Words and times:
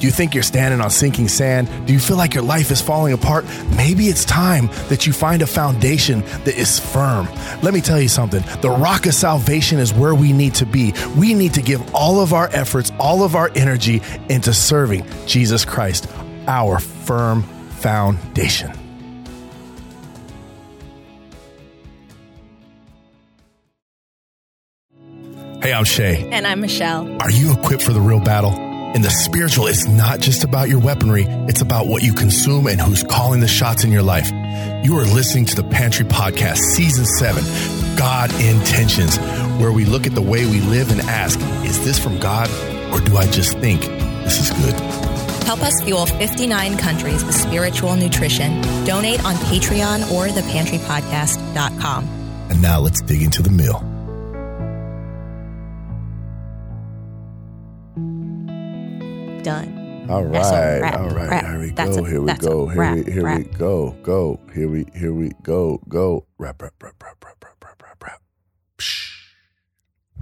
Do 0.00 0.06
you 0.06 0.12
think 0.12 0.32
you're 0.32 0.42
standing 0.42 0.80
on 0.80 0.88
sinking 0.88 1.28
sand? 1.28 1.68
Do 1.86 1.92
you 1.92 1.98
feel 1.98 2.16
like 2.16 2.32
your 2.32 2.42
life 2.42 2.70
is 2.70 2.80
falling 2.80 3.12
apart? 3.12 3.44
Maybe 3.76 4.06
it's 4.06 4.24
time 4.24 4.68
that 4.88 5.06
you 5.06 5.12
find 5.12 5.42
a 5.42 5.46
foundation 5.46 6.20
that 6.44 6.56
is 6.56 6.78
firm. 6.80 7.28
Let 7.62 7.74
me 7.74 7.82
tell 7.82 8.00
you 8.00 8.08
something 8.08 8.42
the 8.62 8.70
rock 8.70 9.04
of 9.04 9.12
salvation 9.12 9.78
is 9.78 9.92
where 9.92 10.14
we 10.14 10.32
need 10.32 10.54
to 10.54 10.64
be. 10.64 10.94
We 11.18 11.34
need 11.34 11.52
to 11.52 11.60
give 11.60 11.94
all 11.94 12.20
of 12.20 12.32
our 12.32 12.48
efforts, 12.50 12.90
all 12.98 13.22
of 13.24 13.36
our 13.36 13.50
energy 13.54 14.00
into 14.30 14.54
serving 14.54 15.04
Jesus 15.26 15.66
Christ, 15.66 16.08
our 16.46 16.78
firm 16.78 17.42
foundation. 17.42 18.72
Hey, 25.60 25.74
I'm 25.74 25.84
Shay. 25.84 26.26
And 26.32 26.46
I'm 26.46 26.62
Michelle. 26.62 27.20
Are 27.20 27.30
you 27.30 27.52
equipped 27.52 27.82
for 27.82 27.92
the 27.92 28.00
real 28.00 28.18
battle? 28.18 28.69
In 28.94 29.02
the 29.02 29.10
spiritual, 29.10 29.66
it's 29.66 29.86
not 29.86 30.18
just 30.18 30.42
about 30.42 30.68
your 30.68 30.80
weaponry, 30.80 31.24
it's 31.48 31.60
about 31.60 31.86
what 31.86 32.02
you 32.02 32.12
consume 32.12 32.66
and 32.66 32.80
who's 32.80 33.04
calling 33.04 33.38
the 33.38 33.46
shots 33.46 33.84
in 33.84 33.92
your 33.92 34.02
life. 34.02 34.28
You 34.84 34.98
are 34.98 35.04
listening 35.04 35.44
to 35.46 35.54
the 35.54 35.62
Pantry 35.62 36.04
Podcast, 36.04 36.58
Season 36.58 37.06
7 37.06 37.96
God 37.96 38.32
Intentions, 38.40 39.16
where 39.60 39.70
we 39.70 39.84
look 39.84 40.06
at 40.08 40.14
the 40.16 40.22
way 40.22 40.44
we 40.44 40.60
live 40.60 40.90
and 40.90 41.00
ask, 41.02 41.38
is 41.64 41.84
this 41.84 42.00
from 42.00 42.18
God 42.18 42.50
or 42.92 43.00
do 43.00 43.16
I 43.16 43.26
just 43.30 43.56
think 43.58 43.82
this 44.24 44.40
is 44.40 44.50
good? 44.58 44.74
Help 45.44 45.62
us 45.62 45.80
fuel 45.82 46.06
59 46.06 46.76
countries 46.78 47.24
with 47.24 47.36
spiritual 47.36 47.94
nutrition. 47.94 48.60
Donate 48.84 49.24
on 49.24 49.36
Patreon 49.36 50.10
or 50.10 50.26
thepantrypodcast.com. 50.26 52.08
And 52.50 52.60
now 52.60 52.80
let's 52.80 53.00
dig 53.02 53.22
into 53.22 53.42
the 53.42 53.50
meal. 53.50 53.89
Done. 59.42 60.06
All 60.10 60.24
right, 60.24 60.80
wrap, 60.82 61.00
all 61.00 61.08
right. 61.10 61.30
wrap. 61.30 61.44
Here 61.46 61.58
we 61.60 61.70
That's 61.70 61.96
go. 61.96 62.04
a- 62.04 62.08
here 62.08 62.20
we 62.20 62.32
go. 62.34 62.66
Here 62.66 62.78
wrap, 62.80 62.94
we 62.96 63.12
here 63.12 63.36
we 63.36 63.44
go. 63.44 63.90
Go. 64.02 64.40
Here 64.54 64.68
we 64.68 64.86
here 64.94 65.12
we 65.14 65.30
go. 65.42 65.80
Go. 65.88 66.26
Rap 66.38 66.60
rap 66.60 66.74
rap 66.82 66.94
rap 67.02 67.16
rap 67.24 67.36
rap 67.42 67.54
rap 67.62 67.82
rap 67.82 68.02
rap. 68.02 68.20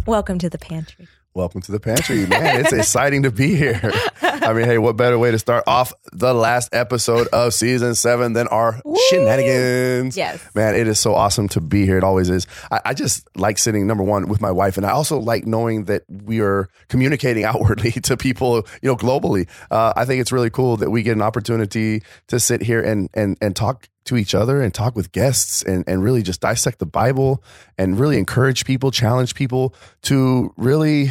Welcome 0.06 0.38
to 0.38 0.48
the 0.48 0.58
pantry. 0.58 1.08
Welcome 1.34 1.62
to 1.62 1.72
the 1.72 1.80
pantry, 1.80 2.27
man. 2.27 2.60
It's 2.60 2.72
exciting 2.72 3.22
to 3.25 3.30
be 3.30 3.55
here. 3.56 3.80
I 4.42 4.53
mean, 4.53 4.64
hey, 4.64 4.78
what 4.78 4.97
better 4.97 5.19
way 5.19 5.31
to 5.31 5.39
start 5.39 5.64
off 5.67 5.92
the 6.12 6.33
last 6.34 6.75
episode 6.75 7.28
of 7.28 7.55
season 7.55 7.94
seven 7.94 8.33
than 8.33 8.48
our 8.48 8.81
shenanigans? 9.08 10.17
Yes. 10.17 10.42
Man, 10.55 10.75
it 10.75 10.89
is 10.89 10.98
so 10.98 11.14
awesome 11.14 11.48
to 11.48 11.61
be 11.61 11.84
here. 11.84 11.98
It 11.98 12.05
always 12.05 12.31
is. 12.31 12.47
I, 12.70 12.81
I 12.86 12.94
just 12.94 13.28
like 13.36 13.59
sitting, 13.59 13.86
number 13.86 14.05
one, 14.05 14.28
with 14.28 14.41
my 14.41 14.50
wife. 14.50 14.77
And 14.77 14.86
I 14.86 14.91
also 14.91 15.19
like 15.19 15.47
knowing 15.47 15.84
that 15.84 16.03
we 16.09 16.41
are 16.41 16.69
communicating 16.89 17.44
outwardly 17.48 17.92
to 17.92 18.16
people, 18.16 18.66
you 18.83 18.89
know, 18.89 18.97
globally. 18.97 19.48
Uh, 19.70 19.92
I 19.97 20.05
think 20.05 20.20
it's 20.20 20.33
really 20.33 20.50
cool 20.50 20.77
that 20.78 20.91
we 20.91 21.03
get 21.03 21.16
an 21.16 21.22
opportunity 21.22 22.03
to 22.28 22.41
sit 22.41 22.62
here 22.62 22.81
and, 22.81 23.09
and, 23.14 23.36
and 23.41 23.55
talk 23.55 23.89
to 24.05 24.16
each 24.16 24.34
other 24.34 24.62
and 24.62 24.72
talk 24.72 24.97
with 24.97 25.12
guests 25.12 25.62
and, 25.62 25.84
and 25.86 26.03
really 26.03 26.22
just 26.22 26.41
dissect 26.41 26.78
the 26.78 26.86
Bible 26.86 27.42
and 27.77 27.98
really 27.98 28.19
encourage 28.19 28.64
people, 28.64 28.91
challenge 28.91 29.34
people 29.34 29.75
to 30.03 30.53
really 30.56 31.11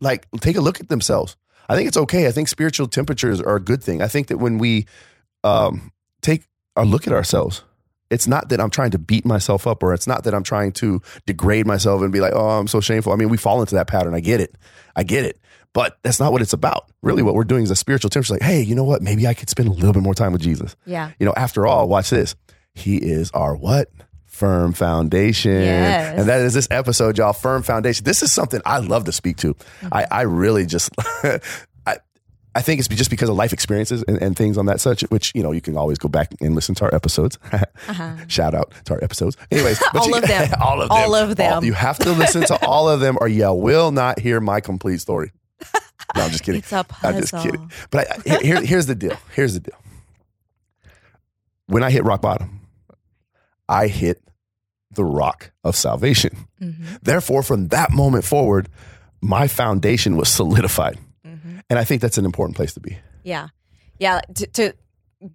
like 0.00 0.26
take 0.40 0.56
a 0.56 0.60
look 0.60 0.80
at 0.80 0.88
themselves. 0.88 1.36
I 1.68 1.76
think 1.76 1.88
it's 1.88 1.96
okay. 1.96 2.26
I 2.26 2.30
think 2.30 2.48
spiritual 2.48 2.86
temperatures 2.86 3.40
are 3.40 3.56
a 3.56 3.60
good 3.60 3.82
thing. 3.82 4.02
I 4.02 4.08
think 4.08 4.28
that 4.28 4.38
when 4.38 4.58
we 4.58 4.86
um, 5.42 5.92
take 6.22 6.44
a 6.76 6.84
look 6.84 7.06
at 7.06 7.12
ourselves, 7.12 7.62
it's 8.10 8.26
not 8.26 8.50
that 8.50 8.60
I'm 8.60 8.70
trying 8.70 8.90
to 8.92 8.98
beat 8.98 9.24
myself 9.24 9.66
up 9.66 9.82
or 9.82 9.94
it's 9.94 10.06
not 10.06 10.24
that 10.24 10.34
I'm 10.34 10.42
trying 10.42 10.72
to 10.72 11.00
degrade 11.26 11.66
myself 11.66 12.02
and 12.02 12.12
be 12.12 12.20
like, 12.20 12.32
oh, 12.34 12.50
I'm 12.50 12.68
so 12.68 12.80
shameful. 12.80 13.12
I 13.12 13.16
mean, 13.16 13.28
we 13.28 13.36
fall 13.36 13.60
into 13.60 13.74
that 13.76 13.86
pattern. 13.86 14.14
I 14.14 14.20
get 14.20 14.40
it. 14.40 14.56
I 14.94 15.02
get 15.02 15.24
it. 15.24 15.40
But 15.72 15.98
that's 16.02 16.20
not 16.20 16.30
what 16.30 16.40
it's 16.40 16.52
about. 16.52 16.88
Really, 17.02 17.22
what 17.22 17.34
we're 17.34 17.42
doing 17.42 17.64
is 17.64 17.70
a 17.70 17.76
spiritual 17.76 18.08
temperature. 18.08 18.34
Like, 18.34 18.42
hey, 18.42 18.62
you 18.62 18.76
know 18.76 18.84
what? 18.84 19.02
Maybe 19.02 19.26
I 19.26 19.34
could 19.34 19.50
spend 19.50 19.68
a 19.68 19.72
little 19.72 19.92
bit 19.92 20.04
more 20.04 20.14
time 20.14 20.32
with 20.32 20.40
Jesus. 20.40 20.76
Yeah. 20.86 21.10
You 21.18 21.26
know, 21.26 21.34
after 21.36 21.66
all, 21.66 21.88
watch 21.88 22.10
this. 22.10 22.36
He 22.74 22.96
is 22.96 23.30
our 23.32 23.56
what? 23.56 23.90
Firm 24.34 24.72
foundation. 24.72 25.52
Yes. 25.62 26.18
And 26.18 26.28
that 26.28 26.40
is 26.40 26.54
this 26.54 26.66
episode, 26.70 27.16
y'all. 27.18 27.32
Firm 27.32 27.62
foundation. 27.62 28.04
This 28.04 28.20
is 28.20 28.32
something 28.32 28.60
I 28.66 28.78
love 28.78 29.04
to 29.04 29.12
speak 29.12 29.36
to. 29.38 29.54
I, 29.92 30.06
I 30.10 30.22
really 30.22 30.66
just, 30.66 30.90
I, 31.86 31.98
I 32.52 32.60
think 32.62 32.80
it's 32.80 32.88
just 32.88 33.10
because 33.10 33.28
of 33.28 33.36
life 33.36 33.52
experiences 33.52 34.02
and, 34.08 34.20
and 34.20 34.36
things 34.36 34.58
on 34.58 34.66
that 34.66 34.80
such, 34.80 35.02
which, 35.02 35.30
you 35.36 35.42
know, 35.44 35.52
you 35.52 35.60
can 35.60 35.76
always 35.76 35.98
go 35.98 36.08
back 36.08 36.32
and 36.40 36.56
listen 36.56 36.74
to 36.74 36.84
our 36.84 36.92
episodes. 36.92 37.38
Shout 38.26 38.54
out 38.56 38.72
to 38.86 38.94
our 38.94 39.04
episodes. 39.04 39.36
Anyways, 39.52 39.80
Uh-huh. 39.82 39.98
All 40.00 40.08
you- 40.08 40.16
of 40.16 40.22
them. 40.26 40.50
all 40.60 40.82
of 40.82 40.88
them. 40.88 40.96
All 40.98 41.14
of 41.14 41.36
them. 41.36 41.64
you 41.64 41.72
have 41.72 41.98
to 42.00 42.10
listen 42.10 42.42
to 42.46 42.66
all 42.66 42.88
of 42.88 42.98
them 42.98 43.16
or 43.20 43.28
you 43.28 43.52
will 43.52 43.92
not 43.92 44.18
hear 44.18 44.40
my 44.40 44.60
complete 44.60 45.00
story. 45.00 45.30
No, 46.16 46.22
I'm 46.22 46.30
just 46.32 46.42
kidding. 46.42 46.58
It's 46.58 46.72
a 46.72 46.84
I'm 47.04 47.16
just 47.20 47.32
kidding. 47.34 47.70
But 47.92 48.28
I, 48.28 48.38
here- 48.40 48.62
here's 48.62 48.86
the 48.86 48.96
deal. 48.96 49.16
Here's 49.32 49.54
the 49.54 49.60
deal. 49.60 49.78
When 51.66 51.82
I 51.84 51.90
hit 51.90 52.02
rock 52.04 52.20
bottom, 52.20 52.60
I 53.68 53.88
hit 53.88 54.22
the 54.90 55.04
rock 55.04 55.52
of 55.62 55.76
salvation. 55.76 56.46
Mm-hmm. 56.60 56.96
Therefore, 57.02 57.42
from 57.42 57.68
that 57.68 57.90
moment 57.90 58.24
forward, 58.24 58.68
my 59.20 59.48
foundation 59.48 60.16
was 60.16 60.28
solidified. 60.28 60.98
Mm-hmm. 61.26 61.58
And 61.70 61.78
I 61.78 61.84
think 61.84 62.00
that's 62.02 62.18
an 62.18 62.24
important 62.24 62.56
place 62.56 62.74
to 62.74 62.80
be. 62.80 62.98
Yeah. 63.22 63.48
Yeah. 63.98 64.20
To, 64.34 64.46
to 64.46 64.72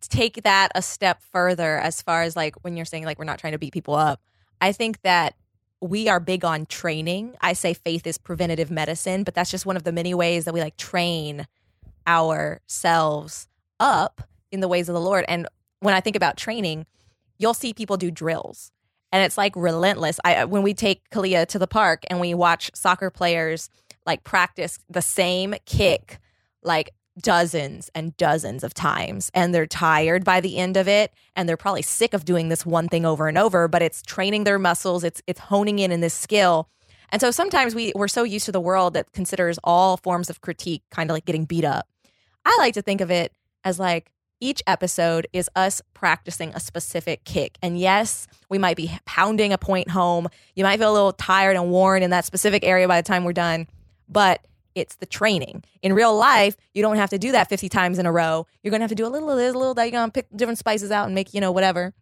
take 0.02 0.44
that 0.44 0.72
a 0.76 0.82
step 0.82 1.22
further, 1.32 1.78
as 1.78 2.02
far 2.02 2.24
as 2.24 2.36
like 2.36 2.56
when 2.64 2.78
you're 2.78 2.86
saying 2.86 3.06
like 3.06 3.20
we're 3.20 3.26
not 3.26 3.40
trying 3.40 3.54
to 3.54 3.60
beat 3.60 3.74
people 3.74 3.96
up, 3.96 4.22
I 4.62 4.72
think 4.72 5.02
that 5.02 5.36
we 5.82 6.10
are 6.10 6.20
big 6.20 6.44
on 6.44 6.66
training. 6.66 7.36
I 7.42 7.54
say 7.54 7.74
faith 7.74 8.06
is 8.06 8.18
preventative 8.18 8.70
medicine, 8.70 9.24
but 9.24 9.34
that's 9.34 9.52
just 9.52 9.66
one 9.66 9.78
of 9.78 9.84
the 9.84 9.92
many 9.92 10.14
ways 10.14 10.46
that 10.46 10.54
we 10.54 10.60
like 10.60 10.78
train 10.78 11.48
ourselves 12.08 13.48
up 13.80 14.22
in 14.52 14.60
the 14.60 14.68
ways 14.68 14.90
of 14.90 14.94
the 14.94 15.02
Lord. 15.02 15.26
And 15.28 15.48
when 15.80 15.94
I 15.94 16.02
think 16.02 16.16
about 16.16 16.38
training, 16.38 16.86
you'll 17.40 17.56
see 17.56 17.74
people 17.74 17.98
do 17.98 18.12
drills. 18.12 18.72
And 19.12 19.24
it's 19.24 19.38
like 19.38 19.56
relentless. 19.56 20.20
I 20.24 20.36
uh, 20.36 20.48
when 20.48 20.62
we 20.62 20.76
take 20.76 21.10
Kalia 21.10 21.48
to 21.48 21.58
the 21.58 21.66
park 21.66 22.04
and 22.10 22.20
we 22.20 22.36
watch 22.36 22.70
soccer 22.76 23.10
players 23.10 23.70
like 24.06 24.24
practice 24.24 24.78
the 24.90 25.02
same 25.02 25.56
kick 25.66 26.20
like 26.62 26.92
dozens 27.20 27.90
and 27.96 28.16
dozens 28.18 28.64
of 28.64 28.74
times 28.74 29.30
and 29.34 29.54
they're 29.54 29.66
tired 29.66 30.24
by 30.24 30.40
the 30.40 30.58
end 30.58 30.78
of 30.78 30.88
it 30.88 31.12
and 31.36 31.50
they're 31.50 31.58
probably 31.58 31.82
sick 31.82 32.14
of 32.14 32.24
doing 32.24 32.48
this 32.48 32.66
one 32.66 32.88
thing 32.88 33.06
over 33.06 33.28
and 33.28 33.38
over 33.38 33.68
but 33.68 33.82
it's 33.82 34.02
training 34.04 34.46
their 34.46 34.60
muscles 34.60 35.04
it's 35.04 35.22
it's 35.26 35.40
honing 35.40 35.80
in 35.80 35.92
in 35.92 36.02
this 36.02 36.14
skill. 36.14 36.70
And 37.12 37.20
so 37.20 37.32
sometimes 37.32 37.74
we 37.74 37.92
we're 37.96 38.08
so 38.08 38.24
used 38.24 38.46
to 38.46 38.52
the 38.52 38.62
world 38.62 38.94
that 38.94 39.12
considers 39.14 39.58
all 39.64 39.98
forms 39.98 40.30
of 40.30 40.42
critique 40.42 40.84
kind 40.92 41.10
of 41.10 41.16
like 41.16 41.26
getting 41.26 41.46
beat 41.46 41.66
up. 41.66 41.88
I 42.46 42.56
like 42.60 42.76
to 42.76 42.82
think 42.84 43.02
of 43.02 43.10
it 43.10 43.34
as 43.64 43.80
like 43.80 44.12
each 44.42 44.62
episode 44.68 45.28
is 45.34 45.50
us 45.56 45.82
practicing 45.94 46.50
a 46.56 46.60
specific 46.60 47.24
kick. 47.26 47.58
And 47.62 47.78
yes, 47.80 48.28
we 48.50 48.58
might 48.58 48.78
be 48.78 48.92
pounding 49.06 49.52
a 49.54 49.58
point 49.58 49.90
home. 49.90 50.28
You 50.56 50.64
might 50.64 50.80
feel 50.80 50.92
a 50.92 50.94
little 50.94 51.14
tired 51.14 51.56
and 51.56 51.70
worn 51.72 52.04
in 52.04 52.10
that 52.12 52.26
specific 52.26 52.64
area 52.64 52.88
by 52.88 53.02
the 53.02 53.06
time 53.08 53.24
we're 53.26 53.34
done, 53.34 53.68
but 54.08 54.46
it's 54.76 54.96
the 54.96 55.06
training. 55.06 55.64
In 55.82 55.94
real 55.94 56.16
life, 56.16 56.56
you 56.74 56.82
don't 56.82 56.96
have 56.96 57.10
to 57.10 57.18
do 57.18 57.32
that 57.34 57.50
50 57.50 57.68
times 57.70 58.00
in 58.00 58.06
a 58.06 58.12
row. 58.12 58.48
You're 58.64 58.72
going 58.72 58.80
to 58.80 58.84
have 58.84 58.90
to 58.92 58.96
do 58.96 59.06
a 59.06 59.10
little 59.10 59.30
of 59.30 59.38
this, 59.38 59.54
a 59.54 59.58
little 59.58 59.74
that. 59.74 59.84
You're 59.84 59.92
going 59.92 60.08
to 60.08 60.12
pick 60.14 60.28
different 60.36 60.58
spices 60.60 60.90
out 60.92 61.06
and 61.08 61.16
make, 61.16 61.34
you 61.34 61.42
know, 61.42 61.52
whatever. 61.52 61.94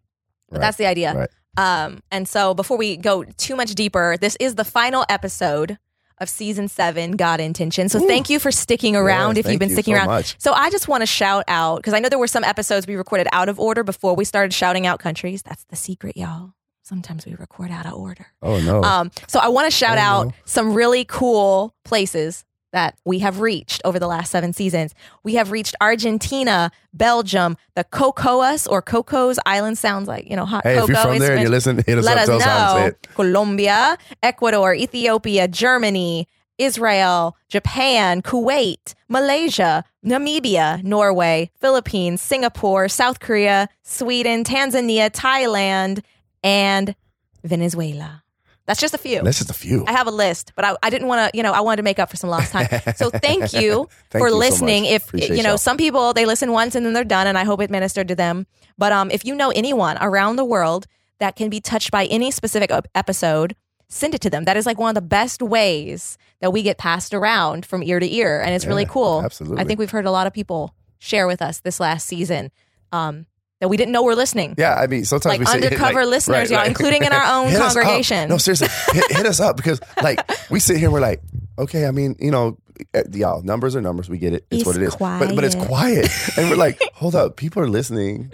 But 0.49 0.57
Right. 0.57 0.61
that's 0.61 0.77
the 0.77 0.85
idea. 0.85 1.13
Right. 1.15 1.29
Um, 1.57 2.03
and 2.11 2.27
so 2.27 2.53
before 2.53 2.77
we 2.77 2.97
go 2.97 3.23
too 3.23 3.55
much 3.55 3.73
deeper, 3.73 4.15
this 4.19 4.37
is 4.39 4.55
the 4.55 4.63
final 4.63 5.05
episode 5.09 5.77
of 6.19 6.29
season 6.29 6.67
seven, 6.67 7.11
God 7.11 7.39
Intention. 7.39 7.89
So 7.89 7.99
thank 7.99 8.29
you 8.29 8.39
for 8.39 8.51
sticking 8.51 8.95
around 8.95 9.37
Yes, 9.37 9.45
if 9.45 9.51
you've 9.51 9.59
been 9.59 9.69
you 9.69 9.75
sticking 9.75 9.93
so 9.95 9.99
around. 9.99 10.07
much. 10.07 10.35
So 10.39 10.51
I 10.53 10.69
just 10.69 10.87
want 10.87 11.01
to 11.01 11.05
shout 11.05 11.43
out 11.47 11.77
because 11.77 11.93
I 11.93 11.99
know 11.99 12.09
there 12.09 12.17
were 12.19 12.27
some 12.27 12.43
episodes 12.43 12.87
we 12.87 12.95
recorded 12.95 13.27
out 13.31 13.49
of 13.49 13.59
order 13.59 13.83
before 13.83 14.15
we 14.15 14.25
started 14.25 14.53
shouting 14.53 14.87
out 14.87 14.99
countries. 14.99 15.43
That's 15.43 15.63
the 15.65 15.75
secret, 15.75 16.17
y'all. 16.17 16.53
Sometimes 16.83 17.25
we 17.25 17.35
record 17.35 17.69
out 17.69 17.85
of 17.85 17.93
order. 17.93 18.27
Oh, 18.41 18.59
no. 18.61 18.81
Um, 18.81 19.11
so 19.27 19.39
I 19.39 19.49
want 19.49 19.65
to 19.65 19.71
shout 19.71 19.97
Oh, 19.97 20.01
out 20.01 20.25
no. 20.27 20.33
some 20.45 20.73
really 20.73 21.03
cool 21.05 21.75
places 21.83 22.45
that 22.73 22.97
we 23.05 23.19
have 23.19 23.39
reached 23.39 23.81
over 23.85 23.99
the 23.99 24.07
last 24.07 24.31
seven 24.31 24.53
seasons. 24.53 24.93
We 25.23 25.35
have 25.35 25.51
reached 25.51 25.75
Argentina, 25.81 26.71
Belgium, 26.93 27.57
the 27.75 27.83
Cocos 27.83 28.67
or 28.67 28.81
Cocos 28.81 29.39
Island 29.45 29.77
sounds 29.77 30.07
like, 30.07 30.29
you 30.29 30.35
know, 30.35 30.45
hot 30.45 30.63
hey, 30.63 30.75
if 30.75 30.81
cocoa. 30.81 30.93
you're 30.93 31.01
from 31.01 31.19
there 31.19 31.33
and 31.33 31.43
you 31.43 31.49
listen, 31.49 31.77
hit 31.77 31.97
us 31.97 32.05
Let 32.05 32.17
up. 32.17 32.23
us 32.23 32.27
Tell 32.27 32.37
us 32.37 32.43
how 32.43 32.73
to 32.73 32.79
say 32.79 32.81
know. 32.81 32.87
it. 32.87 33.07
Colombia, 33.15 33.97
Ecuador, 34.21 34.73
Ethiopia, 34.73 35.47
Germany, 35.47 36.27
Israel, 36.57 37.37
Japan, 37.49 38.21
Kuwait, 38.21 38.95
Malaysia, 39.07 39.83
Namibia, 40.05 40.83
Norway, 40.83 41.51
Philippines, 41.59 42.21
Singapore, 42.21 42.89
South 42.89 43.19
Korea, 43.19 43.69
Sweden, 43.83 44.43
Tanzania, 44.43 45.09
Thailand, 45.11 46.03
and 46.43 46.95
Venezuela. 47.43 48.23
That's 48.67 48.79
just 48.81 48.93
a 48.93 48.97
few. 48.97 49.21
That's 49.21 49.37
just 49.37 49.49
a 49.49 49.53
few. 49.53 49.85
I 49.87 49.93
have 49.93 50.07
a 50.07 50.11
list, 50.11 50.51
but 50.55 50.65
I, 50.65 50.75
I 50.83 50.89
didn't 50.89 51.07
want 51.07 51.31
to, 51.31 51.37
you 51.37 51.41
know, 51.41 51.53
I 51.53 51.61
wanted 51.61 51.77
to 51.77 51.83
make 51.83 51.99
up 51.99 52.09
for 52.09 52.17
some 52.17 52.29
lost 52.29 52.51
time. 52.51 52.67
So 52.97 53.09
thank 53.23 53.53
you 53.53 53.87
Thank 54.09 54.21
for 54.21 54.27
you 54.27 54.35
listening. 54.35 54.83
much. 54.83 54.91
if 54.91 55.07
Appreciate 55.07 55.37
you 55.37 55.43
know, 55.43 55.51
y'all. 55.51 55.57
some 55.57 55.77
people 55.77 56.13
they 56.13 56.25
listen 56.25 56.51
once 56.51 56.75
and 56.75 56.85
then 56.85 56.93
they're 56.93 57.03
done, 57.05 57.27
and 57.27 57.37
I 57.37 57.45
hope 57.45 57.61
it 57.61 57.71
ministered 57.71 58.09
to 58.09 58.15
them. 58.15 58.45
But 58.77 58.91
um, 58.91 59.09
if 59.09 59.25
you 59.25 59.35
know 59.35 59.51
anyone 59.51 59.97
around 60.01 60.35
the 60.35 60.45
world 60.45 60.85
that 61.19 61.35
can 61.35 61.49
be 61.49 61.61
touched 61.61 61.91
by 61.91 62.05
any 62.07 62.29
specific 62.29 62.69
episode, 62.93 63.55
send 63.87 64.13
it 64.13 64.21
to 64.21 64.29
them. 64.29 64.43
That 64.43 64.57
is 64.57 64.65
like 64.65 64.77
one 64.77 64.89
of 64.89 64.95
the 64.95 65.01
best 65.07 65.41
ways 65.41 66.17
that 66.41 66.51
we 66.51 66.61
get 66.61 66.77
passed 66.77 67.13
around 67.13 67.65
from 67.65 67.81
ear 67.81 67.99
to 67.99 68.13
ear. 68.13 68.41
And 68.41 68.53
it's 68.53 68.65
really 68.65 68.85
cool. 68.85 69.21
absolutely. 69.23 69.61
I 69.61 69.63
think 69.63 69.79
we've 69.79 69.91
heard 69.91 70.05
a 70.05 70.11
lot 70.11 70.27
of 70.27 70.33
people 70.33 70.75
share 70.99 71.25
with 71.25 71.41
us 71.41 71.61
this 71.61 71.79
last 71.79 72.05
season 72.05 72.51
um, 72.91 73.25
that 73.59 73.69
we 73.69 73.77
didn't 73.77 73.91
know 73.91 74.03
were 74.03 74.15
listening. 74.15 74.55
Yeah, 74.57 74.75
I 74.75 74.87
mean, 74.87 75.05
sometimes 75.05 75.31
Like 75.31 75.39
we 75.39 75.45
say, 75.45 75.53
undercover 75.67 76.05
listeners, 76.05 76.51
y'all, 76.51 76.65
including 76.65 77.03
in 77.03 77.11
our 77.11 77.45
own 77.45 77.51
congregation. 77.53 78.29
No, 78.29 78.37
seriously, 78.37 78.67
hit, 78.93 79.17
hit 79.17 79.25
us 79.25 79.39
up 79.39 79.57
because 79.57 79.79
like 80.01 80.19
we 80.49 80.59
sit 80.59 80.77
here, 80.77 80.87
and 80.87 80.93
we're 80.93 80.99
like, 81.01 81.21
okay, 81.57 81.85
I 81.85 81.91
mean, 81.91 82.15
you 82.19 82.31
know, 82.31 82.57
uh, 82.93 83.01
y'all, 83.11 83.41
numbers 83.41 83.75
are 83.75 83.81
numbers. 83.81 84.09
We 84.09 84.17
get 84.19 84.33
it. 84.33 84.45
It's, 84.51 84.61
It's 84.61 84.65
what 84.67 84.75
it 84.75 84.83
is. 84.83 84.95
But 84.95 85.35
but 85.35 85.43
it's 85.43 85.55
quiet. 85.55 85.67
quiet, 86.09 86.37
and 86.37 86.49
we're 86.49 86.55
like, 86.57 86.79
hold 86.93 87.15
up, 87.15 87.35
people 87.35 87.63
are 87.63 87.69
listening, 87.69 88.31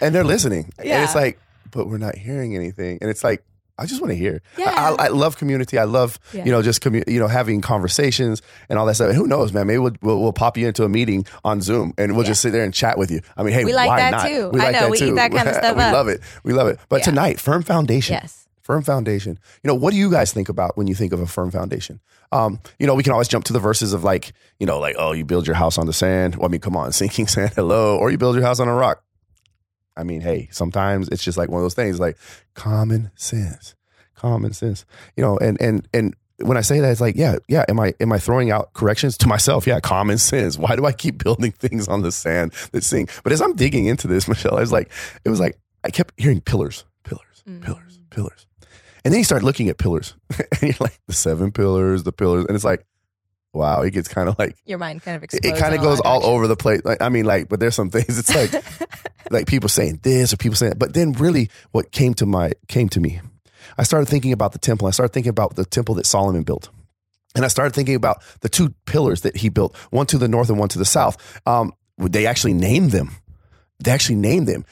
and 0.00 0.14
they're 0.14 0.24
listening, 0.24 0.72
and 0.78 1.04
it's 1.04 1.14
like, 1.14 1.38
but 1.70 1.88
we're 1.88 1.98
not 1.98 2.16
hearing 2.16 2.54
anything, 2.54 2.98
and 3.00 3.10
it's 3.10 3.24
like. 3.24 3.44
I 3.78 3.86
just 3.86 4.00
want 4.00 4.10
to 4.12 4.16
hear. 4.16 4.40
Yeah. 4.56 4.70
I, 4.76 4.90
I, 4.90 5.04
I 5.06 5.08
love 5.08 5.36
community. 5.36 5.78
I 5.78 5.84
love 5.84 6.18
Yeah. 6.32 6.44
you 6.44 6.50
know 6.52 6.62
just 6.62 6.82
commu- 6.82 7.08
you 7.08 7.20
know 7.20 7.28
having 7.28 7.60
conversations 7.60 8.40
and 8.68 8.78
all 8.78 8.86
that 8.86 8.94
stuff. 8.94 9.08
And 9.08 9.16
who 9.16 9.26
knows, 9.26 9.52
man? 9.52 9.66
Maybe 9.66 9.78
we'll, 9.78 9.94
we'll, 10.02 10.20
we'll 10.20 10.32
pop 10.32 10.56
you 10.56 10.66
into 10.66 10.84
a 10.84 10.88
meeting 10.88 11.26
on 11.44 11.60
Zoom 11.60 11.92
and 11.98 12.12
we'll 12.16 12.24
Yeah. 12.24 12.30
just 12.30 12.40
sit 12.42 12.52
there 12.52 12.64
and 12.64 12.72
chat 12.72 12.96
with 12.98 13.10
you. 13.10 13.20
I 13.36 13.42
mean, 13.42 13.52
hey, 13.54 13.64
We 13.64 13.74
like 13.74 13.88
why 13.88 13.98
that 14.00 14.10
not? 14.12 14.26
too. 14.28 14.50
We 14.52 14.60
I 14.60 14.70
know, 14.70 14.80
that 14.80 14.90
we 14.90 14.98
eat 14.98 15.14
that 15.16 15.30
kind 15.32 15.48
of 15.48 15.54
stuff 15.62 15.76
we 15.76 15.82
up. 15.82 15.92
love 15.92 16.08
it. 16.08 16.20
We 16.42 16.52
love 16.52 16.68
it. 16.68 16.78
But 16.88 17.00
Yeah. 17.00 17.04
tonight, 17.06 17.38
firm 17.40 17.62
foundation 17.62 18.14
Yes. 18.14 18.48
firm 18.62 18.82
foundation. 18.82 19.38
You 19.62 19.68
know, 19.68 19.74
what 19.74 19.92
do 19.92 19.96
you 19.98 20.10
guys 20.10 20.32
think 20.32 20.48
about 20.48 20.76
when 20.76 20.86
you 20.86 20.94
think 20.94 21.12
of 21.12 21.20
a 21.20 21.26
firm 21.26 21.50
foundation? 21.50 22.00
Um, 22.32 22.58
you 22.80 22.86
know, 22.88 22.94
we 22.94 23.02
can 23.04 23.12
always 23.12 23.28
jump 23.28 23.44
to 23.44 23.52
the 23.52 23.60
verses 23.60 23.92
of 23.92 24.02
like, 24.02 24.32
you 24.58 24.66
know, 24.66 24.80
like, 24.80 24.96
oh, 24.98 25.12
you 25.12 25.24
build 25.24 25.46
your 25.46 25.54
house 25.54 25.78
on 25.78 25.86
the 25.86 25.92
sand. 25.92 26.34
Well, 26.36 26.46
I 26.46 26.48
mean, 26.48 26.60
come 26.60 26.76
on, 26.76 26.90
sinking 27.00 27.28
sand, 27.28 27.52
hello. 27.54 27.96
Or 27.98 28.10
you 28.10 28.18
build 28.18 28.34
your 28.36 28.44
house 28.44 28.58
on 28.58 28.66
a 28.68 28.74
rock. 28.74 29.02
I 29.96 30.02
mean, 30.04 30.20
hey, 30.20 30.48
sometimes 30.52 31.08
it's 31.08 31.22
just 31.24 31.38
like 31.38 31.48
one 31.48 31.60
of 31.60 31.64
those 31.64 31.74
things, 31.74 31.98
like 32.00 32.16
common 32.54 33.10
sense, 33.16 33.74
common 34.14 34.52
sense. 34.52 34.84
You 35.16 35.22
know, 35.24 35.38
and 35.38 35.60
and 35.60 35.88
and 35.94 36.14
when 36.38 36.56
I 36.58 36.60
say 36.60 36.80
that, 36.80 36.90
it's 36.90 37.00
like, 37.00 37.16
yeah, 37.16 37.36
yeah. 37.48 37.64
Am 37.68 37.80
I 37.80 37.94
am 38.00 38.12
I 38.12 38.18
throwing 38.18 38.50
out 38.50 38.72
corrections 38.74 39.16
to 39.18 39.28
myself? 39.28 39.66
Yeah, 39.66 39.80
common 39.80 40.18
sense. 40.18 40.58
Why 40.58 40.76
do 40.76 40.84
I 40.84 40.92
keep 40.92 41.16
building 41.24 41.52
things 41.52 41.88
on 41.88 42.02
the 42.02 42.12
sand 42.12 42.52
that 42.72 42.84
sink? 42.84 43.10
But 43.22 43.32
as 43.32 43.40
I'm 43.40 43.54
digging 43.54 43.86
into 43.86 44.06
this, 44.06 44.28
Michelle, 44.28 44.56
I 44.56 44.60
was 44.60 44.72
like, 44.72 44.90
it 45.24 45.30
was 45.30 45.40
like 45.40 45.58
I 45.84 45.90
kept 45.90 46.12
hearing 46.18 46.40
pillars, 46.40 46.84
pillars, 47.04 47.42
Mm. 47.48 47.62
pillars, 47.62 48.00
pillars. 48.10 48.46
And 49.04 49.14
then 49.14 49.20
you 49.20 49.24
start 49.24 49.44
looking 49.44 49.68
at 49.68 49.78
pillars, 49.78 50.14
and 50.38 50.62
you're 50.62 50.74
like, 50.80 50.98
the 51.06 51.12
seven 51.14 51.52
pillars, 51.52 52.02
the 52.02 52.10
pillars, 52.12 52.44
and 52.46 52.56
it's 52.56 52.64
like, 52.64 52.84
wow, 53.56 53.82
it 53.82 53.90
gets 53.90 54.08
kind 54.08 54.28
of 54.28 54.38
like 54.38 54.56
Your 54.66 54.78
mind 54.78 55.02
kind 55.02 55.16
of 55.16 55.24
it, 55.32 55.56
kind 55.56 55.74
of 55.74 55.80
goes 55.80 56.00
all 56.00 56.20
directions. 56.20 56.34
over 56.34 56.46
the 56.46 56.56
place. 56.56 56.82
Like, 56.84 57.00
I 57.00 57.08
mean, 57.08 57.24
like, 57.24 57.48
but 57.48 57.60
there's 57.60 57.74
some 57.74 57.90
things. 57.90 58.18
It's 58.18 58.34
like, 58.34 58.64
like 59.30 59.46
people 59.46 59.68
saying 59.68 60.00
this 60.02 60.32
or 60.32 60.36
people 60.36 60.56
saying 60.56 60.70
that. 60.70 60.78
But 60.78 60.94
then, 60.94 61.12
really, 61.12 61.50
what 61.72 61.90
came 61.92 62.14
to 62.14 62.26
my 62.26 62.52
came 62.68 62.88
to 62.90 63.00
me, 63.00 63.20
I 63.78 63.82
started 63.82 64.06
thinking 64.06 64.32
about 64.32 64.52
the 64.52 64.58
temple. 64.58 64.86
I 64.86 64.90
started 64.92 65.12
thinking 65.12 65.30
about 65.30 65.56
the 65.56 65.64
temple 65.64 65.94
that 65.96 66.06
Solomon 66.06 66.42
built. 66.42 66.68
And 67.34 67.44
I 67.44 67.48
started 67.48 67.74
thinking 67.74 67.94
about 67.96 68.22
the 68.40 68.48
two 68.48 68.70
pillars 68.86 69.20
that 69.22 69.36
he 69.36 69.50
built, 69.50 69.76
one 69.90 70.06
to 70.06 70.18
the 70.18 70.28
north 70.28 70.48
and 70.48 70.58
one 70.58 70.70
to 70.70 70.78
the 70.78 70.86
south. 70.86 71.40
Um, 71.46 71.72
they 71.98 72.26
actually 72.26 72.54
named 72.54 72.92
them. 72.92 73.10
They 73.78 73.90
actually 73.90 74.16
named 74.16 74.48
them. 74.48 74.64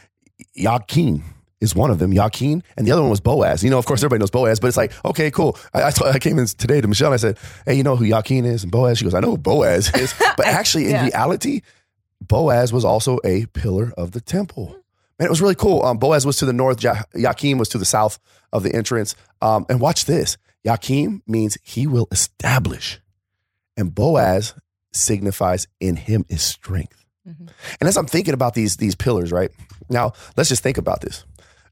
Yakin 0.54 1.22
is 1.64 1.75
one 1.75 1.90
of 1.90 1.99
them, 1.99 2.12
Yakin, 2.12 2.62
and 2.76 2.87
the 2.87 2.93
other 2.93 3.02
one 3.02 3.11
was 3.11 3.20
Boaz. 3.20 3.64
You 3.64 3.70
know, 3.70 3.78
of 3.78 3.87
course, 3.87 4.00
everybody 4.02 4.20
knows 4.20 4.31
Boaz, 4.31 4.61
but 4.61 4.69
it's 4.69 4.76
like, 4.76 4.93
okay, 5.05 5.31
cool. 5.32 5.56
I, 5.75 5.84
I, 5.84 5.90
t- 5.90 6.05
I 6.05 6.19
came 6.20 6.38
in 6.38 6.46
today 6.46 6.81
to 6.81 6.87
Michelle 6.87 7.08
and 7.08 7.14
I 7.14 7.16
said, 7.16 7.38
hey, 7.66 7.75
you 7.75 7.82
know 7.82 7.96
who 7.96 8.05
Yakin 8.05 8.44
is 8.44 8.62
and 8.62 8.70
Boaz? 8.70 8.99
She 8.99 9.05
goes, 9.05 9.14
I 9.14 9.20
know 9.20 9.31
who 9.31 9.38
Boaz 9.38 9.93
is. 9.96 10.14
But 10.37 10.46
actually, 10.46 10.84
in 10.87 10.90
Yeah. 10.93 11.05
reality, 11.06 11.62
Boaz 12.20 12.72
was 12.72 12.84
also 12.84 13.19
a 13.25 13.46
pillar 13.46 13.93
of 13.99 14.12
the 14.12 14.20
temple. 14.20 14.76
Man, 15.19 15.26
it 15.26 15.31
was 15.31 15.40
really 15.43 15.55
cool. 15.55 15.82
Um, 15.84 15.99
Boaz 15.99 16.25
was 16.26 16.37
to 16.38 16.46
the 16.46 16.52
north, 16.52 16.82
ja- 16.82 17.02
Yakim 17.14 17.58
was 17.58 17.69
to 17.70 17.78
the 17.78 17.84
south 17.84 18.19
of 18.52 18.62
the 18.62 18.75
entrance. 18.75 19.14
Um, 19.43 19.67
and 19.69 19.81
watch 19.81 20.05
this 20.06 20.37
Yakim 20.67 21.20
means 21.26 21.58
he 21.62 21.87
will 21.87 22.08
establish, 22.10 23.00
and 23.76 23.94
Boaz 23.94 24.55
signifies 24.93 25.67
in 25.81 25.96
him 25.96 26.25
is 26.28 26.43
strength. 26.43 27.05
Mhm. 27.28 27.49
And 27.81 27.88
as 27.88 27.96
I'm 27.96 28.06
thinking 28.06 28.34
about 28.34 28.55
these 28.55 28.76
these 28.76 28.94
pillars, 28.94 29.31
right 29.32 29.50
now, 29.90 30.12
let's 30.37 30.49
just 30.49 30.62
think 30.62 30.78
about 30.78 31.00
this. 31.00 31.25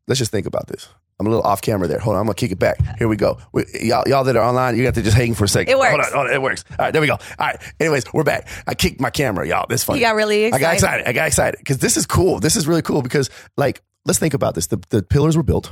Let's 0.08 0.18
just 0.18 0.30
think 0.30 0.46
about 0.46 0.66
this. 0.66 0.88
I'm 1.20 1.26
a 1.26 1.30
little 1.30 1.44
off 1.44 1.62
camera 1.62 1.86
there. 1.86 2.00
Hold 2.00 2.16
on, 2.16 2.20
I'm 2.20 2.26
gonna 2.26 2.34
kick 2.34 2.50
it 2.50 2.58
back. 2.58 2.78
Here 2.98 3.06
we 3.06 3.16
go. 3.16 3.38
We, 3.52 3.64
y'all, 3.80 4.02
y'all 4.08 4.24
that 4.24 4.34
are 4.34 4.42
online, 4.42 4.76
you 4.76 4.84
have 4.86 4.94
to 4.94 5.02
just 5.02 5.16
hang 5.16 5.34
for 5.34 5.44
a 5.44 5.48
second. 5.48 5.72
It 5.72 5.78
works. 5.78 5.90
Hold 5.90 6.00
on, 6.00 6.12
hold 6.12 6.26
on, 6.26 6.32
it 6.32 6.42
works. 6.42 6.64
All 6.70 6.76
right, 6.80 6.90
there 6.90 7.00
we 7.00 7.06
go. 7.06 7.14
All 7.14 7.20
right. 7.38 7.56
Anyways, 7.78 8.12
we're 8.12 8.24
back. 8.24 8.48
I 8.66 8.74
kicked 8.74 9.00
my 9.00 9.10
camera, 9.10 9.46
y'all. 9.46 9.66
This 9.68 9.84
funny. 9.84 10.00
You 10.00 10.06
got 10.06 10.16
really 10.16 10.44
excited. 10.44 10.64
I 10.64 10.66
got 10.66 10.74
excited. 10.74 11.08
I 11.08 11.12
got 11.12 11.26
excited 11.28 11.58
because 11.58 11.78
this 11.78 11.96
is 11.96 12.06
cool. 12.06 12.40
This 12.40 12.56
is 12.56 12.66
really 12.66 12.82
cool 12.82 13.02
because, 13.02 13.30
like, 13.56 13.82
let's 14.04 14.18
think 14.18 14.34
about 14.34 14.56
this. 14.56 14.66
The, 14.66 14.82
the 14.88 15.02
pillars 15.02 15.36
were 15.36 15.44
built, 15.44 15.70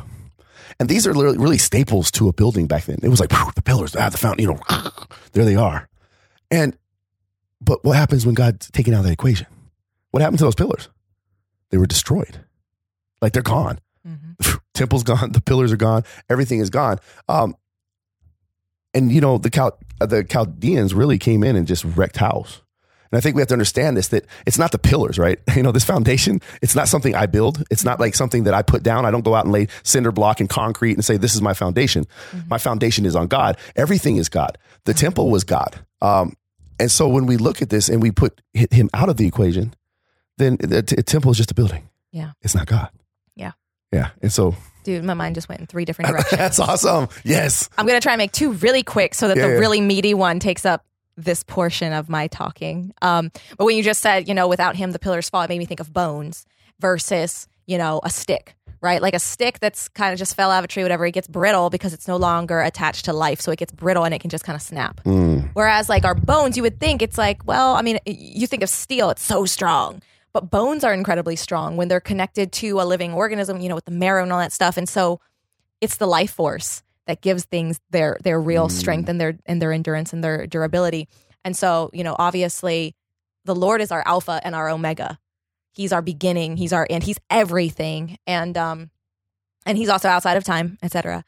and 0.78 0.88
these 0.88 1.04
are 1.06 1.14
literally 1.14 1.38
really 1.38 1.58
staples 1.58 2.12
to 2.12 2.28
a 2.28 2.32
building 2.32 2.68
back 2.68 2.84
then. 2.84 2.98
It 3.02 3.08
was 3.08 3.18
like 3.18 3.32
whew, 3.32 3.50
the 3.56 3.62
pillars, 3.62 3.96
ah, 3.96 4.08
the 4.08 4.18
fountain, 4.18 4.46
you 4.46 4.54
know, 4.54 4.60
there 5.32 5.44
they 5.44 5.56
are. 5.56 5.88
And 6.52 6.76
but 7.60 7.84
what 7.84 7.96
happens 7.96 8.24
when 8.24 8.36
God's 8.36 8.70
taken 8.70 8.94
out 8.94 9.00
of 9.00 9.06
the 9.06 9.12
equation? 9.12 9.48
What 10.12 10.22
happened 10.22 10.38
to 10.38 10.44
those 10.44 10.54
pillars? 10.54 10.88
They 11.70 11.78
were 11.78 11.86
destroyed. 11.86 12.44
Like 13.20 13.32
they're 13.32 13.42
gone. 13.42 13.80
Mhm. 14.06 14.58
Temple's 14.74 15.02
gone. 15.02 15.32
The 15.32 15.40
pillars 15.40 15.72
are 15.72 15.76
gone. 15.76 16.04
Everything 16.28 16.60
is 16.60 16.70
gone. 16.70 16.98
Um, 17.28 17.54
and 18.94 19.12
you 19.12 19.20
know 19.20 19.38
the 19.38 19.50
the 20.00 20.24
Chaldeans 20.24 20.94
really 20.94 21.18
came 21.18 21.44
in 21.44 21.56
and 21.56 21.66
just 21.66 21.84
wrecked 21.84 22.16
house. 22.16 22.62
And 23.12 23.18
I 23.18 23.20
think 23.20 23.34
we 23.34 23.40
have 23.42 23.48
to 23.48 23.54
understand 23.54 23.96
this 23.96 24.08
that 24.08 24.24
it's 24.46 24.56
not 24.58 24.70
the 24.72 24.78
pillars, 24.78 25.18
right? 25.18 25.38
You 25.56 25.62
know, 25.64 25.72
this 25.72 25.84
foundation, 25.84 26.40
it's 26.62 26.74
not 26.76 26.88
something 26.88 27.14
I 27.14 27.26
build. 27.26 27.62
It's 27.70 27.84
not 27.84 27.98
like 28.00 28.14
something 28.14 28.44
that 28.44 28.54
I 28.54 28.62
put 28.62 28.82
down. 28.84 29.04
I 29.04 29.10
don't 29.10 29.24
go 29.24 29.34
out 29.34 29.44
and 29.44 29.52
lay 29.52 29.66
cinder 29.82 30.12
block 30.12 30.38
and 30.40 30.48
concrete 30.48 30.92
and 30.94 31.04
say, 31.04 31.16
this 31.16 31.34
is 31.34 31.42
my 31.42 31.52
foundation. 31.52 32.06
My 32.48 32.58
foundation 32.58 33.04
is 33.06 33.16
on 33.16 33.26
God. 33.26 33.58
Everything 33.74 34.16
is 34.16 34.28
God. 34.28 34.56
The 34.84 34.94
temple 34.94 35.28
was 35.28 35.42
God. 35.44 35.84
Um, 36.00 36.34
and 36.78 36.90
so 36.90 37.08
when 37.08 37.26
we 37.26 37.36
look 37.36 37.60
at 37.62 37.68
this 37.68 37.88
and 37.88 38.00
we 38.00 38.10
put 38.12 38.40
him 38.54 38.88
out 38.94 39.08
of 39.08 39.16
the 39.16 39.26
equation, 39.26 39.74
then 40.38 40.56
the 40.60 40.82
t- 40.82 40.96
temple 41.02 41.32
is 41.32 41.36
just 41.36 41.50
a 41.50 41.54
building. 41.54 41.88
Yeah. 42.12 42.30
It's 42.42 42.54
not 42.54 42.66
God. 42.68 42.90
Yeah. 43.92 44.10
And 44.22 44.32
so 44.32 44.54
Dude, 44.82 45.04
my 45.04 45.14
mind 45.14 45.34
just 45.34 45.48
went 45.48 45.60
in 45.60 45.66
three 45.66 45.84
different 45.84 46.10
directions. 46.12 46.38
that's 46.38 46.58
awesome. 46.58 47.08
Yes. 47.24 47.68
I'm 47.76 47.86
going 47.86 48.00
to 48.00 48.02
try 48.02 48.12
and 48.14 48.18
make 48.18 48.32
two 48.32 48.52
really 48.52 48.82
quick 48.82 49.14
so 49.14 49.28
that 49.28 49.36
Yeah, 49.36 49.46
the 49.48 49.52
yeah. 49.54 49.58
really 49.58 49.80
meaty 49.80 50.14
one 50.14 50.38
takes 50.40 50.64
up 50.64 50.84
this 51.16 51.42
portion 51.42 51.92
of 51.92 52.08
my 52.08 52.28
talking. 52.28 52.94
Um, 53.02 53.30
but 53.58 53.66
when 53.66 53.76
you 53.76 53.82
just 53.82 54.00
said, 54.00 54.26
you 54.26 54.32
know, 54.34 54.48
without 54.48 54.76
him, 54.76 54.92
the 54.92 54.98
pillars 54.98 55.28
fall, 55.28 55.42
it 55.42 55.48
made 55.50 55.58
me 55.58 55.66
think 55.66 55.80
of 55.80 55.92
bones 55.92 56.46
versus, 56.80 57.46
you 57.66 57.76
know, 57.76 58.00
a 58.04 58.08
stick, 58.10 58.54
right? 58.80 59.02
Like 59.02 59.12
a 59.12 59.18
stick 59.18 59.60
that's 59.60 59.88
kind 59.88 60.14
of 60.14 60.18
just 60.18 60.34
fell 60.34 60.50
out 60.50 60.60
of 60.60 60.64
a 60.64 60.68
tree, 60.68 60.82
whatever, 60.82 61.04
it 61.04 61.12
gets 61.12 61.28
brittle 61.28 61.68
because 61.68 61.92
it's 61.92 62.08
no 62.08 62.16
longer 62.16 62.60
attached 62.62 63.04
to 63.04 63.12
life. 63.12 63.40
So 63.42 63.52
it 63.52 63.58
gets 63.58 63.72
brittle 63.72 64.04
and 64.04 64.14
it 64.14 64.20
can 64.20 64.30
just 64.30 64.44
kind 64.44 64.56
of 64.56 64.62
snap. 64.62 65.02
Mm. 65.04 65.50
Whereas 65.52 65.90
like 65.90 66.06
our 66.06 66.14
bones, 66.14 66.56
you 66.56 66.62
would 66.62 66.80
think 66.80 67.02
it's 67.02 67.18
like, 67.18 67.46
well, 67.46 67.74
I 67.74 67.82
mean, 67.82 67.98
you 68.06 68.46
think 68.46 68.62
of 68.62 68.70
steel, 68.70 69.10
it's 69.10 69.22
so 69.22 69.44
strong. 69.44 70.00
But 70.32 70.50
bones 70.50 70.84
are 70.84 70.94
incredibly 70.94 71.36
strong 71.36 71.76
when 71.76 71.88
they're 71.88 72.00
connected 72.00 72.52
to 72.52 72.80
a 72.80 72.84
living 72.84 73.12
organism, 73.14 73.60
you 73.60 73.68
know, 73.68 73.74
with 73.74 73.84
the 73.84 73.90
marrow 73.90 74.22
and 74.22 74.32
all 74.32 74.38
that 74.38 74.52
stuff. 74.52 74.76
And 74.76 74.88
so 74.88 75.20
it's 75.80 75.96
the 75.96 76.06
life 76.06 76.32
force 76.32 76.82
that 77.06 77.20
gives 77.20 77.44
things 77.44 77.80
their 77.90 78.16
their 78.22 78.40
real 78.40 78.68
strength 78.68 79.08
and 79.08 79.20
their 79.20 79.36
and 79.46 79.60
their 79.60 79.72
endurance 79.72 80.12
and 80.12 80.22
their 80.22 80.46
durability. 80.46 81.08
And 81.44 81.56
so, 81.56 81.90
you 81.92 82.04
know, 82.04 82.14
obviously 82.18 82.94
the 83.44 83.54
Lord 83.54 83.80
is 83.80 83.90
our 83.90 84.02
alpha 84.06 84.40
and 84.44 84.54
our 84.54 84.68
omega. 84.68 85.18
He's 85.72 85.92
our 85.92 86.02
beginning, 86.02 86.56
he's 86.56 86.72
our 86.72 86.86
end, 86.88 87.04
he's 87.04 87.18
everything. 87.28 88.18
And 88.26 88.56
um 88.56 88.90
and 89.66 89.76
he's 89.76 89.88
also 89.88 90.08
outside 90.08 90.36
of 90.36 90.44
time, 90.44 90.78
etc. 90.82 91.24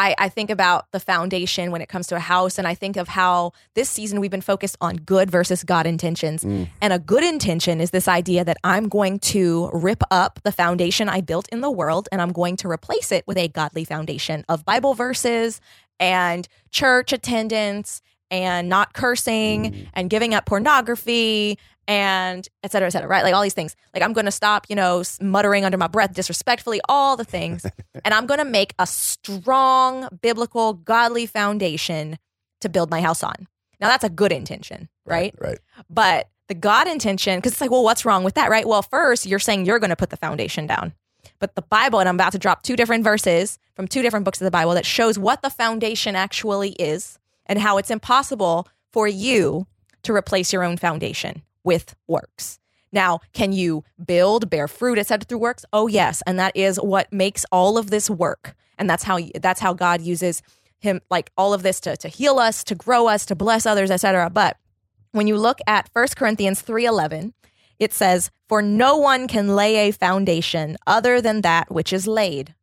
I, 0.00 0.14
I 0.16 0.28
think 0.30 0.48
about 0.48 0.90
the 0.92 0.98
foundation 0.98 1.70
when 1.70 1.82
it 1.82 1.90
comes 1.90 2.06
to 2.06 2.16
a 2.16 2.20
house, 2.20 2.56
and 2.56 2.66
I 2.66 2.74
think 2.74 2.96
of 2.96 3.06
how 3.06 3.52
this 3.74 3.90
season 3.90 4.18
we've 4.18 4.30
been 4.30 4.40
focused 4.40 4.78
on 4.80 4.96
good 4.96 5.30
versus 5.30 5.62
God 5.62 5.86
intentions. 5.86 6.42
Mm. 6.42 6.70
And 6.80 6.94
a 6.94 6.98
good 6.98 7.22
intention 7.22 7.82
is 7.82 7.90
this 7.90 8.08
idea 8.08 8.42
that 8.42 8.56
I'm 8.64 8.88
going 8.88 9.18
to 9.18 9.68
rip 9.74 10.02
up 10.10 10.40
the 10.42 10.52
foundation 10.52 11.10
I 11.10 11.20
built 11.20 11.48
in 11.52 11.60
the 11.60 11.70
world 11.70 12.08
and 12.10 12.22
I'm 12.22 12.32
going 12.32 12.56
to 12.56 12.68
replace 12.68 13.12
it 13.12 13.26
with 13.26 13.36
a 13.36 13.48
godly 13.48 13.84
foundation 13.84 14.42
of 14.48 14.64
Bible 14.64 14.94
verses 14.94 15.60
and 15.98 16.48
church 16.70 17.12
attendance 17.12 18.00
and 18.30 18.70
not 18.70 18.94
cursing 18.94 19.86
and 19.92 20.08
giving 20.08 20.32
up 20.32 20.46
pornography 20.46 21.58
and 21.90 22.48
et 22.62 22.70
cetera, 22.70 22.86
et 22.86 22.90
cetera, 22.90 23.08
right? 23.08 23.24
Like 23.24 23.34
all 23.34 23.42
these 23.42 23.52
things. 23.52 23.74
Like 23.92 24.04
I'm 24.04 24.12
going 24.12 24.26
to 24.26 24.30
stop, 24.30 24.64
you 24.68 24.76
know, 24.76 25.02
muttering 25.20 25.64
under 25.64 25.76
my 25.76 25.88
breath 25.88 26.14
disrespectfully, 26.14 26.80
all 26.88 27.16
the 27.16 27.24
things. 27.24 27.66
and 28.04 28.14
I'm 28.14 28.26
going 28.26 28.38
to 28.38 28.44
make 28.44 28.74
a 28.78 28.86
strong, 28.86 30.08
biblical, 30.22 30.74
godly 30.74 31.26
foundation 31.26 32.16
to 32.60 32.68
build 32.68 32.90
my 32.90 33.00
house 33.00 33.24
on. 33.24 33.48
Now 33.80 33.88
that's 33.88 34.04
a 34.04 34.08
good 34.08 34.30
intention, 34.30 34.88
right? 35.04 35.34
Right. 35.40 35.58
But 35.90 36.28
the 36.46 36.54
God 36.54 36.86
intention, 36.86 37.38
because 37.38 37.52
it's 37.52 37.60
like, 37.60 37.72
well, 37.72 37.82
what's 37.82 38.04
wrong 38.04 38.22
with 38.22 38.34
that, 38.34 38.50
right? 38.50 38.68
Well, 38.68 38.82
first, 38.82 39.26
you're 39.26 39.40
saying 39.40 39.66
you're 39.66 39.80
going 39.80 39.90
to 39.90 39.96
put 39.96 40.10
the 40.10 40.16
foundation 40.16 40.68
down. 40.68 40.92
But 41.40 41.56
the 41.56 41.62
Bible, 41.62 41.98
and 41.98 42.08
I'm 42.08 42.14
about 42.14 42.32
to 42.32 42.38
drop 42.38 42.62
two 42.62 42.76
different 42.76 43.02
verses 43.02 43.58
from 43.74 43.88
two 43.88 44.02
different 44.02 44.24
books 44.24 44.40
of 44.40 44.44
the 44.44 44.52
Bible 44.52 44.74
that 44.74 44.86
shows 44.86 45.18
what 45.18 45.42
the 45.42 45.50
foundation 45.50 46.14
actually 46.14 46.70
is 46.72 47.18
and 47.46 47.58
how 47.58 47.78
it's 47.78 47.90
impossible 47.90 48.68
for 48.92 49.08
you 49.08 49.66
to 50.04 50.14
replace 50.14 50.52
your 50.52 50.62
own 50.62 50.76
foundation 50.76 51.42
with 51.64 51.94
works. 52.06 52.58
Now, 52.92 53.20
can 53.32 53.52
you 53.52 53.84
build, 54.04 54.50
bear 54.50 54.66
fruit, 54.66 54.98
etc., 54.98 55.24
through 55.24 55.38
works? 55.38 55.64
Oh, 55.72 55.86
yes. 55.86 56.22
And 56.26 56.38
that 56.38 56.56
is 56.56 56.76
what 56.78 57.12
makes 57.12 57.44
all 57.52 57.78
of 57.78 57.90
this 57.90 58.10
work. 58.10 58.54
and 58.78 58.88
that's 58.88 59.04
how 59.04 59.18
that's 59.40 59.60
how 59.60 59.74
God 59.74 60.00
uses 60.00 60.42
him 60.78 61.00
like 61.10 61.30
all 61.36 61.52
of 61.52 61.62
this 61.62 61.80
to 61.80 61.96
to 61.98 62.08
heal 62.08 62.38
us, 62.38 62.64
to 62.64 62.74
grow 62.74 63.06
us, 63.08 63.26
to 63.26 63.34
bless 63.34 63.66
others, 63.66 63.90
etc. 63.90 64.30
But 64.30 64.56
when 65.12 65.26
you 65.26 65.36
look 65.36 65.58
at 65.66 65.90
1 65.92 66.16
Corinthians 66.16 66.62
3:11, 66.62 67.34
it 67.78 67.92
says, 67.92 68.30
"For 68.48 68.62
no 68.62 68.96
one 68.96 69.28
can 69.28 69.54
lay 69.54 69.88
a 69.88 69.90
foundation 69.92 70.78
other 70.86 71.20
than 71.20 71.42
that 71.42 71.70
which 71.70 71.92
is 71.92 72.06
laid, 72.06 72.54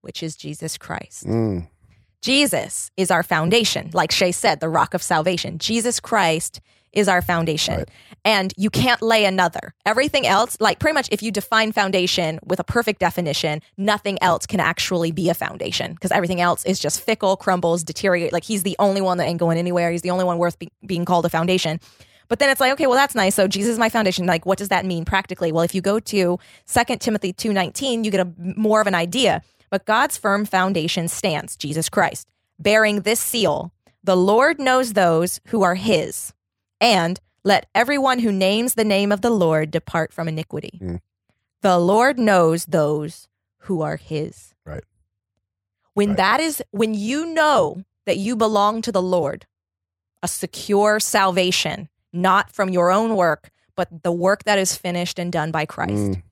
which 0.00 0.22
is 0.22 0.34
Jesus 0.34 0.78
Christ." 0.78 1.26
Mm. 1.26 1.68
Jesus 2.22 2.90
is 2.96 3.10
our 3.10 3.22
foundation. 3.22 3.90
Like 3.92 4.10
Shay 4.10 4.32
said, 4.32 4.60
the 4.60 4.68
rock 4.70 4.94
of 4.94 5.02
salvation. 5.02 5.58
Jesus 5.58 6.00
Christ 6.00 6.60
is 6.92 7.08
our 7.08 7.22
foundation. 7.22 7.78
Right. 7.78 7.90
And 8.24 8.52
you 8.56 8.70
can't 8.70 9.00
lay 9.02 9.24
another. 9.24 9.74
Everything 9.84 10.26
else, 10.26 10.56
like 10.60 10.78
pretty 10.78 10.94
much 10.94 11.08
if 11.12 11.22
you 11.22 11.30
define 11.30 11.72
foundation 11.72 12.40
with 12.44 12.58
a 12.58 12.64
perfect 12.64 13.00
definition, 13.00 13.60
nothing 13.76 14.20
else 14.22 14.46
can 14.46 14.60
actually 14.60 15.12
be 15.12 15.28
a 15.28 15.34
foundation 15.34 15.92
because 15.92 16.10
everything 16.10 16.40
else 16.40 16.64
is 16.64 16.78
just 16.78 17.00
fickle, 17.00 17.36
crumbles, 17.36 17.84
deteriorate. 17.84 18.32
Like 18.32 18.44
he's 18.44 18.62
the 18.62 18.76
only 18.78 19.00
one 19.00 19.18
that 19.18 19.26
ain't 19.26 19.38
going 19.38 19.58
anywhere. 19.58 19.90
He's 19.90 20.02
the 20.02 20.10
only 20.10 20.24
one 20.24 20.38
worth 20.38 20.58
be- 20.58 20.72
being 20.84 21.04
called 21.04 21.24
a 21.26 21.28
foundation. 21.28 21.78
But 22.28 22.38
then 22.40 22.50
it's 22.50 22.60
like, 22.60 22.72
okay, 22.72 22.86
well, 22.86 22.96
that's 22.96 23.14
nice. 23.14 23.34
So 23.34 23.46
Jesus 23.46 23.72
is 23.72 23.78
my 23.78 23.88
foundation. 23.88 24.26
Like, 24.26 24.46
what 24.46 24.58
does 24.58 24.68
that 24.68 24.84
mean 24.84 25.04
practically? 25.04 25.52
Well, 25.52 25.62
if 25.62 25.74
you 25.74 25.80
go 25.80 26.00
to 26.00 26.38
2 26.66 26.96
Timothy 26.96 27.32
2.19, 27.32 28.04
you 28.04 28.10
get 28.10 28.26
a 28.26 28.32
more 28.36 28.80
of 28.80 28.86
an 28.86 28.94
idea. 28.94 29.42
But 29.70 29.84
God's 29.84 30.16
firm 30.16 30.44
foundation 30.44 31.08
stands, 31.08 31.56
Jesus 31.56 31.88
Christ, 31.88 32.28
bearing 32.58 33.02
this 33.02 33.20
seal. 33.20 33.72
The 34.02 34.16
Lord 34.16 34.58
knows 34.60 34.92
those 34.92 35.40
who 35.48 35.62
are 35.62 35.74
his. 35.74 36.32
And 36.80 37.18
let 37.44 37.66
everyone 37.74 38.18
who 38.18 38.32
names 38.32 38.74
the 38.74 38.84
name 38.84 39.12
of 39.12 39.20
the 39.20 39.30
Lord 39.30 39.70
depart 39.70 40.12
from 40.12 40.28
iniquity. 40.28 40.78
Mm. 40.82 41.00
The 41.62 41.78
Lord 41.78 42.18
knows 42.18 42.66
those 42.66 43.28
who 43.60 43.82
are 43.82 43.96
his. 43.96 44.54
Right. 44.64 44.84
When 45.94 46.10
Right. 46.10 46.16
that 46.18 46.40
is, 46.40 46.62
when 46.70 46.94
you 46.94 47.26
know 47.26 47.82
that 48.04 48.18
you 48.18 48.36
belong 48.36 48.82
to 48.82 48.92
the 48.92 49.02
Lord, 49.02 49.46
a 50.22 50.28
secure 50.28 51.00
salvation, 51.00 51.88
not 52.12 52.50
from 52.50 52.68
your 52.70 52.90
own 52.90 53.16
work, 53.16 53.50
but 53.74 54.02
the 54.02 54.12
work 54.12 54.44
that 54.44 54.58
is 54.58 54.76
finished 54.76 55.18
and 55.18 55.32
done 55.32 55.50
by 55.50 55.66
Christ. 55.66 55.92
Mm. 55.92 56.22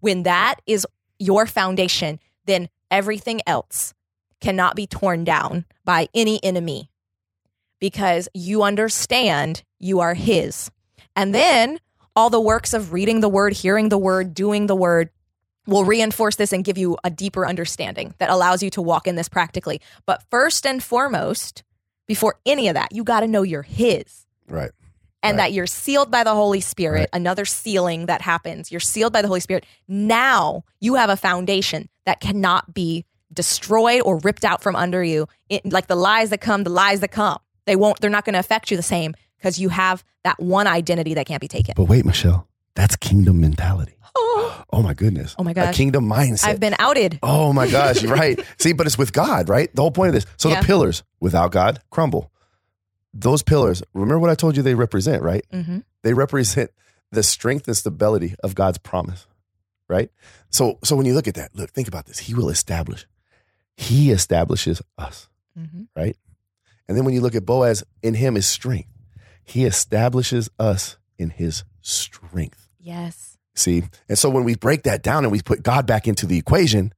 When 0.00 0.22
that 0.24 0.56
is 0.66 0.86
your 1.18 1.46
foundation, 1.46 2.18
then 2.46 2.68
everything 2.90 3.40
else 3.46 3.94
cannot 4.40 4.76
be 4.76 4.86
torn 4.86 5.24
down 5.24 5.64
by 5.84 6.08
any 6.14 6.42
enemy 6.44 6.90
because 7.80 8.28
you 8.34 8.62
understand 8.62 9.62
you 9.84 10.00
are 10.00 10.14
His. 10.14 10.70
And 11.14 11.34
then 11.34 11.78
all 12.16 12.30
the 12.30 12.40
works 12.40 12.72
of 12.74 12.92
reading 12.92 13.20
the 13.20 13.28
word, 13.28 13.52
hearing 13.52 13.88
the 13.90 13.98
word, 13.98 14.34
doing 14.34 14.66
the 14.66 14.74
word 14.74 15.10
will 15.66 15.84
reinforce 15.84 16.36
this 16.36 16.52
and 16.52 16.64
give 16.64 16.76
you 16.78 16.96
a 17.04 17.10
deeper 17.10 17.46
understanding 17.46 18.14
that 18.18 18.30
allows 18.30 18.62
you 18.62 18.70
to 18.70 18.82
walk 18.82 19.06
in 19.06 19.14
this 19.14 19.28
practically. 19.28 19.80
But 20.06 20.22
first 20.30 20.66
and 20.66 20.82
foremost, 20.82 21.62
before 22.06 22.36
any 22.44 22.68
of 22.68 22.74
that, 22.74 22.92
you 22.92 23.04
got 23.04 23.20
to 23.20 23.26
know 23.28 23.42
you're 23.42 23.62
His 23.62 24.26
Right. 24.48 24.70
and 25.22 25.36
Right. 25.38 25.44
that 25.44 25.52
you're 25.52 25.66
sealed 25.66 26.10
by 26.10 26.22
the 26.24 26.34
Holy 26.34 26.60
Spirit, 26.60 26.98
Right. 27.00 27.08
another 27.12 27.44
sealing 27.44 28.06
that 28.06 28.20
happens. 28.22 28.70
You're 28.70 28.80
sealed 28.80 29.12
by 29.12 29.22
the 29.22 29.28
Holy 29.28 29.40
Spirit. 29.40 29.64
Now 29.88 30.64
you 30.80 30.94
have 30.96 31.10
a 31.10 31.16
foundation 31.16 31.88
that 32.06 32.20
cannot 32.20 32.74
be 32.74 33.04
destroyed 33.32 34.02
or 34.04 34.18
ripped 34.18 34.44
out 34.44 34.62
from 34.62 34.76
under 34.76 35.02
you. 35.02 35.26
It, 35.48 35.70
like 35.72 35.86
the 35.88 35.96
lies 35.96 36.30
that 36.30 36.40
come, 36.40 36.62
the 36.64 36.70
lies 36.70 37.00
that 37.00 37.10
come, 37.10 37.38
they 37.66 37.74
won't, 37.74 38.00
they're 38.00 38.10
not 38.10 38.24
going 38.26 38.34
to 38.34 38.38
affect 38.38 38.70
you 38.70 38.76
the 38.76 38.82
same 38.82 39.14
because 39.44 39.58
you 39.58 39.68
have 39.68 40.02
that 40.24 40.40
one 40.40 40.66
identity 40.66 41.12
that 41.14 41.26
can't 41.26 41.40
be 41.42 41.48
taken. 41.48 41.74
But 41.76 41.84
wait, 41.84 42.06
Michelle, 42.06 42.48
that's 42.74 42.96
kingdom 42.96 43.40
mentality. 43.40 43.92
Oh 44.72 44.82
my 44.82 44.94
goodness. 44.94 45.36
Oh 45.38 45.44
my 45.44 45.52
A 45.52 45.54
gosh. 45.54 45.76
kingdom 45.76 46.08
mindset. 46.08 46.48
I've 46.48 46.58
been 46.58 46.74
outed. 46.80 47.20
Oh 47.22 47.52
my 47.52 47.68
gosh, 47.68 48.02
you're 48.02 48.12
right. 48.22 48.40
See, 48.58 48.72
but 48.72 48.86
it's 48.88 48.98
with 48.98 49.12
God, 49.12 49.48
right? 49.48 49.72
The 49.72 49.82
whole 49.82 49.92
point 49.92 50.08
of 50.08 50.14
this. 50.14 50.26
So 50.36 50.48
Yeah. 50.48 50.60
the 50.60 50.66
pillars, 50.66 51.04
without 51.20 51.52
God, 51.52 51.80
crumble. 51.90 52.32
Those 53.12 53.44
pillars, 53.44 53.84
remember 53.92 54.18
what 54.18 54.30
I 54.30 54.34
told 54.34 54.56
you 54.56 54.62
they 54.64 54.74
represent, 54.74 55.22
right? 55.22 55.44
hmm 55.52 55.78
They 56.02 56.12
represent 56.14 56.70
the 57.12 57.22
strength 57.22 57.68
and 57.68 57.76
stability 57.76 58.34
of 58.42 58.56
God's 58.56 58.78
promise, 58.78 59.28
right? 59.88 60.10
So 60.50 60.78
so 60.82 60.96
when 60.96 61.06
you 61.06 61.14
look 61.14 61.28
at 61.28 61.34
that, 61.34 61.54
look, 61.54 61.70
think 61.70 61.86
about 61.86 62.06
this. 62.06 62.18
He 62.18 62.34
will 62.34 62.48
establish. 62.48 63.06
He 63.76 64.10
establishes 64.10 64.82
us, 64.98 65.28
hmm 65.56 65.82
right? 65.94 66.16
And 66.88 66.96
then 66.96 67.04
when 67.04 67.14
you 67.14 67.20
look 67.20 67.36
at 67.36 67.46
Boaz, 67.46 67.84
in 68.02 68.14
him 68.14 68.36
is 68.36 68.46
strength. 68.46 68.88
He 69.44 69.64
establishes 69.64 70.48
us 70.58 70.96
in 71.18 71.30
his 71.30 71.64
strength. 71.80 72.68
Yes. 72.78 73.38
See, 73.54 73.84
and 74.08 74.18
so 74.18 74.28
when 74.30 74.44
we 74.44 74.56
break 74.56 74.82
that 74.82 75.02
down 75.02 75.24
and 75.24 75.30
we 75.32 75.40
put 75.40 75.62
God 75.62 75.86
back 75.86 76.08
into 76.08 76.26
the 76.26 76.38
equation, 76.38 76.92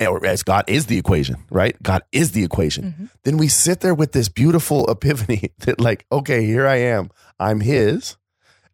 or 0.00 0.24
as 0.26 0.42
God 0.42 0.64
is 0.68 0.86
the 0.86 0.98
equation, 0.98 1.36
right? 1.50 1.80
God 1.82 2.02
is 2.12 2.32
the 2.32 2.42
equation. 2.44 2.94
Mhm. 2.98 3.10
Then 3.24 3.36
we 3.36 3.46
sit 3.48 3.80
there 3.80 3.94
with 3.94 4.12
this 4.12 4.28
beautiful 4.28 4.86
epiphany 4.90 5.50
that, 5.60 5.80
like, 5.80 6.06
okay, 6.10 6.44
here 6.44 6.66
I 6.66 6.76
am. 6.76 7.10
I'm 7.38 7.60
His. 7.60 8.16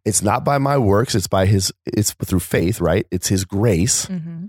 It's 0.05 0.23
not 0.23 0.43
by 0.45 0.59
my 0.59 0.79
works. 0.79 1.15
It's 1.15 1.27
by 1.27 1.45
His. 1.47 1.73
It's 1.85 2.13
through 2.13 2.41
faith, 2.41 2.81
right? 2.81 3.07
It's 3.11 3.29
His 3.29 3.45
grace, 3.45 4.07
hmm 4.07 4.47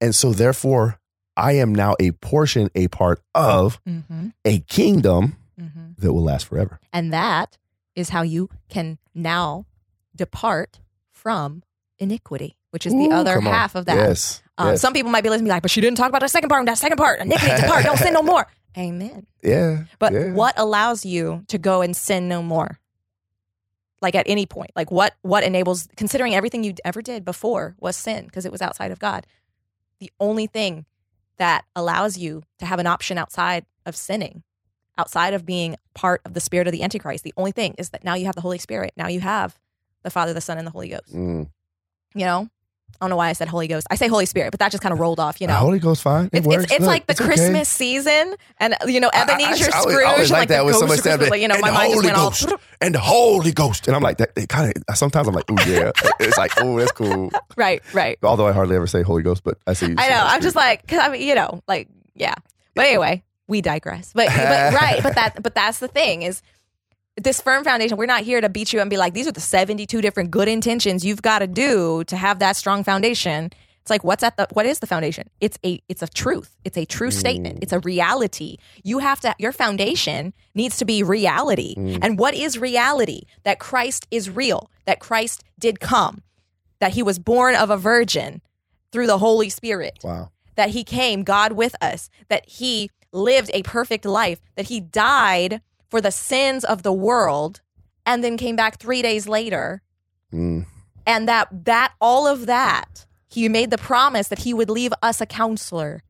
and 0.00 0.14
so 0.14 0.32
therefore, 0.32 0.98
I 1.36 1.52
am 1.52 1.74
now 1.74 1.94
a 1.98 2.10
portion, 2.12 2.68
a 2.74 2.88
part 2.88 3.22
of 3.34 3.80
hmm 3.86 4.28
a 4.44 4.58
kingdom 4.60 5.36
hmm 5.58 5.92
that 5.98 6.12
will 6.12 6.22
last 6.24 6.46
forever. 6.46 6.78
And 6.92 7.12
that 7.12 7.56
is 7.94 8.10
how 8.10 8.22
you 8.22 8.48
can 8.68 8.98
now 9.14 9.66
depart 10.14 10.80
from 11.12 11.62
iniquity, 11.98 12.56
which 12.70 12.86
is 12.86 12.92
the 12.92 13.10
other 13.10 13.40
half 13.40 13.74
of 13.74 13.86
that. 13.86 13.96
Yes. 13.96 14.42
Um, 14.58 14.70
yes. 14.70 14.80
Some 14.80 14.92
people 14.92 15.10
might 15.10 15.22
be 15.22 15.30
listening, 15.30 15.48
like, 15.48 15.62
but 15.62 15.70
she 15.70 15.80
didn't 15.80 15.96
talk 15.96 16.08
about 16.08 16.20
the 16.20 16.28
second 16.28 16.48
part. 16.48 16.66
That 16.66 16.78
second 16.78 16.98
part, 16.98 17.20
iniquity 17.20 17.54
depart. 17.60 17.84
Don't 17.84 17.98
sin 17.98 18.12
no 18.12 18.22
more. 18.22 18.46
Amen. 18.76 19.26
yeah. 19.42 19.84
But 19.98 20.12
yeah. 20.12 20.32
what 20.32 20.54
allows 20.56 21.06
you 21.06 21.44
to 21.48 21.58
go 21.58 21.80
and 21.82 21.96
sin 21.96 22.28
no 22.28 22.42
more? 22.42 22.80
Like 24.02 24.14
at 24.14 24.28
any 24.28 24.44
point, 24.44 24.70
like 24.76 24.90
what 24.90 25.14
what 25.22 25.44
enables 25.44 25.88
considering 25.96 26.34
everything 26.34 26.62
you 26.62 26.74
ever 26.84 27.00
did 27.00 27.24
before 27.24 27.74
was 27.80 27.96
sin 27.96 28.26
because 28.26 28.44
it 28.44 28.52
was 28.52 28.60
outside 28.60 28.90
of 28.90 28.98
God. 28.98 29.26
The 29.98 30.10
only 30.20 30.46
thing 30.46 30.84
that 31.38 31.64
allows 31.74 32.18
you 32.18 32.42
to 32.58 32.66
have 32.66 32.78
an 32.78 32.86
option 32.86 33.16
outside 33.16 33.64
of 33.86 33.96
sinning, 33.96 34.42
outside 34.98 35.34
of 35.34 35.44
being 35.46 35.76
part 35.94 36.20
of 36.24 36.34
the 36.34 36.40
spirit 36.40 36.66
of 36.68 36.72
the 36.72 36.82
Antichrist, 36.82 37.24
the 37.24 37.34
only 37.36 37.52
thing 37.52 37.74
is 37.78 37.90
that 37.90 38.04
now 38.04 38.14
you 38.14 38.26
have 38.26 38.34
the 38.34 38.40
Holy 38.40 38.58
Spirit. 38.58 38.92
Now 38.96 39.08
you 39.08 39.20
have 39.20 39.58
the 40.02 40.10
Father, 40.10 40.32
the 40.32 40.40
Son, 40.40 40.58
and 40.58 40.66
the 40.66 40.70
Holy 40.70 40.88
Ghost. 40.88 41.14
Mm. 41.14 41.48
You 42.14 42.24
know, 42.26 42.48
I 43.00 43.04
don't 43.04 43.10
know 43.10 43.16
why 43.16 43.28
I 43.28 43.32
said 43.32 43.48
Holy 43.48 43.66
Ghost. 43.66 43.88
I 43.90 43.96
say 43.96 44.06
Holy 44.06 44.26
Spirit, 44.26 44.52
but 44.52 44.60
that 44.60 44.70
just 44.70 44.82
kind 44.82 44.92
of 44.92 45.00
rolled 45.00 45.18
off. 45.18 45.40
You 45.40 45.48
know, 45.48 45.54
Holy 45.54 45.80
Ghost, 45.80 46.02
fine. 46.02 46.26
It 46.26 46.38
it's, 46.38 46.46
works. 46.46 46.62
it's, 46.64 46.72
it's 46.74 46.80
Look, 46.82 46.88
like 46.88 47.06
the 47.06 47.12
it's 47.12 47.20
okay. 47.20 47.26
Christmas 47.28 47.68
season, 47.68 48.36
and 48.58 48.76
you 48.86 49.00
know 49.00 49.10
I- 49.12 49.20
I- 49.20 49.22
Ebenezer 49.22 49.70
I 49.74 49.78
I 49.78 49.80
Scrooge, 49.80 50.04
always 50.06 50.30
like 50.30 50.38
like 50.40 50.48
that 50.50 50.64
when 50.64 50.74
somebody 50.74 50.98
of 51.00 51.02
said 51.04 51.10
Christmas. 51.18 51.30
Like, 51.30 51.40
you 51.42 51.48
know, 51.48 51.58
my 51.58 51.70
mind 51.72 51.92
just 51.92 51.94
Holy 51.94 52.06
went 52.06 52.16
all. 52.18 52.30
Ghost. 52.30 52.52
and 52.80 52.94
the 52.94 53.00
Holy 53.00 53.50
Ghost. 53.52 53.88
And 53.88 53.96
I'm 53.96 54.02
like, 54.02 54.18
that 54.18 54.30
it 54.36 54.48
kind 54.48 54.72
of 54.88 54.96
sometimes 54.96 55.26
I'm 55.26 55.34
like, 55.34 55.44
oh 55.50 55.56
yeah. 55.66 55.90
It's 56.20 56.38
like, 56.38 56.52
oh, 56.58 56.78
that's 56.78 56.92
cool. 56.92 57.30
Right, 57.56 57.82
right. 57.92 58.16
Although 58.22 58.46
I 58.46 58.52
hardly 58.52 58.76
ever 58.76 58.86
say 58.86 59.02
Holy 59.02 59.22
Ghost, 59.24 59.42
but 59.42 59.58
I 59.66 59.72
see. 59.72 59.94
I 59.98 60.08
know. 60.08 60.20
I'm 60.22 60.40
just 60.40 60.54
like, 60.54 60.86
cause 60.86 61.00
I 61.02 61.08
mean, 61.08 61.22
you 61.26 61.34
know, 61.34 61.62
like, 61.66 61.88
yeah. 62.14 62.34
But 62.74 62.86
anyway, 62.86 63.24
we 63.46 63.60
digress. 63.60 64.12
But, 64.14 64.28
but 64.28 64.74
right, 64.74 65.02
but 65.02 65.14
that, 65.14 65.42
but 65.42 65.54
that's 65.54 65.78
the 65.78 65.88
thing 65.88 66.22
is 66.22 66.42
this 67.16 67.40
firm 67.40 67.64
foundation. 67.64 67.96
We're 67.96 68.06
not 68.06 68.22
here 68.22 68.40
to 68.40 68.48
beat 68.48 68.72
you 68.72 68.80
and 68.80 68.90
be 68.90 68.96
like, 68.96 69.14
these 69.14 69.26
are 69.26 69.32
the 69.32 69.40
72 69.40 70.00
different 70.00 70.30
good 70.30 70.48
intentions 70.48 71.04
you've 71.04 71.22
got 71.22 71.40
to 71.40 71.46
do 71.46 72.04
to 72.04 72.16
have 72.16 72.38
that 72.40 72.56
strong 72.56 72.84
foundation. 72.84 73.50
It's 73.82 73.90
like, 73.90 74.02
what's 74.02 74.22
at 74.22 74.36
the, 74.38 74.48
what 74.54 74.64
is 74.64 74.78
the 74.78 74.86
foundation? 74.86 75.28
It's 75.40 75.58
a, 75.64 75.80
it's 75.88 76.02
a 76.02 76.06
truth. 76.06 76.56
It's 76.64 76.78
a 76.78 76.86
true 76.86 77.10
mm. 77.10 77.12
statement. 77.12 77.58
It's 77.62 77.72
a 77.72 77.80
reality. 77.80 78.56
You 78.82 78.98
have 78.98 79.20
to, 79.20 79.34
your 79.38 79.52
foundation 79.52 80.32
needs 80.54 80.78
to 80.78 80.86
be 80.86 81.02
reality. 81.02 81.74
Mm. 81.76 81.98
And 82.00 82.18
what 82.18 82.34
is 82.34 82.58
reality? 82.58 83.24
That 83.42 83.58
Christ 83.58 84.06
is 84.10 84.30
real, 84.30 84.70
that 84.86 85.00
Christ 85.00 85.44
did 85.58 85.80
come, 85.80 86.22
that 86.80 86.94
he 86.94 87.02
was 87.02 87.18
born 87.18 87.54
of 87.54 87.68
a 87.68 87.76
virgin 87.76 88.40
through 88.90 89.06
the 89.06 89.18
Holy 89.18 89.50
Spirit 89.50 89.98
Wow. 90.02 90.30
that 90.56 90.70
he 90.70 90.82
came, 90.82 91.22
God 91.22 91.52
with 91.52 91.76
us, 91.82 92.08
that 92.28 92.48
he 92.48 92.90
lived 93.14 93.50
a 93.54 93.62
perfect 93.62 94.04
life, 94.04 94.40
that 94.56 94.66
he 94.68 94.80
died 94.80 95.62
for 95.88 96.00
the 96.00 96.10
sins 96.10 96.64
of 96.64 96.82
the 96.82 96.92
world 96.92 97.60
and 98.04 98.22
then 98.22 98.36
came 98.36 98.56
back 98.56 98.78
3 98.78 99.00
days 99.02 99.26
later 99.28 99.80
Mm. 100.32 100.66
and 101.06 101.28
that 101.28 101.48
that 101.64 101.92
all 102.00 102.26
of 102.26 102.46
that 102.46 103.06
he 103.28 103.48
made 103.48 103.70
the 103.70 103.78
promise 103.78 104.28
that 104.28 104.40
he 104.40 104.52
would 104.52 104.68
leave 104.68 104.92
us 105.02 105.20
a 105.20 105.26
counselor 105.26 106.02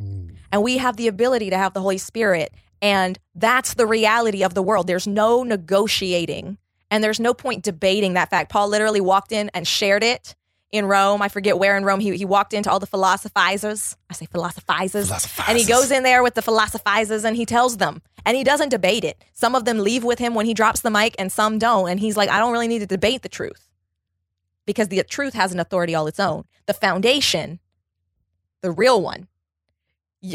Mm. 0.00 0.36
and 0.52 0.62
we 0.62 0.78
have 0.78 0.96
the 0.96 1.08
ability 1.08 1.50
to 1.50 1.58
have 1.58 1.74
the 1.74 1.80
Holy 1.80 1.98
Spirit. 1.98 2.52
And 2.82 3.18
that's 3.34 3.74
the 3.74 3.86
reality 3.86 4.44
of 4.44 4.52
the 4.52 4.62
world. 4.62 4.86
There's 4.86 5.06
no 5.06 5.42
negotiating 5.42 6.58
and 6.90 7.02
there's 7.02 7.18
no 7.18 7.32
point 7.34 7.64
debating 7.64 8.12
that 8.14 8.28
fact. 8.30 8.50
Paul 8.50 8.68
literally 8.68 9.00
walked 9.00 9.32
in 9.32 9.50
and 9.54 9.66
shared 9.66 10.04
it 10.04 10.34
in 10.72 10.86
Rome. 10.86 11.22
I 11.22 11.28
forget 11.28 11.58
where 11.58 11.76
in 11.76 11.84
Rome. 11.84 12.00
He, 12.00 12.16
he 12.16 12.24
walked 12.24 12.52
into 12.52 12.70
all 12.70 12.78
the 12.78 12.86
philosophizers. 12.86 13.96
I 14.10 14.14
say 14.14 14.26
philosophizers. 14.26 15.10
And 15.48 15.58
he 15.58 15.64
goes 15.64 15.90
in 15.90 16.02
there 16.02 16.22
with 16.22 16.34
the 16.34 16.42
philosophizers 16.42 17.24
and 17.24 17.36
he 17.36 17.46
tells 17.46 17.76
them. 17.76 18.02
And 18.24 18.36
he 18.36 18.44
doesn't 18.44 18.70
debate 18.70 19.04
it. 19.04 19.24
Some 19.32 19.54
of 19.54 19.64
them 19.64 19.78
leave 19.78 20.02
with 20.02 20.18
him 20.18 20.34
when 20.34 20.46
he 20.46 20.54
drops 20.54 20.80
the 20.80 20.90
mic 20.90 21.14
and 21.18 21.30
some 21.30 21.58
don't. 21.58 21.88
And 21.88 22.00
he's 22.00 22.16
like, 22.16 22.28
I 22.28 22.38
don't 22.38 22.52
really 22.52 22.68
need 22.68 22.80
to 22.80 22.86
debate 22.86 23.22
the 23.22 23.28
truth 23.28 23.68
because 24.66 24.88
the 24.88 25.02
truth 25.04 25.34
has 25.34 25.52
an 25.52 25.60
authority 25.60 25.94
all 25.94 26.08
its 26.08 26.18
own. 26.18 26.44
The 26.66 26.74
foundation, 26.74 27.60
the 28.62 28.72
real 28.72 29.00
one, 29.00 29.28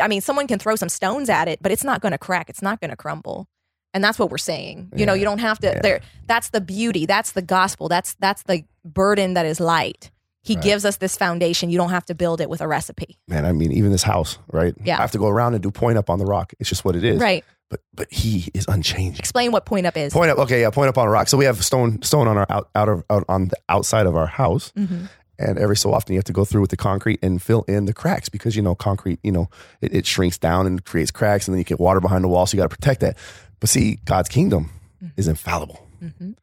I 0.02 0.08
mean, 0.08 0.22
someone 0.22 0.48
can 0.48 0.60
throw 0.60 0.76
some 0.78 0.90
stones 0.90 1.30
at 1.30 1.48
it, 1.48 1.60
but 1.62 1.72
it's 1.72 1.84
not 1.84 2.02
going 2.02 2.14
to 2.14 2.18
crack. 2.18 2.50
It's 2.50 2.62
not 2.62 2.80
going 2.80 2.92
to 2.92 2.96
crumble. 2.96 3.50
And 3.94 4.02
that's 4.02 4.18
what 4.18 4.30
we're 4.30 4.38
saying. 4.38 4.94
You 4.96 5.06
know, 5.06 5.14
you 5.14 5.26
don't 5.26 5.40
have 5.40 5.60
to. 5.60 5.68
Yeah. 5.68 5.82
There, 5.82 6.02
that's 6.28 6.50
the 6.52 6.62
beauty. 6.62 7.06
That's 7.06 7.34
the 7.34 7.42
gospel. 7.42 7.90
That's 7.90 8.14
that's 8.16 8.44
the 8.44 8.64
burden 8.86 9.34
that 9.34 9.46
is 9.46 9.60
light. 9.60 10.12
He 10.44 10.56
Right. 10.56 10.64
gives 10.64 10.86
us 10.86 10.98
this 10.98 11.16
foundation. 11.18 11.70
You 11.70 11.78
don't 11.78 11.92
have 11.92 12.06
to 12.08 12.16
build 12.16 12.42
it 12.42 12.50
with 12.50 12.62
a 12.62 12.68
recipe. 12.68 13.18
Man, 13.28 13.46
I 13.46 13.52
mean, 13.52 13.72
even 13.72 13.92
this 13.92 14.04
house, 14.04 14.40
right? 14.52 14.74
Yeah. 14.84 14.98
I 14.98 15.02
have 15.02 15.12
to 15.12 15.20
go 15.20 15.28
around 15.28 15.54
and 15.54 15.62
do 15.62 15.70
point 15.72 15.98
up 15.98 16.10
on 16.10 16.18
the 16.20 16.26
rock. 16.26 16.54
It's 16.60 16.68
just 16.70 16.84
what 16.84 16.96
it 16.96 17.04
is. 17.04 17.20
Right. 17.22 17.46
But 17.70 17.82
but 17.94 18.12
he 18.12 18.50
is 18.54 18.66
unchanging. 18.68 19.20
Explain 19.20 19.52
what 19.52 19.66
point 19.66 19.86
up 19.86 19.96
is. 19.96 20.12
Point 20.12 20.32
up, 20.32 20.40
okay, 20.40 20.62
yeah, 20.62 20.70
point 20.72 20.90
up 20.90 20.98
on 20.98 21.08
a 21.08 21.12
rock. 21.12 21.30
So 21.30 21.38
we 21.38 21.46
have 21.46 21.64
stone 21.64 22.02
stone 22.02 22.28
on 22.28 22.38
our 22.38 22.46
out, 22.50 22.70
out 22.76 22.90
of 22.90 23.04
out 23.10 23.24
on 23.30 23.48
the 23.50 23.56
outside 23.70 24.08
of 24.08 24.16
our 24.16 24.28
house. 24.28 24.74
Mhm. 24.78 25.08
And 25.40 25.58
every 25.58 25.78
so 25.78 25.94
often 25.94 26.14
you 26.14 26.18
have 26.20 26.26
to 26.26 26.34
go 26.34 26.44
through 26.46 26.62
with 26.62 26.70
the 26.70 26.78
concrete 26.78 27.20
and 27.24 27.42
fill 27.42 27.64
in 27.68 27.86
the 27.86 27.94
cracks 27.94 28.28
because 28.30 28.56
you 28.56 28.62
know 28.62 28.76
concrete, 28.76 29.20
you 29.24 29.32
know, 29.32 29.50
it, 29.80 29.94
it 29.96 30.06
shrinks 30.06 30.38
down 30.38 30.68
and 30.68 30.84
creates 30.86 31.12
cracks, 31.12 31.48
and 31.48 31.54
then 31.56 31.60
you 31.60 31.64
get 31.64 31.80
water 31.80 32.00
behind 32.00 32.24
the 32.24 32.28
wall, 32.28 32.46
so 32.46 32.56
you 32.58 32.62
got 32.62 32.70
to 32.70 32.76
protect 32.76 33.00
that. 33.02 33.18
But 33.60 33.70
see, 33.70 34.00
God's 34.06 34.28
kingdom 34.30 34.70
is 35.18 35.28
infallible, 35.28 35.88
Mhm. 36.04 36.36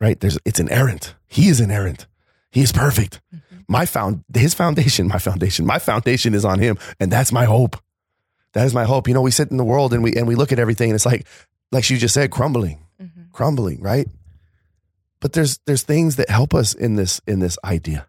right? 0.00 0.18
There's 0.20 0.38
it's 0.44 0.60
inerrant. 0.60 1.14
He 1.26 1.48
is 1.48 1.60
inerrant. 1.60 2.06
He 2.50 2.62
is 2.62 2.72
perfect. 2.72 3.20
My 3.68 3.84
found 3.86 4.24
his 4.34 4.54
foundation, 4.54 5.08
my 5.08 5.18
foundation, 5.18 5.66
my 5.66 5.78
foundation 5.78 6.34
is 6.34 6.44
on 6.44 6.58
him, 6.58 6.78
and 6.98 7.12
that's 7.12 7.32
my 7.32 7.44
hope. 7.44 7.76
That 8.54 8.64
is 8.66 8.72
my 8.74 8.84
hope. 8.84 9.06
You 9.08 9.14
know, 9.14 9.20
we 9.20 9.30
sit 9.30 9.50
in 9.50 9.58
the 9.58 9.64
world 9.64 9.92
and 9.92 10.02
we 10.02 10.14
and 10.14 10.26
we 10.26 10.34
look 10.34 10.52
at 10.52 10.58
everything, 10.58 10.90
and 10.90 10.94
it's 10.94 11.04
like, 11.06 11.26
like 11.70 11.84
she 11.84 11.98
just 11.98 12.14
said, 12.14 12.30
crumbling 12.30 12.78
Mhm. 13.00 13.30
crumbling, 13.32 13.80
right? 13.82 14.08
But 15.20 15.32
there's 15.34 15.58
there's 15.66 15.82
things 15.82 16.16
that 16.16 16.30
help 16.30 16.54
us 16.54 16.72
in 16.74 16.96
this 16.96 17.20
in 17.26 17.40
this 17.40 17.58
idea. 17.64 18.06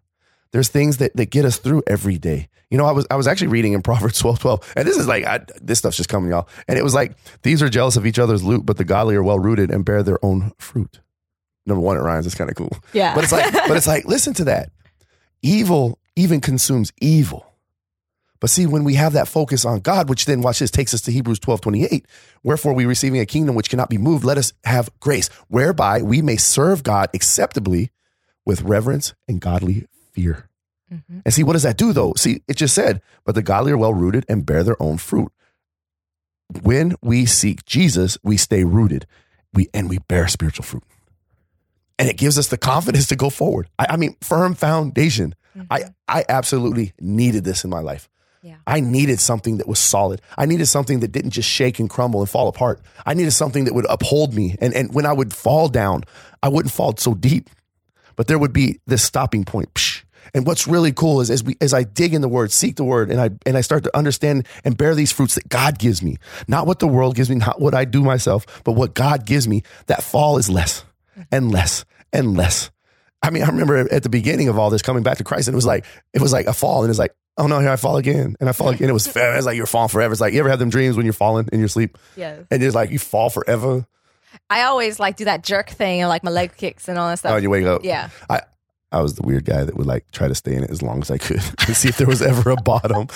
There's 0.51 0.69
things 0.69 0.97
that, 0.97 1.15
that 1.15 1.29
get 1.29 1.45
us 1.45 1.57
through 1.57 1.83
every 1.85 2.17
day. 2.17 2.47
You 2.71 2.77
know, 2.77 2.85
I 2.85 2.91
was 2.91 3.05
I 3.11 3.15
was 3.15 3.27
actually 3.27 3.47
reading 3.47 3.73
in 3.73 3.81
Proverbs 3.81 4.17
12, 4.23 4.39
12, 4.39 4.73
and 4.77 4.87
this 4.87 4.95
is 4.97 5.07
like 5.07 5.25
I, 5.25 5.41
this 5.61 5.79
stuff's 5.79 5.97
just 5.97 6.09
coming, 6.09 6.29
y'all. 6.31 6.47
And 6.67 6.77
it 6.79 6.83
was 6.83 6.93
like 6.93 7.17
these 7.41 7.61
are 7.61 7.69
jealous 7.69 7.97
of 7.97 8.05
each 8.05 8.17
other's 8.19 8.43
loot, 8.43 8.65
but 8.65 8.77
the 8.77 8.85
godly 8.85 9.15
are 9.15 9.23
well 9.23 9.39
rooted 9.39 9.71
and 9.71 9.83
bear 9.83 10.03
their 10.03 10.23
own 10.23 10.53
fruit. 10.57 11.01
Number 11.65 11.81
one, 11.81 11.97
it 11.97 12.01
rhymes. 12.01 12.25
It's 12.25 12.35
kind 12.35 12.49
of 12.49 12.55
cool. 12.55 12.71
Yeah. 12.93 13.13
But 13.13 13.23
it's 13.23 13.33
like, 13.33 13.53
but 13.53 13.77
it's 13.77 13.87
like, 13.87 14.05
listen 14.05 14.33
to 14.35 14.43
that. 14.45 14.71
Evil 15.41 15.99
even 16.15 16.41
consumes 16.41 16.91
evil. 16.99 17.45
But 18.39 18.49
see, 18.49 18.65
when 18.65 18.85
we 18.85 18.93
have 18.95 19.13
that 19.13 19.27
focus 19.27 19.65
on 19.65 19.81
God, 19.81 20.07
which 20.09 20.25
then 20.25 20.41
watch 20.41 20.59
this 20.59 20.71
takes 20.71 20.93
us 20.93 21.01
to 21.01 21.11
Hebrews 21.11 21.39
12, 21.39 21.61
28, 21.61 22.05
wherefore 22.43 22.73
we 22.73 22.85
receiving 22.85 23.19
a 23.19 23.25
kingdom 23.25 23.53
which 23.53 23.69
cannot 23.69 23.89
be 23.89 23.97
moved, 23.97 24.23
let 24.23 24.37
us 24.37 24.53
have 24.63 24.89
grace, 25.01 25.27
whereby 25.49 26.01
we 26.01 26.21
may 26.21 26.37
serve 26.37 26.83
God 26.83 27.09
acceptably 27.13 27.91
with 28.45 28.61
reverence 28.61 29.13
and 29.27 29.41
godly 29.41 29.87
fear. 30.13 30.49
Mhm. 30.91 31.21
And 31.25 31.33
see, 31.33 31.43
what 31.43 31.53
does 31.53 31.63
that 31.63 31.77
do 31.77 31.91
though? 31.91 32.13
See, 32.15 32.41
it 32.47 32.55
just 32.55 32.73
said, 32.73 33.01
but 33.25 33.35
the 33.35 33.41
godly 33.43 33.73
are 33.73 33.77
well 33.77 33.93
rooted 33.93 34.25
and 34.29 34.45
bear 34.45 34.63
their 34.63 34.81
own 34.81 34.97
fruit. 34.97 35.31
When 36.61 36.95
we 37.01 37.25
seek 37.25 37.65
Jesus, 37.65 38.17
we 38.23 38.37
stay 38.37 38.63
rooted. 38.63 39.05
We 39.53 39.67
and 39.73 39.89
we 39.89 39.99
bear 40.07 40.27
spiritual 40.27 40.63
fruit. 40.63 40.83
And 41.99 42.09
it 42.09 42.17
gives 42.17 42.39
us 42.39 42.47
the 42.47 42.57
confidence 42.57 43.07
to 43.07 43.15
go 43.15 43.29
forward. 43.29 43.69
I, 43.77 43.87
I 43.91 43.97
mean, 43.97 44.15
firm 44.21 44.55
foundation. 44.55 45.35
I, 45.69 45.81
mm-hmm. 45.81 45.89
I 46.07 46.23
absolutely 46.29 46.93
needed 46.99 47.43
this 47.43 47.63
in 47.63 47.69
my 47.69 47.81
life. 47.81 48.09
Yeah. 48.41 48.55
I 48.65 48.79
needed 48.79 49.19
something 49.19 49.57
that 49.57 49.67
was 49.67 49.79
solid. 49.79 50.21
I 50.37 50.45
needed 50.45 50.67
something 50.67 51.01
that 51.01 51.11
didn't 51.11 51.31
just 51.31 51.49
shake 51.49 51.79
and 51.79 51.89
crumble 51.89 52.21
and 52.21 52.29
fall 52.29 52.47
apart. 52.47 52.79
I 53.05 53.13
needed 53.13 53.31
something 53.31 53.65
that 53.65 53.73
would 53.73 53.85
uphold 53.89 54.33
me. 54.33 54.55
And, 54.61 54.73
and 54.73 54.93
when 54.93 55.05
I 55.05 55.11
would 55.11 55.33
fall 55.33 55.67
down, 55.67 56.03
I 56.41 56.47
wouldn't 56.47 56.73
fall 56.73 56.95
so 56.95 57.13
deep, 57.13 57.49
but 58.15 58.27
there 58.27 58.39
would 58.39 58.53
be 58.53 58.79
this 58.87 59.03
stopping 59.03 59.43
point. 59.43 59.73
Psh. 59.73 60.03
And 60.33 60.45
what's 60.45 60.67
really 60.67 60.91
cool 60.91 61.21
is 61.21 61.31
as 61.31 61.43
we 61.43 61.57
as 61.59 61.73
I 61.73 61.83
dig 61.83 62.13
in 62.13 62.21
the 62.21 62.29
word, 62.29 62.51
seek 62.51 62.75
the 62.75 62.83
word, 62.83 63.09
and 63.09 63.19
I 63.19 63.31
and 63.47 63.57
I 63.57 63.61
start 63.61 63.83
to 63.85 63.97
understand 63.97 64.47
and 64.63 64.77
bear 64.77 64.93
these 64.93 65.11
fruits 65.11 65.35
that 65.35 65.49
God 65.49 65.79
gives 65.79 66.03
me, 66.03 66.17
not 66.47 66.67
what 66.67 66.77
the 66.79 66.87
world 66.87 67.15
gives 67.15 67.31
me, 67.31 67.37
not 67.37 67.59
what 67.59 67.73
I 67.73 67.85
do 67.85 68.03
myself, 68.03 68.45
but 68.63 68.73
what 68.73 68.93
God 68.93 69.25
gives 69.25 69.47
me. 69.47 69.63
That 69.87 70.03
fall 70.03 70.37
is 70.37 70.47
less 70.47 70.83
and 71.31 71.51
less 71.51 71.85
and 72.13 72.35
less. 72.35 72.71
I 73.21 73.31
mean, 73.31 73.43
I 73.43 73.47
remember 73.47 73.77
at 73.93 74.03
the 74.03 74.09
beginning 74.09 74.47
of 74.47 74.57
all 74.57 74.69
this 74.69 74.81
coming 74.81 75.03
back 75.03 75.17
to 75.17 75.23
Christ, 75.23 75.47
and 75.47 75.55
it 75.55 75.57
was 75.57 75.65
like 75.65 75.85
it 76.13 76.21
was 76.21 76.31
like 76.31 76.47
a 76.47 76.53
fall, 76.53 76.83
and 76.83 76.89
it's 76.89 76.99
like, 76.99 77.13
oh 77.37 77.47
no, 77.47 77.59
here 77.59 77.69
I 77.69 77.75
fall 77.75 77.97
again, 77.97 78.35
and 78.39 78.47
I 78.47 78.53
fall 78.53 78.69
again. 78.69 78.89
It 78.89 78.93
was 78.93 79.07
fair. 79.07 79.35
It's 79.35 79.45
like 79.45 79.57
you're 79.57 79.65
falling 79.65 79.89
forever. 79.89 80.11
It's 80.11 80.21
like 80.21 80.33
you 80.33 80.39
ever 80.39 80.49
have 80.49 80.59
them 80.59 80.69
dreams 80.69 80.95
when 80.95 81.05
you're 81.05 81.13
falling 81.13 81.49
in 81.51 81.59
your 81.59 81.67
sleep, 81.67 81.97
yeah, 82.15 82.37
and 82.49 82.63
it's 82.63 82.75
like 82.75 82.91
you 82.91 82.99
fall 82.99 83.29
forever. 83.29 83.85
I 84.49 84.63
always 84.63 84.99
like 84.99 85.17
do 85.17 85.25
that 85.25 85.43
jerk 85.43 85.69
thing 85.69 86.01
and 86.01 86.09
like 86.09 86.23
my 86.23 86.31
leg 86.31 86.55
kicks 86.55 86.87
and 86.87 86.97
all 86.97 87.09
that 87.09 87.19
stuff. 87.19 87.33
Oh, 87.33 87.37
you 87.37 87.49
wake 87.49 87.65
up. 87.65 87.83
yeah. 87.83 88.09
I 88.29 88.41
I 88.91 89.01
was 89.01 89.15
the 89.15 89.23
weird 89.23 89.45
guy 89.45 89.63
that 89.63 89.75
would 89.75 89.85
like 89.87 90.09
try 90.11 90.27
to 90.27 90.35
stay 90.35 90.55
in 90.55 90.63
it 90.63 90.69
as 90.69 90.81
long 90.81 91.01
as 91.01 91.11
I 91.11 91.17
could 91.17 91.41
to 91.59 91.75
see 91.75 91.89
if 91.89 91.97
there 91.97 92.07
was 92.07 92.21
ever 92.21 92.51
a 92.51 92.55
bottom. 92.55 93.07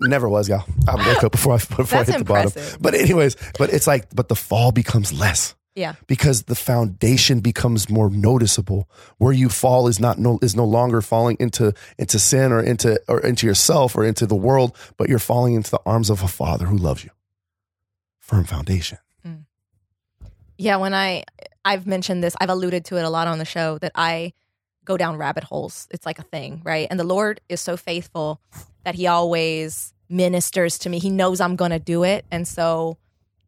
Never 0.00 0.28
was, 0.28 0.48
y'all. 0.48 0.64
I 0.88 0.94
wake 1.06 1.22
up 1.22 1.32
before 1.32 1.54
I 1.54 1.56
before 1.58 1.80
I 1.80 1.84
That's 2.04 2.10
hit 2.10 2.18
the 2.18 2.24
bottom. 2.24 2.52
But 2.80 2.94
anyways, 2.94 3.36
but 3.58 3.70
it's 3.70 3.86
like, 3.86 4.06
but 4.14 4.28
the 4.28 4.36
fall 4.36 4.72
becomes 4.72 5.12
less. 5.12 5.54
Yeah. 5.80 5.94
because 6.06 6.44
the 6.44 6.54
foundation 6.54 7.40
becomes 7.40 7.88
more 7.88 8.10
noticeable. 8.10 8.88
Where 9.18 9.32
you 9.32 9.48
fall 9.48 9.88
is 9.88 9.98
not 9.98 10.18
no 10.18 10.38
is 10.42 10.54
no 10.54 10.64
longer 10.64 11.00
falling 11.00 11.36
into 11.40 11.72
into 11.98 12.18
sin 12.18 12.52
or 12.52 12.60
into 12.60 13.00
or 13.08 13.20
into 13.20 13.46
yourself 13.46 13.96
or 13.96 14.04
into 14.04 14.26
the 14.26 14.36
world, 14.36 14.76
but 14.96 15.08
you're 15.08 15.18
falling 15.18 15.54
into 15.54 15.70
the 15.70 15.80
arms 15.86 16.10
of 16.10 16.22
a 16.22 16.28
father 16.28 16.66
who 16.66 16.76
loves 16.76 17.02
you. 17.04 17.10
Firm 18.18 18.44
foundation. 18.44 18.98
Mm. 19.26 19.44
Yeah, 20.58 20.76
when 20.76 20.94
I 20.94 21.24
I've 21.64 21.86
mentioned 21.86 22.22
this, 22.22 22.36
I've 22.40 22.50
alluded 22.50 22.84
to 22.86 22.96
it 22.96 23.04
a 23.04 23.10
lot 23.10 23.26
on 23.26 23.38
the 23.38 23.44
show 23.44 23.78
that 23.78 23.92
I 23.94 24.32
go 24.84 24.96
down 24.96 25.16
rabbit 25.16 25.44
holes. 25.44 25.88
It's 25.90 26.06
like 26.06 26.18
a 26.18 26.22
thing, 26.24 26.62
right? 26.64 26.86
And 26.90 26.98
the 26.98 27.04
Lord 27.04 27.40
is 27.48 27.60
so 27.60 27.76
faithful 27.76 28.40
that 28.84 28.94
he 28.94 29.06
always 29.06 29.94
ministers 30.08 30.78
to 30.80 30.88
me. 30.88 30.98
He 30.98 31.10
knows 31.10 31.40
I'm 31.40 31.56
going 31.56 31.70
to 31.70 31.78
do 31.78 32.04
it. 32.04 32.24
And 32.30 32.46
so 32.46 32.98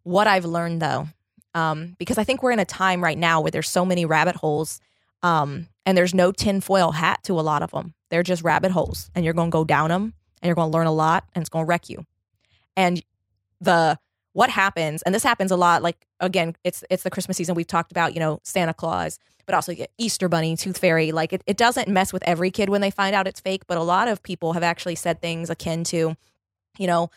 what 0.05 0.27
I've 0.27 0.45
learned 0.45 0.81
though, 0.81 1.09
um, 1.55 1.97
because 1.99 2.19
I 2.19 2.25
think 2.25 2.43
we're 2.43 2.53
in 2.53 2.59
a 2.59 2.65
time 2.65 3.03
right 3.03 3.19
now 3.19 3.41
where 3.41 3.51
there's 3.51 3.69
so 3.69 3.85
many 3.85 4.05
rabbit 4.05 4.37
holes 4.37 4.81
um, 5.23 5.69
and 5.87 5.97
there's 5.97 6.15
no 6.15 6.33
tinfoil 6.33 6.93
hat 6.93 7.21
to 7.25 7.39
a 7.39 7.43
lot 7.43 7.63
of 7.63 7.71
them. 7.71 7.95
They're 8.11 8.23
just 8.23 8.43
rabbit 8.43 8.73
holes 8.73 9.11
and 9.15 9.25
you're 9.25 9.35
going 9.35 9.51
to 9.51 9.55
go 9.55 9.65
down 9.65 9.91
them 9.91 10.15
and 10.41 10.49
you're 10.49 10.55
going 10.55 10.71
to 10.71 10.77
learn 10.77 10.87
a 10.87 10.93
lot 10.93 11.25
and 11.35 11.43
it's 11.43 11.49
going 11.49 11.65
to 11.65 11.69
wreck 11.69 11.89
you. 11.89 12.07
And 12.77 13.03
the 13.61 13.99
what 14.33 14.51
happens 14.51 15.03
and 15.03 15.15
this 15.15 15.23
happens 15.23 15.51
a 15.51 15.57
lot 15.57 15.83
like 15.83 16.07
again 16.21 16.55
it's 16.65 16.83
it's 16.91 17.03
the 17.03 17.11
christmas 17.11 17.37
season 17.37 17.55
we've 17.55 17.67
talked 17.67 17.93
about 17.93 18.15
you 18.15 18.21
know 18.21 18.41
santa 18.43 18.73
claus 18.73 19.19
but 19.47 19.55
also 19.55 19.75
easter 19.99 20.29
bunny 20.29 20.57
tooth 20.57 20.79
fairy 20.79 21.13
like 21.13 21.33
it, 21.33 21.43
it 21.47 21.57
doesn't 21.57 21.89
mess 21.89 22.13
with 22.13 22.23
every 22.27 22.51
kid 22.51 22.69
when 22.69 22.81
they 22.81 22.91
find 22.91 23.15
out 23.15 23.27
it's 23.27 23.41
fake 23.41 23.63
but 23.67 23.77
a 23.77 23.83
lot 23.83 24.09
of 24.09 24.23
people 24.23 24.55
have 24.55 24.63
actually 24.63 24.95
said 24.95 25.21
things 25.21 25.51
akin 25.51 25.85
to 25.85 26.17
you 26.79 26.87
know 26.87 27.11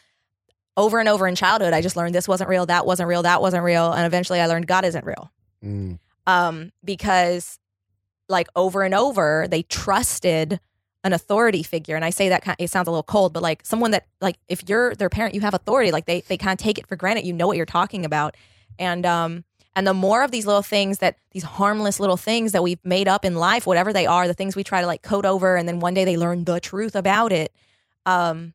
over 0.78 1.00
and 1.00 1.08
over 1.10 1.28
in 1.28 1.36
childhood 1.36 1.74
i 1.74 1.82
just 1.82 1.96
learned 1.96 2.14
this 2.14 2.28
wasn't 2.28 2.50
real 2.50 2.66
that 2.66 2.86
wasn't 2.86 3.08
real 3.08 3.24
that 3.24 3.42
wasn't 3.42 3.64
real 3.64 3.92
and 3.94 4.06
eventually 4.06 4.40
i 4.42 4.46
learned 4.48 4.68
god 4.68 4.86
isn't 4.86 5.06
real 5.06 5.32
Mm. 5.64 6.00
um, 6.28 6.72
because 6.84 7.60
like 8.30 8.48
over 8.56 8.84
and 8.84 8.94
over 8.94 9.48
they 9.50 9.64
trusted 9.64 10.60
an 11.04 11.14
authority 11.14 11.62
figure 11.64 11.96
and 11.96 12.04
i 12.04 12.10
say 12.10 12.30
that 12.30 12.42
kind 12.42 12.56
of, 12.60 12.64
it 12.64 12.70
sounds 12.70 12.88
a 12.88 12.92
little 12.92 13.04
cold 13.04 13.32
but 13.34 13.42
like 13.44 13.62
someone 13.64 13.92
that 13.92 14.06
like 14.22 14.38
if 14.50 14.68
you're 14.68 14.96
their 14.96 15.10
parent 15.10 15.34
you 15.36 15.42
have 15.42 15.54
authority 15.54 15.92
like 15.92 16.06
they 16.08 16.22
they 16.22 16.38
kind 16.38 16.60
of 16.60 16.64
take 16.64 16.78
it 16.80 16.88
for 16.88 16.96
granted 16.96 17.26
you 17.26 17.34
know 17.34 17.46
what 17.48 17.58
you're 17.58 17.66
talking 17.66 18.04
about 18.06 18.36
and 18.80 19.06
um 19.06 19.44
and 19.76 19.86
the 19.86 19.94
more 19.94 20.24
of 20.24 20.32
these 20.32 20.46
little 20.48 20.64
things 20.64 20.98
that 20.98 21.18
these 21.32 21.44
harmless 21.44 22.00
little 22.00 22.18
things 22.18 22.52
that 22.54 22.64
we've 22.64 22.84
made 22.84 23.08
up 23.08 23.24
in 23.24 23.36
life 23.36 23.68
whatever 23.68 23.94
they 23.94 24.08
are 24.08 24.28
the 24.28 24.34
things 24.34 24.56
we 24.56 24.64
try 24.64 24.82
to 24.82 24.88
like 24.88 25.04
code 25.04 25.26
over 25.28 25.56
and 25.56 25.68
then 25.70 25.80
one 25.80 25.94
day 25.94 26.06
they 26.06 26.18
learn 26.18 26.44
the 26.46 26.60
truth 26.60 26.96
about 26.96 27.32
it 27.32 27.54
um 28.08 28.54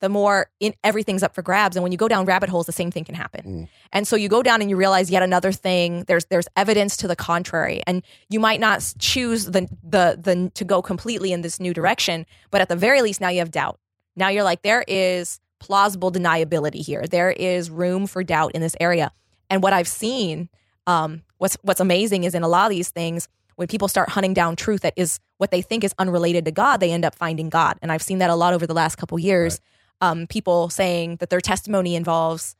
the 0.00 0.08
more 0.08 0.50
in, 0.60 0.74
everything's 0.84 1.22
up 1.22 1.34
for 1.34 1.42
grabs. 1.42 1.76
And 1.76 1.82
when 1.82 1.92
you 1.92 1.98
go 1.98 2.08
down 2.08 2.24
rabbit 2.24 2.48
holes 2.48 2.66
the 2.66 2.72
same 2.72 2.90
thing 2.90 3.04
can 3.04 3.14
happen. 3.14 3.44
Mm. 3.44 3.68
and 3.92 4.08
so 4.08 4.16
you 4.16 4.28
go 4.28 4.42
down 4.42 4.60
and 4.60 4.70
you 4.70 4.76
realize 4.76 5.10
yet 5.10 5.22
another 5.22 5.52
thing. 5.52 6.04
There's 6.06 6.26
there's 6.26 6.48
evidence 6.56 6.96
to 6.98 7.08
the 7.08 7.16
contrary. 7.16 7.82
And 7.86 8.02
you 8.28 8.40
might 8.40 8.60
not 8.60 8.94
choose 8.98 9.46
the 9.46 9.68
the 9.82 10.18
the 10.20 10.50
to 10.54 10.64
go 10.64 10.82
completely 10.82 11.32
in 11.32 11.42
this 11.42 11.60
new 11.60 11.74
direction 11.74 12.26
but 12.50 12.60
at 12.60 12.68
the 12.68 12.76
very 12.76 13.02
least 13.02 13.20
now 13.20 13.28
you 13.28 13.40
have 13.40 13.50
doubt. 13.50 13.78
Now 14.16 14.28
you're 14.28 14.44
like 14.44 14.62
there 14.62 14.84
is 14.86 15.40
plausible 15.60 16.12
deniability 16.12 16.84
here. 16.84 17.04
There 17.06 17.30
is 17.30 17.70
room 17.70 18.06
for 18.06 18.22
doubt 18.22 18.52
in 18.52 18.60
this 18.60 18.76
area. 18.80 19.12
And 19.50 19.62
what 19.62 19.72
i've 19.72 19.88
seen 19.88 20.48
um 20.86 21.22
what's 21.38 21.56
what's 21.62 21.80
amazing 21.80 22.24
is 22.24 22.34
in 22.34 22.42
a 22.42 22.48
lot 22.48 22.66
of 22.66 22.70
these 22.70 22.90
things 22.90 23.28
when 23.56 23.66
people 23.66 23.88
start 23.88 24.10
hunting 24.10 24.34
down 24.34 24.54
truth 24.54 24.82
that 24.82 24.94
is 24.96 25.18
what 25.38 25.50
they 25.50 25.62
think 25.62 25.82
is 25.82 25.94
unrelated 25.98 26.44
to 26.44 26.52
god 26.52 26.78
they 26.78 26.92
end 26.92 27.04
up 27.04 27.14
finding 27.14 27.48
god. 27.48 27.78
And 27.82 27.90
i've 27.90 28.02
seen 28.02 28.18
that 28.18 28.30
a 28.30 28.34
lot 28.34 28.54
over 28.54 28.66
the 28.66 28.74
last 28.74 28.96
couple 28.96 29.18
years 29.18 29.60
um, 30.00 30.26
people 30.26 30.68
saying 30.68 31.16
that 31.16 31.30
their 31.30 31.40
testimony 31.40 31.94
involves 31.96 32.56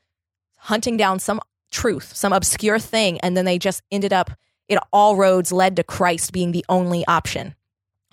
hunting 0.57 0.97
down 0.97 1.19
some 1.19 1.39
truth, 1.71 2.15
some 2.15 2.33
obscure 2.33 2.79
thing, 2.79 3.19
and 3.21 3.35
then 3.37 3.45
they 3.45 3.57
just 3.57 3.81
ended 3.91 4.13
up. 4.13 4.31
It 4.67 4.77
all 4.93 5.15
roads 5.15 5.51
led 5.51 5.75
to 5.77 5.83
Christ 5.83 6.31
being 6.31 6.51
the 6.51 6.65
only 6.69 7.05
option. 7.07 7.55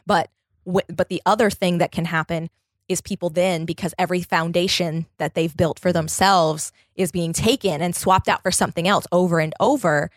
But 0.06 0.30
but 0.64 1.08
the 1.08 1.22
other 1.26 1.50
thing 1.50 1.78
that 1.78 1.92
can 1.92 2.06
happen 2.06 2.50
is 2.88 3.00
people 3.00 3.30
then 3.30 3.64
because 3.64 3.94
every 3.98 4.22
foundation 4.22 5.06
that 5.18 5.34
they've 5.34 5.56
built 5.56 5.78
for 5.78 5.92
themselves 5.92 6.72
is 6.94 7.12
being 7.12 7.32
taken 7.32 7.82
and 7.82 7.94
swapped 7.94 8.28
out 8.28 8.42
for 8.42 8.50
something 8.50 8.86
else 8.86 9.06
over 9.12 9.40
and 9.40 9.54
over. 9.60 10.10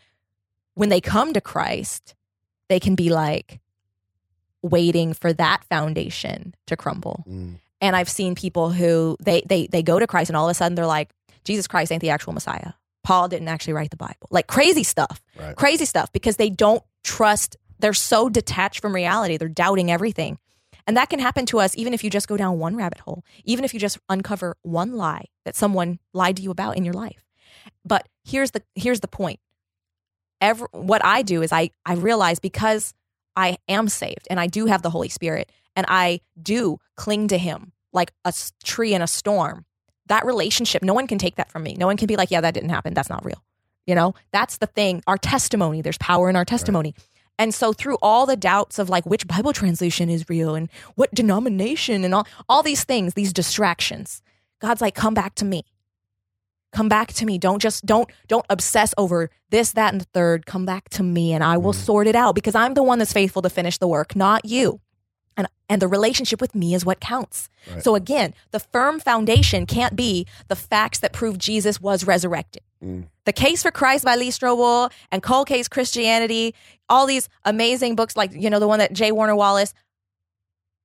When 0.76 0.90
they 0.90 1.02
come 1.02 1.34
to 1.34 1.42
Christ, 1.42 2.16
they 2.68 2.80
can 2.80 2.96
be 2.96 3.10
like 3.10 3.60
waiting 4.62 5.14
for 5.14 5.34
that 5.34 5.64
foundation 5.66 6.54
to 6.68 6.78
crumble 6.78 7.26
Mm. 7.28 7.60
And 7.82 7.96
I've 7.96 8.10
seen 8.10 8.36
people 8.36 8.72
who 8.72 9.16
they 9.22 9.44
they 9.48 9.68
they 9.68 9.84
go 9.84 10.00
to 10.00 10.08
Christ 10.08 10.30
and 10.30 10.38
all 10.38 10.48
of 10.48 10.52
a 10.52 10.54
sudden 10.54 10.76
they're 10.76 10.86
like, 10.86 11.12
Jesus 11.44 11.68
Christ 11.68 11.92
ain't 11.92 12.02
the 12.02 12.10
actual 12.10 12.34
Messiah. 12.34 12.74
Paul 13.04 13.28
didn't 13.28 13.48
actually 13.48 13.74
write 13.74 13.92
the 13.92 13.98
Bible. 13.98 14.28
Like 14.30 14.48
crazy 14.48 14.84
stuff. 14.84 15.22
Right. 15.40 15.56
Crazy 15.56 15.86
stuff 15.86 16.12
because 16.12 16.36
they 16.36 16.50
don't 16.50 16.84
trust 17.04 17.56
they're 17.80 17.94
so 17.94 18.30
detached 18.30 18.82
from 18.82 18.94
reality. 18.94 19.38
They're 19.38 19.48
doubting 19.48 19.90
everything. 19.90 20.38
And 20.86 20.98
that 20.98 21.10
can 21.10 21.20
happen 21.20 21.46
to 21.48 21.60
us 21.60 21.78
even 21.78 21.94
if 21.94 22.04
you 22.04 22.10
just 22.10 22.28
go 22.28 22.36
down 22.36 22.60
one 22.60 22.76
rabbit 22.76 23.00
hole, 23.00 23.24
even 23.46 23.64
if 23.64 23.74
you 23.74 23.80
just 23.80 24.00
uncover 24.10 24.58
one 24.64 24.94
lie 24.94 25.26
that 25.46 25.56
someone 25.56 26.00
lied 26.14 26.38
to 26.38 26.42
you 26.42 26.52
about 26.52 26.78
in 26.78 26.84
your 26.84 26.94
life. 26.94 27.24
But 27.86 28.08
here's 28.24 28.52
the 28.52 28.64
here's 28.76 29.00
the 29.00 29.08
point. 29.08 29.40
Every, 30.42 30.68
what 30.72 31.04
I 31.04 31.22
do 31.22 31.42
is 31.42 31.52
I 31.52 31.72
I 31.86 31.94
realize 31.94 32.40
because 32.40 32.94
I 33.36 33.58
am 33.68 33.88
saved 33.88 34.28
and 34.30 34.40
I 34.40 34.48
do 34.48 34.66
have 34.66 34.82
the 34.82 34.90
Holy 34.90 35.10
Spirit 35.10 35.52
and 35.76 35.86
I 35.90 36.22
do 36.42 36.80
cling 36.96 37.28
to 37.30 37.38
him 37.38 37.72
like 37.94 38.12
a 38.26 38.34
tree 38.64 38.94
in 38.94 39.02
a 39.02 39.08
storm. 39.08 39.66
That 40.08 40.26
relationship, 40.26 40.82
no 40.82 40.94
one 40.94 41.08
can 41.08 41.18
take 41.18 41.36
that 41.36 41.52
from 41.52 41.64
me. 41.64 41.76
No 41.78 41.86
one 41.86 41.98
can 41.98 42.08
be 42.08 42.16
like, 42.16 42.32
yeah, 42.32 42.42
that 42.42 42.54
didn't 42.54 42.70
happen. 42.70 42.94
That's 42.94 43.10
not 43.10 43.24
real. 43.24 43.44
You 43.86 43.96
know, 43.96 44.14
that's 44.32 44.58
the 44.58 44.68
thing. 44.68 45.02
Our 45.08 45.18
testimony, 45.18 45.82
there's 45.82 45.98
power 45.98 46.30
in 46.30 46.36
our 46.36 46.46
testimony. 46.46 46.94
And 47.40 47.54
so 47.54 47.72
through 47.74 47.98
all 48.02 48.26
the 48.26 48.36
doubts 48.36 48.80
of 48.80 48.90
like 48.90 49.06
which 49.06 49.26
Bible 49.26 49.54
translation 49.54 50.10
is 50.10 50.30
real 50.30 50.56
and 50.56 50.70
what 50.96 51.14
denomination 51.14 52.04
and 52.04 52.14
all 52.14 52.28
all 52.48 52.62
these 52.62 52.84
things, 52.84 53.14
these 53.14 53.34
distractions, 53.34 54.22
God's 54.60 54.82
like, 54.82 54.94
come 54.94 55.14
back 55.14 55.36
to 55.36 55.46
me. 55.46 55.64
Come 56.72 56.90
back 56.90 57.14
to 57.14 57.26
me. 57.26 57.38
Don't 57.38 57.62
just 57.62 57.86
don't 57.86 58.12
don't 58.28 58.46
obsess 58.50 58.94
over 58.98 59.30
this, 59.50 59.72
that, 59.72 59.94
and 59.94 60.02
the 60.02 60.06
third. 60.14 60.46
Come 60.46 60.66
back 60.66 60.90
to 60.90 61.04
me 61.04 61.34
and 61.34 61.44
I 61.44 61.58
will 61.58 61.74
mm. 61.74 61.84
sort 61.84 62.08
it 62.08 62.16
out 62.16 62.36
because 62.36 62.56
I'm 62.56 62.74
the 62.74 62.84
one 62.84 63.00
that's 63.00 63.14
faithful 63.14 63.42
to 63.42 63.50
finish 63.50 63.78
the 63.78 63.88
work, 63.88 64.16
not 64.16 64.46
you. 64.46 64.82
And 65.38 65.48
and 65.70 65.82
the 65.82 65.88
relationship 65.88 66.42
with 66.42 66.56
me 66.56 66.74
is 66.74 66.84
what 66.84 67.00
counts. 67.00 67.50
Right. 67.72 67.84
So 67.84 67.96
again, 67.96 68.34
the 68.52 68.60
firm 68.60 69.00
foundation 69.00 69.66
can't 69.66 69.96
be 69.96 70.26
the 70.48 70.56
facts 70.56 71.00
that 71.00 71.14
prove 71.14 71.38
Jesus 71.38 71.80
was 71.80 72.06
resurrected. 72.06 72.64
Mm. 72.84 73.06
The 73.26 73.34
Case 73.34 73.62
for 73.62 73.72
Christ 73.72 74.04
by 74.06 74.16
Lee 74.16 74.32
Strobel 74.32 74.92
and 75.12 75.22
Cold 75.22 75.48
Case 75.48 75.68
Christianity, 75.68 76.56
all 76.88 77.06
these 77.06 77.30
amazing 77.46 77.96
books 77.96 78.18
like, 78.18 78.32
you 78.34 78.50
know, 78.50 78.60
the 78.60 78.68
one 78.68 78.80
that 78.80 78.94
J. 78.94 79.12
Warner 79.12 79.36
Wallace, 79.36 79.74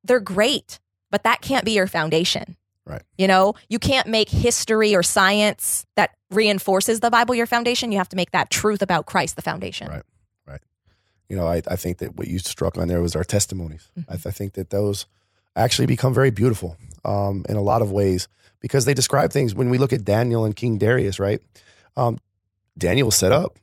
they're 0.02 0.20
great, 0.20 0.78
but 1.10 1.22
that 1.22 1.40
can't 1.40 1.64
be 1.64 1.72
your 1.72 1.86
foundation. 1.86 2.56
Right. 2.86 3.02
You 3.16 3.26
know, 3.28 3.54
you 3.70 3.78
can't 3.78 4.06
make 4.08 4.28
history 4.28 4.94
or 4.94 5.02
science 5.02 5.86
that 5.96 6.10
reinforces 6.30 7.00
the 7.00 7.10
Bible 7.10 7.34
your 7.34 7.46
foundation. 7.46 7.92
You 7.92 7.98
have 7.98 8.10
to 8.10 8.16
make 8.16 8.32
that 8.32 8.50
truth 8.50 8.82
about 8.82 9.06
Christ 9.06 9.36
the 9.36 9.42
foundation. 9.42 9.88
Right. 9.88 10.02
You 11.28 11.36
know, 11.36 11.46
I, 11.46 11.62
I 11.68 11.76
think 11.76 11.98
that 11.98 12.16
what 12.16 12.28
you 12.28 12.38
struck 12.38 12.78
on 12.78 12.88
there 12.88 13.00
was 13.00 13.16
our 13.16 13.24
testimonies. 13.24 13.88
Mm-hmm. 13.98 14.12
I, 14.12 14.14
I 14.14 14.32
think 14.32 14.54
that 14.54 14.70
those 14.70 15.06
actually 15.56 15.86
become 15.86 16.12
very 16.14 16.30
beautiful 16.30 16.76
um, 17.04 17.44
in 17.48 17.56
a 17.56 17.62
lot 17.62 17.82
of 17.82 17.90
ways 17.90 18.28
because 18.60 18.84
they 18.84 18.94
describe 18.94 19.32
things. 19.32 19.54
When 19.54 19.70
we 19.70 19.78
look 19.78 19.92
at 19.92 20.04
Daniel 20.04 20.44
and 20.44 20.54
King 20.54 20.78
Darius, 20.78 21.18
right? 21.18 21.40
Um, 21.96 22.18
Daniel 22.76 23.06
was 23.06 23.16
set 23.16 23.32
up. 23.32 23.58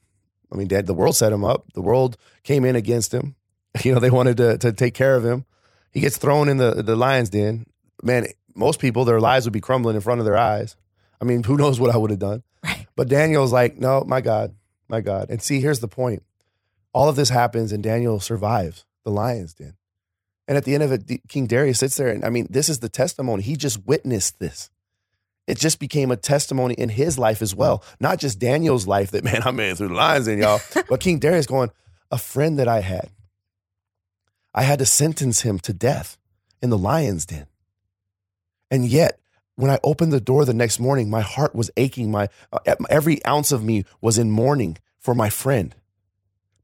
I 0.52 0.58
mean, 0.58 0.68
Dad, 0.68 0.86
the 0.86 0.94
world 0.94 1.16
set 1.16 1.32
him 1.32 1.44
up. 1.44 1.72
The 1.74 1.82
world 1.82 2.18
came 2.44 2.66
in 2.66 2.76
against 2.76 3.14
him. 3.14 3.36
You 3.86 3.94
know, 3.94 4.02
they 4.02 4.10
wanted 4.10 4.36
to, 4.36 4.58
to 4.58 4.74
take 4.74 4.94
care 4.94 5.16
of 5.16 5.24
him. 5.24 5.46
He 5.92 6.02
gets 6.02 6.18
thrown 6.18 6.50
in 6.50 6.58
the, 6.58 6.84
the 6.84 6.98
lion's 6.98 7.30
den. 7.30 7.66
Man, 8.04 8.28
most 8.54 8.82
people, 8.82 9.06
their 9.06 9.22
lives 9.22 9.46
would 9.46 9.54
be 9.54 9.62
crumbling 9.62 9.96
in 9.96 10.02
front 10.02 10.20
of 10.20 10.26
their 10.26 10.36
eyes. 10.36 10.76
I 11.22 11.24
mean, 11.24 11.44
who 11.44 11.56
knows 11.56 11.80
what 11.80 11.90
I 11.90 11.96
would 11.96 12.10
have 12.10 12.20
done? 12.20 12.44
Right. 12.66 12.86
But 12.98 13.08
Daniel's 13.08 13.54
like, 13.54 13.78
no, 13.78 14.04
my 14.06 14.20
God, 14.20 14.54
my 14.90 15.00
God. 15.00 15.30
And 15.30 15.42
see, 15.42 15.62
here's 15.62 15.80
the 15.80 15.88
point 15.88 16.22
all 16.94 17.10
of 17.10 17.16
this 17.16 17.30
happens 17.30 17.72
and 17.72 17.84
Daniel 17.84 18.20
survives 18.20 18.86
the 19.04 19.12
lion's 19.12 19.54
den. 19.54 19.76
And 20.48 20.58
at 20.58 20.66
the 20.66 20.74
end 20.74 20.84
of 20.84 20.92
it, 20.92 21.22
King 21.28 21.48
Darius 21.48 21.80
sits 21.80 21.96
there 21.98 22.10
and 22.10 22.26
I 22.26 22.30
mean, 22.30 22.48
this 22.50 22.70
is 22.70 22.80
the 22.80 22.90
testimony. 22.90 23.44
He 23.44 23.56
just 23.56 23.86
witnessed 23.86 24.40
this. 24.40 24.70
It 25.48 25.58
just 25.58 25.80
became 25.80 26.12
a 26.12 26.18
testimony 26.18 26.76
in 26.76 26.90
his 26.90 27.18
life 27.18 27.42
as 27.42 27.56
well. 27.56 27.84
Not 28.00 28.20
just 28.20 28.40
Daniel's 28.40 28.88
life 28.88 29.12
that, 29.12 29.24
man, 29.26 29.42
I 29.44 29.52
made 29.52 29.72
it 29.72 29.78
through 29.78 29.90
the 29.90 29.94
lion's 29.94 30.26
den, 30.26 30.40
y'all, 30.40 30.62
but 30.90 31.00
King 31.00 31.20
Darius 31.20 31.48
going, 31.48 31.72
a 32.12 32.18
friend 32.18 32.60
that 32.60 32.68
I 32.68 32.82
had, 32.82 33.10
I 34.54 34.64
had 34.64 34.80
to 34.80 34.86
sentence 34.86 35.42
him 35.42 35.60
to 35.60 35.74
death 35.74 36.18
in 36.62 36.70
the 36.70 36.78
lion's 36.78 37.26
den. 37.26 37.48
And 38.70 38.86
yet, 38.86 39.20
when 39.56 39.72
I 39.72 39.80
opened 39.84 40.14
the 40.14 40.22
door 40.22 40.46
the 40.46 40.54
next 40.54 40.80
morning, 40.80 41.10
my 41.10 41.22
heart 41.22 41.54
was 41.54 41.72
aching. 41.78 42.12
My 42.12 42.30
uh, 42.52 42.60
every 42.90 43.24
ounce 43.26 43.52
of 43.52 43.64
me 43.64 43.86
was 44.00 44.18
in 44.18 44.32
mourning 44.32 44.78
for 45.00 45.14
my 45.14 45.30
friend. 45.30 45.76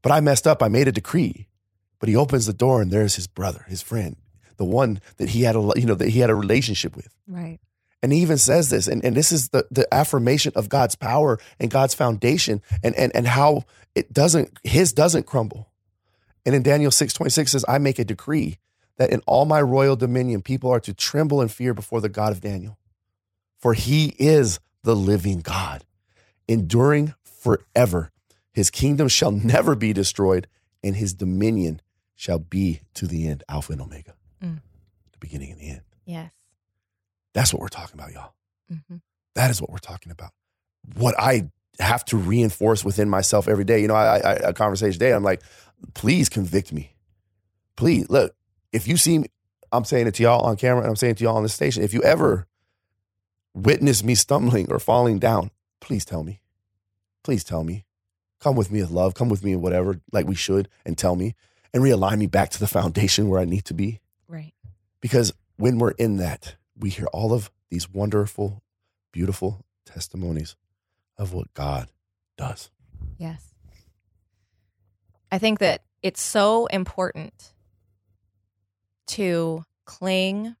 But 0.02 0.12
I 0.12 0.20
messed 0.20 0.46
up. 0.46 0.62
I 0.62 0.68
made 0.68 0.88
a 0.88 0.92
decree. 0.92 1.48
But 1.98 2.08
he 2.08 2.16
opens 2.16 2.46
the 2.46 2.52
door 2.52 2.80
and 2.80 2.90
there's 2.90 3.16
his 3.16 3.26
brother, 3.26 3.64
his 3.68 3.82
friend, 3.82 4.16
the 4.56 4.64
one 4.64 5.00
that 5.16 5.30
he 5.30 5.42
had 5.42 5.56
a 5.56 5.72
you 5.76 5.84
know 5.84 5.96
that 5.96 6.10
he 6.10 6.20
had 6.20 6.30
a 6.30 6.34
relationship 6.34 6.94
with. 6.94 7.12
Right. 7.26 7.58
And 8.02 8.12
he 8.12 8.20
even 8.20 8.38
says 8.38 8.70
this, 8.70 8.86
and, 8.86 9.04
and 9.04 9.16
this 9.16 9.32
is 9.32 9.48
the, 9.48 9.66
the 9.70 9.92
affirmation 9.92 10.52
of 10.54 10.68
God's 10.68 10.94
power 10.94 11.38
and 11.58 11.70
God's 11.70 11.94
foundation 11.94 12.62
and, 12.82 12.94
and, 12.94 13.14
and 13.14 13.26
how 13.26 13.64
it 13.94 14.12
doesn't, 14.12 14.56
his 14.62 14.92
doesn't 14.92 15.26
crumble. 15.26 15.68
And 16.46 16.54
in 16.54 16.62
Daniel 16.62 16.90
6 16.90 17.12
26 17.12 17.50
says, 17.50 17.64
I 17.66 17.78
make 17.78 17.98
a 17.98 18.04
decree 18.04 18.58
that 18.98 19.10
in 19.10 19.20
all 19.26 19.44
my 19.44 19.60
royal 19.60 19.96
dominion, 19.96 20.42
people 20.42 20.70
are 20.70 20.80
to 20.80 20.94
tremble 20.94 21.40
and 21.40 21.50
fear 21.50 21.74
before 21.74 22.00
the 22.00 22.08
God 22.08 22.32
of 22.32 22.40
Daniel. 22.40 22.78
For 23.58 23.74
he 23.74 24.14
is 24.18 24.60
the 24.84 24.94
living 24.94 25.40
God, 25.40 25.84
enduring 26.46 27.14
forever. 27.24 28.12
His 28.52 28.70
kingdom 28.70 29.08
shall 29.08 29.30
never 29.30 29.74
be 29.74 29.92
destroyed, 29.92 30.46
and 30.82 30.96
his 30.96 31.14
dominion 31.14 31.80
shall 32.14 32.38
be 32.38 32.80
to 32.94 33.06
the 33.06 33.28
end, 33.28 33.44
Alpha 33.48 33.72
and 33.72 33.80
Omega, 33.82 34.14
Mm. 34.42 34.60
the 35.12 35.18
beginning 35.18 35.52
and 35.52 35.60
the 35.60 35.68
end. 35.68 35.82
Yes. 36.04 36.32
That's 37.34 37.52
what 37.52 37.60
we're 37.60 37.68
talking 37.68 37.98
about, 37.98 38.12
y'all. 38.12 38.32
hmm 38.68 38.96
That 39.34 39.50
is 39.50 39.60
what 39.60 39.70
we're 39.70 39.78
talking 39.78 40.10
about. 40.10 40.32
What 40.96 41.14
I 41.18 41.50
have 41.78 42.04
to 42.06 42.16
reinforce 42.16 42.84
within 42.84 43.08
myself 43.08 43.46
every 43.46 43.64
day. 43.64 43.80
You 43.80 43.88
know, 43.88 43.94
I, 43.94 44.18
I 44.18 44.32
a 44.34 44.52
conversation 44.52 44.94
today. 44.94 45.12
I'm 45.12 45.22
like, 45.22 45.42
please 45.94 46.28
convict 46.28 46.72
me. 46.72 46.96
Please 47.76 48.08
look. 48.10 48.34
If 48.72 48.88
you 48.88 48.96
see, 48.96 49.18
me, 49.18 49.26
I'm 49.70 49.84
saying 49.84 50.06
it 50.08 50.14
to 50.14 50.22
y'all 50.24 50.44
on 50.44 50.56
camera, 50.56 50.80
and 50.82 50.88
I'm 50.90 50.96
saying 50.96 51.12
it 51.12 51.18
to 51.18 51.24
y'all 51.24 51.36
on 51.36 51.42
the 51.44 51.48
station. 51.48 51.84
If 51.84 51.94
you 51.94 52.02
ever 52.02 52.48
witness 53.54 54.02
me 54.02 54.14
stumbling 54.16 54.70
or 54.72 54.78
falling 54.80 55.18
down, 55.18 55.50
please 55.80 56.04
tell 56.04 56.24
me. 56.24 56.40
Please 57.22 57.44
tell 57.44 57.62
me. 57.62 57.84
Come 58.40 58.56
with 58.56 58.70
me 58.70 58.80
with 58.80 58.90
love. 58.90 59.14
Come 59.14 59.28
with 59.28 59.44
me 59.44 59.52
in 59.52 59.60
whatever, 59.60 60.00
like 60.12 60.26
we 60.26 60.34
should, 60.34 60.68
and 60.84 60.96
tell 60.96 61.16
me, 61.16 61.34
and 61.72 61.82
realign 61.82 62.18
me 62.18 62.26
back 62.26 62.50
to 62.50 62.60
the 62.60 62.66
foundation 62.66 63.28
where 63.28 63.40
I 63.40 63.44
need 63.44 63.64
to 63.66 63.74
be. 63.74 64.00
Right. 64.28 64.54
Because 65.00 65.32
when 65.56 65.78
we're 65.78 65.92
in 65.92 66.16
that, 66.18 66.56
we 66.76 66.90
hear 66.90 67.06
all 67.06 67.32
of 67.32 67.50
these 67.70 67.90
wonderful, 67.90 68.62
beautiful 69.12 69.64
testimonies 69.84 70.56
of 71.16 71.32
what 71.32 71.52
God 71.54 71.88
does. 72.36 72.70
Yes. 73.18 73.54
I 75.30 75.38
think 75.38 75.58
that 75.58 75.82
it's 76.02 76.22
so 76.22 76.66
important 76.66 77.52
to 79.08 79.64
cling 79.84 80.54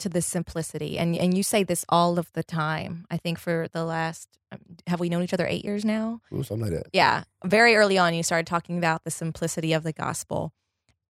to 0.00 0.08
the 0.08 0.22
simplicity. 0.22 0.98
And 0.98 1.16
and 1.16 1.36
you 1.36 1.42
say 1.42 1.64
this 1.64 1.84
all 1.88 2.18
of 2.18 2.32
the 2.32 2.42
time. 2.42 3.06
I 3.10 3.16
think 3.16 3.38
for 3.38 3.68
the 3.72 3.84
last 3.84 4.28
um, 4.52 4.58
have 4.86 5.00
we 5.00 5.08
known 5.08 5.22
each 5.22 5.32
other 5.32 5.46
8 5.46 5.64
years 5.64 5.84
now? 5.84 6.20
Ooh, 6.32 6.42
something 6.42 6.70
like 6.70 6.82
that. 6.82 6.90
Yeah, 6.92 7.24
very 7.44 7.76
early 7.76 7.98
on 7.98 8.14
you 8.14 8.22
started 8.22 8.46
talking 8.46 8.78
about 8.78 9.04
the 9.04 9.10
simplicity 9.10 9.72
of 9.72 9.82
the 9.82 9.92
gospel. 9.92 10.52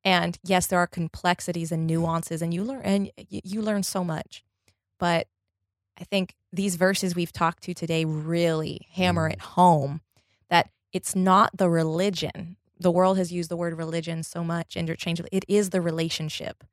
And 0.04 0.38
yes, 0.42 0.66
there 0.66 0.78
are 0.78 0.86
complexities 0.86 1.72
and 1.72 1.86
nuances 1.86 2.42
and 2.42 2.52
you 2.52 2.64
learn 2.64 2.82
and 2.82 3.10
you 3.28 3.62
learn 3.62 3.82
so 3.82 4.04
much. 4.04 4.44
But 4.98 5.26
I 5.98 6.04
think 6.04 6.34
these 6.52 6.76
verses 6.76 7.14
we've 7.14 7.32
talked 7.32 7.62
to 7.64 7.74
today 7.74 8.04
really 8.04 8.86
hammer 8.92 9.28
it 9.28 9.40
home 9.40 10.00
that 10.48 10.70
it's 10.92 11.14
not 11.14 11.56
the 11.56 11.68
religion. 11.68 12.56
The 12.78 12.90
world 12.90 13.18
has 13.18 13.30
used 13.32 13.50
the 13.50 13.56
word 13.56 13.76
religion 13.76 14.22
so 14.22 14.42
much 14.42 14.76
interchangeably. 14.76 15.28
It 15.32 15.44
is 15.46 15.70
the 15.70 15.80
relationship. 15.80 16.64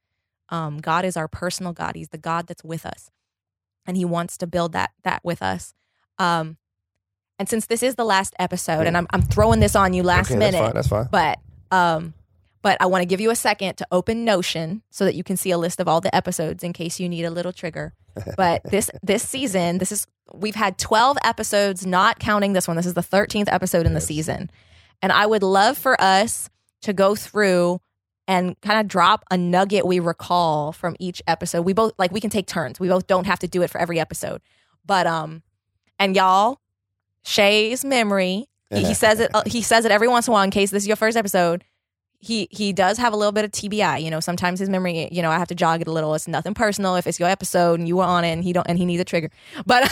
Um, 0.50 0.80
God 0.80 1.06
is 1.06 1.18
our 1.18 1.28
personal 1.28 1.74
God. 1.74 1.96
He's 1.96 2.10
the 2.10 2.18
God 2.18 2.48
that's 2.48 2.64
with 2.64 2.86
us, 2.86 3.12
and 3.86 3.98
He 3.98 4.06
wants 4.06 4.38
to 4.38 4.48
build 4.48 4.74
that 4.74 4.92
that 5.04 5.24
with 5.24 5.42
us. 5.42 5.74
Um, 6.18 6.58
and 7.40 7.48
since 7.48 7.68
this 7.68 7.84
is 7.84 7.96
the 7.96 8.06
last 8.06 8.34
episode, 8.40 8.88
and 8.88 8.98
I'm 8.98 9.08
I'm 9.12 9.22
throwing 9.22 9.60
this 9.60 9.76
on 9.76 9.94
you 9.94 10.04
last 10.04 10.32
okay, 10.32 10.40
minute, 10.40 10.74
That's 10.74 10.88
fine. 10.88 11.08
That's 11.08 11.12
fine. 11.12 11.40
but 11.70 11.76
um, 11.76 12.14
but 12.62 12.78
I 12.82 12.88
want 12.88 13.02
to 13.02 13.06
give 13.06 13.22
you 13.22 13.30
a 13.30 13.36
second 13.36 13.76
to 13.78 13.88
open 13.92 14.26
Notion 14.26 14.82
so 14.90 15.06
that 15.06 15.16
you 15.16 15.24
can 15.24 15.38
see 15.38 15.52
a 15.52 15.58
list 15.58 15.80
of 15.80 15.88
all 15.88 16.02
the 16.02 16.14
episodes 16.16 16.64
in 16.64 16.74
case 16.74 17.00
you 17.00 17.08
need 17.08 17.24
a 17.24 17.32
little 17.32 17.54
trigger. 17.54 17.94
But 18.36 18.64
this 18.64 18.90
this 19.04 19.28
season, 19.28 19.78
this 19.78 19.92
is 19.92 20.08
we've 20.34 20.56
had 20.56 20.78
12 20.78 21.18
episodes, 21.24 21.86
not 21.86 22.20
counting 22.20 22.54
this 22.54 22.68
one. 22.68 22.76
This 22.76 22.88
is 22.88 22.96
the 22.96 23.02
13th 23.02 23.48
episode 23.48 23.86
in 23.86 23.94
the 23.94 24.02
season. 24.02 24.50
And 25.02 25.12
I 25.12 25.28
would 25.28 25.44
love 25.44 25.78
for 25.78 26.00
us 26.02 26.50
to 26.82 26.94
go 26.94 27.16
through 27.16 27.80
and 28.28 28.60
kind 28.62 28.80
of 28.80 28.88
drop 28.88 29.24
a 29.32 29.38
nugget 29.38 29.86
we 29.86 30.00
recall 30.00 30.72
from 30.74 30.96
each 31.00 31.22
episode. 31.28 31.62
We 31.62 31.74
both 31.74 31.94
like 31.98 32.12
we 32.12 32.20
can 32.20 32.30
take 32.30 32.48
turns. 32.48 32.80
We 32.80 32.88
both 32.90 33.08
don't 33.08 33.26
have 33.26 33.40
to 33.40 33.48
do 33.48 33.62
it 33.62 33.70
for 33.70 33.80
every 33.80 34.00
episode. 34.00 34.42
But 34.86 35.08
um 35.08 35.44
and 36.00 36.16
y'all, 36.16 36.60
Shay's 37.24 37.84
memory, 37.86 38.48
he, 38.70 38.84
he 38.86 38.94
says 38.94 39.20
it 39.20 39.32
he 39.48 39.62
says 39.62 39.86
it 39.86 39.92
every 39.92 40.08
once 40.08 40.28
in 40.28 40.32
a 40.32 40.34
while 40.34 40.44
in 40.44 40.52
case 40.52 40.72
this 40.72 40.84
is 40.84 40.88
your 40.88 40.98
first 40.98 41.16
episode. 41.18 41.64
he 42.20 42.48
he 42.52 42.74
does 42.74 42.98
have 42.98 43.14
a 43.14 43.16
little 43.16 43.32
bit 43.32 43.46
of 43.46 43.52
TBI. 43.52 44.02
You 44.04 44.12
know, 44.12 44.20
sometimes 44.20 44.60
his 44.60 44.70
memory, 44.70 45.08
you 45.12 45.22
know, 45.22 45.32
I 45.32 45.38
have 45.38 45.48
to 45.48 45.56
jog 45.56 45.82
it 45.82 45.88
a 45.88 45.92
little. 45.92 46.14
It's 46.16 46.28
nothing 46.28 46.54
personal. 46.54 46.96
If 46.96 47.08
it's 47.08 47.20
your 47.20 47.30
episode 47.30 47.80
and 47.80 47.88
you 47.88 47.98
were 47.98 48.04
on 48.04 48.24
it 48.26 48.32
and 48.32 48.44
he 48.44 48.52
don't 48.54 48.68
and 48.68 48.78
he 48.78 48.86
needs 48.86 49.02
a 49.02 49.06
trigger, 49.06 49.30
but 49.66 49.90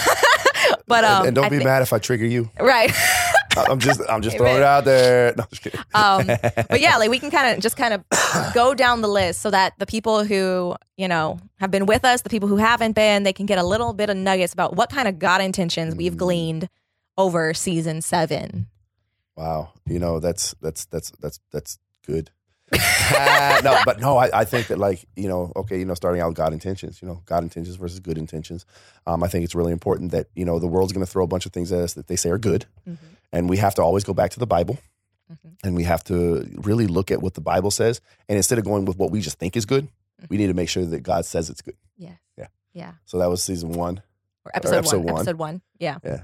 but 0.88 1.04
um, 1.06 1.20
and, 1.20 1.28
and 1.28 1.36
don't 1.36 1.46
I 1.46 1.50
be 1.50 1.64
mad 1.64 1.82
if 1.82 1.94
I 1.94 2.00
trigger 2.00 2.26
you. 2.26 2.50
right. 2.60 2.92
I'm 3.70 3.80
just 3.80 4.02
I'm 4.10 4.22
just 4.22 4.38
throwing 4.38 4.58
it 4.58 4.64
out 4.64 4.86
there. 4.86 5.34
No, 5.38 5.46
just 5.50 5.62
kidding. 5.62 5.80
um, 5.94 6.28
but 6.28 6.82
yeah, 6.82 6.98
like 6.98 7.10
we 7.10 7.20
can 7.20 7.32
kind 7.32 7.56
of 7.56 7.62
just 7.64 7.78
kind 7.78 7.94
of 7.94 8.04
go 8.54 8.74
down 8.74 9.02
the 9.02 9.08
list 9.08 9.42
so 9.42 9.52
that 9.52 9.74
the 9.80 9.86
people 9.86 10.24
who 10.24 10.76
you 10.98 11.08
know 11.08 11.40
have 11.60 11.72
been 11.72 11.86
with 11.86 12.06
us, 12.06 12.22
the 12.22 12.30
people 12.30 12.50
who 12.50 12.58
haven't 12.58 12.94
been, 12.94 13.24
they 13.24 13.34
can 13.34 13.46
get 13.46 13.58
a 13.58 13.64
little 13.64 13.94
bit 13.94 14.10
of 14.10 14.18
nuggets 14.18 14.54
about 14.54 14.76
what 14.76 14.90
kind 14.90 15.08
of 15.08 15.20
God 15.20 15.42
intentions 15.42 15.96
we've 15.96 16.14
Mm. 16.14 16.18
gleaned 16.18 16.70
over 17.18 17.54
season 17.54 18.02
seven. 18.02 18.68
Wow, 19.36 19.70
you 19.86 20.00
know 20.00 20.20
that's 20.20 20.56
that's 20.62 20.86
that's 20.86 21.12
that's 21.22 21.40
that's 21.52 21.78
good. 22.06 22.32
No, 23.64 23.80
but 23.86 24.00
no, 24.00 24.18
I, 24.18 24.42
I 24.42 24.46
think 24.46 24.68
that 24.68 24.78
like 24.80 25.06
you 25.16 25.28
know, 25.28 25.52
okay, 25.56 25.78
you 25.80 25.86
know, 25.86 25.94
starting 25.94 26.22
out 26.22 26.28
with 26.30 26.38
God 26.38 26.54
intentions, 26.54 27.02
you 27.02 27.08
know, 27.08 27.22
God 27.26 27.44
intentions 27.44 27.76
versus 27.78 28.00
good 28.00 28.18
intentions. 28.18 28.66
Um, 29.08 29.24
I 29.24 29.28
think 29.28 29.44
it's 29.46 29.56
really 29.56 29.72
important 29.72 30.12
that 30.12 30.28
you 30.36 30.46
know 30.46 30.60
the 30.60 30.68
world's 30.68 30.92
going 30.94 31.06
to 31.06 31.12
throw 31.12 31.24
a 31.24 31.28
bunch 31.28 31.46
of 31.46 31.54
things 31.54 31.72
at 31.72 31.80
us 31.80 31.94
that 31.94 32.08
they 32.08 32.16
say 32.16 32.30
are 32.30 32.38
good, 32.38 32.66
and 33.32 33.50
we 33.50 33.58
have 33.58 33.76
to 33.76 33.82
always 33.84 34.04
go 34.04 34.14
back 34.14 34.32
to 34.32 34.40
the 34.40 34.48
Bible, 34.48 34.78
Mhm. 35.32 35.56
and 35.64 35.76
we 35.76 35.84
have 35.84 36.04
to 36.06 36.48
really 36.56 36.88
look 36.88 37.12
at 37.12 37.22
what 37.22 37.34
the 37.36 37.42
Bible 37.42 37.72
says, 37.72 38.02
and 38.28 38.38
instead 38.38 38.58
of 38.58 38.66
going 38.66 38.86
with 38.86 38.98
what 38.98 39.12
we 39.12 39.22
just 39.22 39.38
think 39.40 39.56
is 39.56 39.66
good, 39.66 39.88
we 40.30 40.38
need 40.38 40.48
to 40.48 40.54
make 40.54 40.70
sure 40.70 40.86
that 40.86 41.02
God 41.02 41.26
says 41.26 41.50
it's 41.50 41.62
good. 41.62 41.76
Yes. 41.98 42.18
Yeah. 42.38 42.48
Yeah. 42.74 42.92
So 43.06 43.20
that 43.20 43.30
was 43.30 43.42
season 43.44 43.72
one. 43.74 44.02
Or 44.46 44.52
episode, 44.54 44.76
episode 44.78 44.98
one. 44.98 45.06
one. 45.06 45.16
Episode 45.22 45.38
one. 45.38 45.62
Yeah. 45.80 45.98
Yeah. 46.04 46.22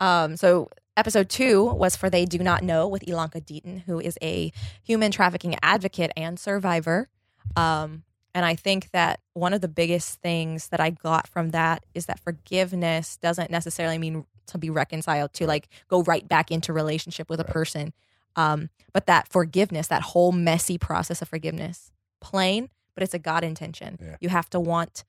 Um, 0.00 0.36
so 0.36 0.68
episode 0.96 1.28
two 1.28 1.64
was 1.64 1.96
for 1.96 2.10
They 2.10 2.24
Do 2.24 2.38
Not 2.38 2.62
Know 2.62 2.86
with 2.86 3.02
Ilanka 3.02 3.44
Deaton, 3.44 3.82
who 3.84 3.98
is 4.00 4.18
a 4.22 4.52
human 4.82 5.10
trafficking 5.10 5.56
advocate 5.62 6.12
and 6.16 6.38
survivor. 6.38 7.08
Um, 7.56 8.04
and 8.34 8.44
I 8.46 8.54
think 8.54 8.90
that 8.92 9.20
one 9.34 9.52
of 9.52 9.60
the 9.60 9.68
biggest 9.68 10.20
things 10.20 10.68
that 10.68 10.80
I 10.80 10.90
got 10.90 11.26
from 11.28 11.50
that 11.50 11.84
is 11.94 12.06
that 12.06 12.20
forgiveness 12.20 13.16
doesn't 13.18 13.50
necessarily 13.50 13.98
mean 13.98 14.24
to 14.46 14.58
be 14.58 14.70
reconciled 14.70 15.32
to 15.34 15.46
like 15.46 15.68
go 15.88 16.02
right 16.02 16.26
back 16.26 16.50
into 16.50 16.72
relationship 16.72 17.28
with 17.30 17.40
a 17.40 17.44
Right. 17.44 17.52
person. 17.52 17.92
Um, 18.36 18.70
but 18.94 19.06
that 19.06 19.28
forgiveness, 19.28 19.88
that 19.88 20.02
whole 20.02 20.32
messy 20.32 20.78
process 20.78 21.20
of 21.20 21.28
forgiveness, 21.28 21.92
plain, 22.20 22.70
but 22.94 23.02
it's 23.02 23.14
a 23.14 23.18
God 23.18 23.44
intention. 23.44 23.98
Yeah. 24.00 24.16
You 24.20 24.28
have 24.30 24.48
to 24.50 24.60
want 24.60 25.04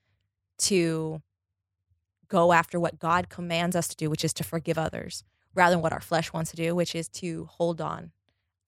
to 0.60 1.22
go 2.28 2.52
after 2.52 2.80
what 2.80 3.00
God 3.00 3.30
commands 3.30 3.76
us 3.76 3.88
to 3.89 3.96
do, 3.96 4.10
which 4.10 4.26
is 4.26 4.34
to 4.34 4.43
forgive 4.43 4.78
others, 4.78 5.24
rather 5.56 5.76
than 5.76 5.82
what 5.82 5.94
our 5.94 6.02
flesh 6.02 6.34
wants 6.34 6.52
to 6.52 6.58
do, 6.58 6.76
which 6.76 6.96
is 6.96 7.08
to 7.10 7.48
hold 7.52 7.82
on 7.82 8.12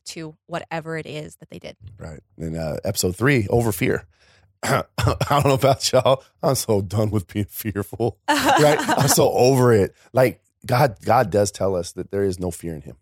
to 0.06 0.36
whatever 0.46 0.98
it 0.98 1.06
is 1.06 1.38
that 1.38 1.50
they 1.50 1.60
did. 1.60 1.76
Right. 1.98 2.20
In 2.38 2.56
uh, 2.56 2.78
episode 2.84 3.16
three, 3.16 3.48
over 3.50 3.72
fear. 3.72 4.06
I 4.64 4.84
don't 5.30 5.46
know 5.46 5.54
about 5.54 5.92
y'all. 5.92 6.24
I'm 6.42 6.56
so 6.56 6.82
done 6.82 7.12
with 7.12 7.28
being 7.28 7.46
fearful. 7.46 8.18
Right. 8.28 8.78
I'm 8.80 9.10
so 9.10 9.32
over 9.32 9.74
it. 9.74 9.94
Like 10.14 10.42
God, 10.66 10.98
God 11.04 11.30
does 11.30 11.52
tell 11.52 11.76
us 11.76 11.92
that 11.94 12.10
there 12.10 12.24
is 12.24 12.40
no 12.40 12.52
fear 12.52 12.74
in 12.74 12.82
Him. 12.82 12.96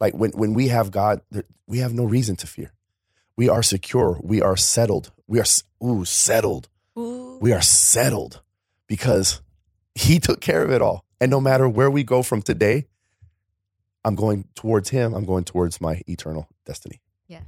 Like 0.00 0.14
when 0.14 0.32
when 0.32 0.54
we 0.54 0.68
have 0.68 0.90
God, 0.90 1.20
there, 1.30 1.44
we 1.66 1.78
have 1.78 1.94
no 1.94 2.04
reason 2.04 2.34
to 2.36 2.46
fear. 2.46 2.72
We 3.36 3.48
are 3.48 3.62
secure. 3.62 4.18
We 4.22 4.42
are 4.42 4.56
settled. 4.56 5.12
We 5.28 5.38
are 5.38 5.44
ooh 5.84 6.04
settled. 6.04 6.68
Ooh. 6.98 7.38
We 7.40 7.52
are 7.52 7.62
settled 7.62 8.42
because 8.88 9.40
He 9.94 10.18
took 10.18 10.40
care 10.40 10.64
of 10.64 10.70
it 10.70 10.82
all. 10.82 11.04
And 11.20 11.30
no 11.30 11.40
matter 11.40 11.68
where 11.68 11.90
we 11.90 12.02
go 12.02 12.22
from 12.22 12.42
today, 12.42 12.86
I'm 14.04 14.14
going 14.14 14.46
towards 14.54 14.90
Him. 14.90 15.14
I'm 15.14 15.24
going 15.24 15.44
towards 15.44 15.80
my 15.80 16.02
eternal 16.06 16.48
destiny. 16.64 17.00
Yes. 17.26 17.44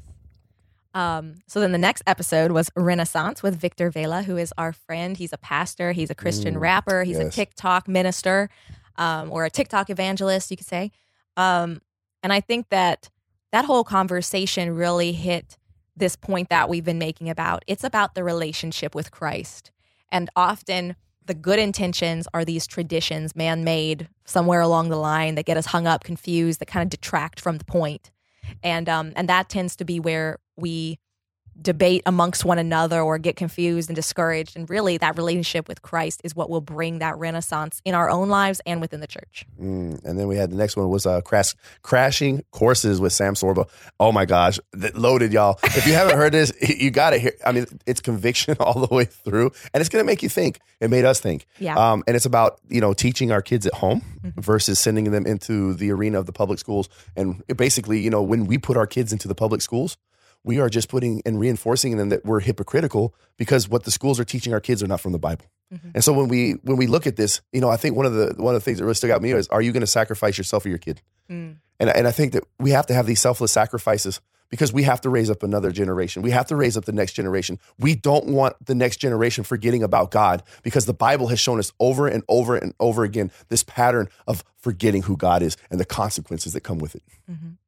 Um, 0.93 1.37
so 1.47 1.61
then 1.61 1.73
the 1.73 1.79
next 1.79 2.03
episode 2.07 2.51
was 2.51 2.71
Renaissance 2.75 3.43
with 3.43 3.55
Victor 3.55 3.91
Vela, 3.91 4.23
who 4.23 4.37
is 4.37 4.53
our 4.59 4.73
friend. 4.73 5.17
He's 5.17 5.33
a 5.33 5.39
pastor, 5.39 5.93
he's 5.93 6.11
a 6.11 6.15
Christian 6.15 6.57
Mm, 6.57 6.61
rapper, 6.61 7.05
he's 7.05 7.19
a. 7.19 7.31
TikTok 7.31 7.87
minister, 7.87 8.51
um, 8.97 9.31
or 9.31 9.45
a 9.45 9.51
TikTok 9.51 9.89
evangelist, 9.89 10.51
you 10.51 10.57
could 10.57 10.67
say. 10.67 10.91
Um, 11.37 11.81
and 12.23 12.33
I 12.33 12.41
think 12.41 12.69
that 12.71 13.09
that 13.53 13.65
whole 13.65 13.85
conversation 13.85 14.75
really 14.75 15.13
hit 15.13 15.57
this 15.97 16.17
point 16.17 16.49
that 16.49 16.69
we've 16.69 16.85
been 16.85 16.99
making 16.99 17.29
about 17.29 17.63
it's 17.67 17.85
about 17.85 18.15
the 18.15 18.25
relationship 18.25 18.95
with 18.95 19.11
Christ. 19.11 19.71
And 20.11 20.29
often 20.35 20.97
the 21.26 21.35
good 21.35 21.59
intentions 21.59 22.26
are 22.35 22.44
these 22.44 22.66
traditions, 22.66 23.37
man 23.37 23.64
made 23.64 24.09
somewhere 24.24 24.61
along 24.61 24.88
the 24.88 24.96
line 24.96 25.35
that 25.35 25.44
get 25.44 25.56
us 25.56 25.66
hung 25.66 25.87
up, 25.87 26.04
confused, 26.04 26.61
that 26.61 26.66
kind 26.66 26.83
of 26.83 26.90
detract 26.90 27.40
from 27.40 27.59
the 27.59 27.64
point. 27.64 28.11
And 28.62 28.88
um 28.88 29.12
and 29.16 29.28
that 29.28 29.48
tends 29.48 29.76
to 29.76 29.85
be 29.85 30.00
where 30.00 30.38
we 30.56 30.98
debate 31.62 32.03
amongst 32.07 32.44
one 32.44 32.59
another 32.59 33.01
or 33.01 33.18
get 33.18 33.37
confused 33.37 33.88
and 33.88 33.96
discouraged 33.96 34.57
and 34.57 34.68
really 34.70 34.96
that 34.99 35.16
relationship 35.18 35.68
with 35.68 35.83
Christ 35.83 36.20
is 36.25 36.35
what 36.35 36.49
will 36.49 36.61
bring 36.61 37.01
that 37.01 37.18
renaissance 37.18 37.83
in 37.85 37.94
our 37.94 38.09
own 38.11 38.29
lives 38.29 38.61
and 38.64 38.81
within 38.81 39.01
the 39.01 39.07
church. 39.07 39.44
Mm, 39.61 40.03
and 40.05 40.18
then 40.18 40.27
we 40.29 40.37
had 40.37 40.51
the 40.51 40.57
next 40.57 40.77
one 40.77 40.88
was 40.88 41.05
uh, 41.07 41.20
crash, 41.20 41.55
crashing 41.83 42.44
courses 42.51 43.01
with 43.01 43.12
Sam 43.12 43.35
Sorbo. 43.35 43.68
Oh 43.99 44.12
my 44.12 44.25
gosh, 44.25 44.59
loaded 44.94 45.33
y'all! 45.33 45.59
If 45.64 45.87
you 45.87 45.92
haven't 45.92 46.16
heard 46.16 46.33
this, 46.33 46.53
you 46.79 46.90
got 46.90 47.11
to 47.11 47.18
hear. 47.18 47.33
I 47.44 47.53
mean, 47.53 47.66
it's 47.87 48.01
conviction 48.01 48.57
all 48.61 48.87
the 48.87 48.94
way 48.94 49.05
through, 49.05 49.51
and 49.75 49.81
it's 49.81 49.88
going 49.88 50.03
to 50.03 50.07
make 50.07 50.23
you 50.23 50.29
think. 50.29 50.61
It 50.81 50.88
made 50.90 51.05
us 51.05 51.20
think. 51.20 51.46
Yeah. 51.59 51.77
Um, 51.77 52.03
and 52.07 52.16
it's 52.16 52.27
about 52.27 52.59
you 52.68 52.81
know 52.81 52.92
teaching 52.94 53.33
our 53.33 53.42
kids 53.42 53.66
at 53.66 53.75
home 53.75 54.03
Mhm. 54.20 54.35
versus 54.42 54.79
sending 54.79 55.11
them 55.11 55.27
into 55.27 55.73
the 55.75 55.90
arena 55.90 56.18
of 56.18 56.27
the 56.27 56.33
public 56.33 56.59
schools. 56.59 56.88
And 57.16 57.42
it 57.49 57.57
basically, 57.57 58.01
you 58.01 58.11
know, 58.11 58.23
when 58.23 58.46
we 58.46 58.59
put 58.59 58.77
our 58.77 58.87
kids 58.87 59.12
into 59.14 59.29
the 59.29 59.35
public 59.35 59.62
schools, 59.62 59.96
we 60.44 60.59
are 60.59 60.68
just 60.68 60.88
putting 60.88 61.22
and 61.26 61.38
reinforcing 61.38 61.96
them 61.96 62.09
that 62.09 62.24
we're 62.24 62.40
hypocritical 62.40 63.14
because 63.37 63.68
what 63.68 63.85
the 63.85 63.90
schools 63.90 64.18
are 64.18 64.24
teaching 64.24 64.53
our 64.53 64.61
kids 64.61 64.83
are 64.83 64.87
not 64.87 65.00
from 65.00 65.12
the 65.12 65.18
Bible. 65.18 65.46
Mhm. 65.72 65.92
And 65.94 66.05
so 66.05 66.12
when 66.12 66.29
we 66.29 66.53
when 66.62 66.76
we 66.76 66.87
look 66.87 67.07
at 67.07 67.16
this, 67.16 67.40
you 67.53 67.61
know, 67.61 67.68
I 67.68 67.76
think 67.76 67.94
one 67.96 68.07
of 68.07 68.14
the 68.14 68.35
one 68.38 68.55
of 68.55 68.61
the 68.61 68.64
things 68.64 68.79
that 68.79 68.85
really 68.85 68.94
stuck 68.94 69.11
out 69.11 69.18
to 69.18 69.22
me 69.22 69.33
is, 69.33 69.46
are 69.48 69.62
you 69.62 69.72
going 69.72 69.83
to 69.83 69.87
sacrifice 69.87 70.37
yourself 70.38 70.62
for 70.64 70.68
your 70.68 70.79
kid? 70.79 71.03
Mm. 71.31 71.57
And 71.79 71.90
and 71.90 72.09
I 72.09 72.11
think 72.12 72.33
that 72.33 72.44
we 72.59 72.70
have 72.70 72.87
to 72.87 72.94
have 72.94 73.07
these 73.07 73.20
selfless 73.20 73.53
sacrifices 73.53 74.20
because 74.48 74.72
we 74.72 74.83
have 74.83 75.00
to 75.03 75.09
raise 75.11 75.31
up 75.31 75.44
another 75.44 75.70
generation. 75.70 76.22
We 76.22 76.33
have 76.33 76.46
to 76.48 76.57
raise 76.57 76.76
up 76.76 76.85
the 76.85 76.92
next 76.92 77.12
generation. 77.12 77.61
We 77.79 77.94
don't 77.94 78.26
want 78.26 78.57
the 78.66 78.74
next 78.74 78.96
generation 78.96 79.44
forgetting 79.44 79.85
about 79.85 80.11
God 80.11 80.42
because 80.64 80.87
the 80.87 80.92
Bible 80.92 81.29
has 81.29 81.38
shown 81.38 81.61
us 81.61 81.72
over 81.79 82.09
and 82.09 82.24
over 82.29 82.57
and 82.57 82.74
over 82.81 83.05
again 83.05 83.31
this 83.48 83.62
pattern 83.62 84.09
of 84.26 84.42
forgetting 84.59 85.03
who 85.03 85.16
God 85.16 85.40
is 85.42 85.57
and 85.70 85.79
the 85.79 85.85
consequences 85.85 86.53
that 86.55 86.62
come 86.62 86.79
with 86.79 86.96
it. 86.96 87.03
Mhm. 87.31 87.59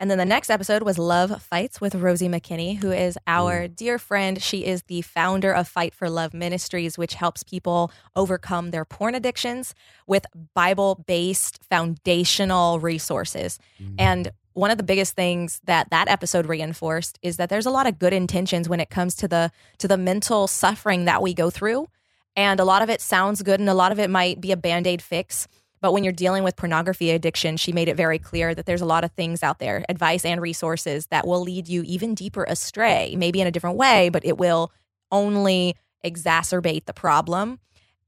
And 0.00 0.08
then 0.08 0.18
the 0.18 0.24
next 0.24 0.48
episode 0.48 0.84
was 0.84 0.96
Love 0.96 1.42
Fights 1.42 1.80
with 1.80 1.96
Rosie 1.96 2.28
McKinney, 2.28 2.76
who 2.76 2.92
is 2.92 3.18
our 3.26 3.66
dear 3.66 3.98
friend. 3.98 4.40
She 4.40 4.64
is 4.64 4.82
the 4.84 5.02
founder 5.02 5.52
of 5.52 5.66
Fight 5.66 5.92
for 5.92 6.08
Love 6.08 6.32
Ministries, 6.32 6.96
which 6.96 7.14
helps 7.14 7.42
people 7.42 7.90
overcome 8.14 8.70
their 8.70 8.84
porn 8.84 9.16
addictions 9.16 9.74
with 10.06 10.24
Bible 10.54 11.04
based 11.08 11.64
foundational 11.64 12.78
resources. 12.78 13.58
Mm. 13.82 13.94
And 13.98 14.30
one 14.52 14.70
of 14.70 14.76
the 14.76 14.84
biggest 14.84 15.14
things 15.14 15.60
that 15.64 15.90
that 15.90 16.08
episode 16.08 16.46
reinforced 16.46 17.18
is 17.22 17.36
that 17.36 17.48
there's 17.48 17.66
a 17.66 17.70
lot 17.70 17.88
of 17.88 17.98
good 17.98 18.12
intentions 18.12 18.68
when 18.68 18.80
it 18.80 18.90
comes 18.90 19.16
to 19.16 19.26
the 19.26 19.50
to 19.78 19.88
the 19.88 19.96
mental 19.96 20.46
suffering 20.46 21.06
that 21.06 21.22
we 21.22 21.34
go 21.34 21.50
through. 21.50 21.88
And 22.36 22.60
a 22.60 22.64
lot 22.64 22.82
of 22.82 22.90
it 22.90 23.00
sounds 23.00 23.42
good 23.42 23.58
and 23.58 23.68
a 23.68 23.74
lot 23.74 23.90
of 23.90 23.98
it 23.98 24.10
might 24.10 24.40
be 24.40 24.52
a 24.52 24.56
band-aid 24.56 25.02
fix. 25.02 25.48
But 25.80 25.92
when 25.92 26.04
you're 26.04 26.12
dealing 26.12 26.44
with 26.44 26.56
pornography 26.56 27.10
addiction, 27.10 27.56
she 27.56 27.72
made 27.72 27.88
it 27.88 27.96
very 27.96 28.18
clear 28.18 28.54
that 28.54 28.66
there's 28.66 28.80
a 28.80 28.86
lot 28.86 29.04
of 29.04 29.12
things 29.12 29.42
out 29.42 29.58
there, 29.58 29.84
advice 29.88 30.24
and 30.24 30.40
resources 30.40 31.06
that 31.06 31.26
will 31.26 31.40
lead 31.40 31.68
you 31.68 31.82
even 31.84 32.14
deeper 32.14 32.44
astray, 32.44 33.14
maybe 33.16 33.40
in 33.40 33.46
a 33.46 33.50
different 33.50 33.76
way, 33.76 34.08
but 34.08 34.24
it 34.24 34.38
will 34.38 34.72
only 35.12 35.76
exacerbate 36.04 36.86
the 36.86 36.92
problem. 36.92 37.58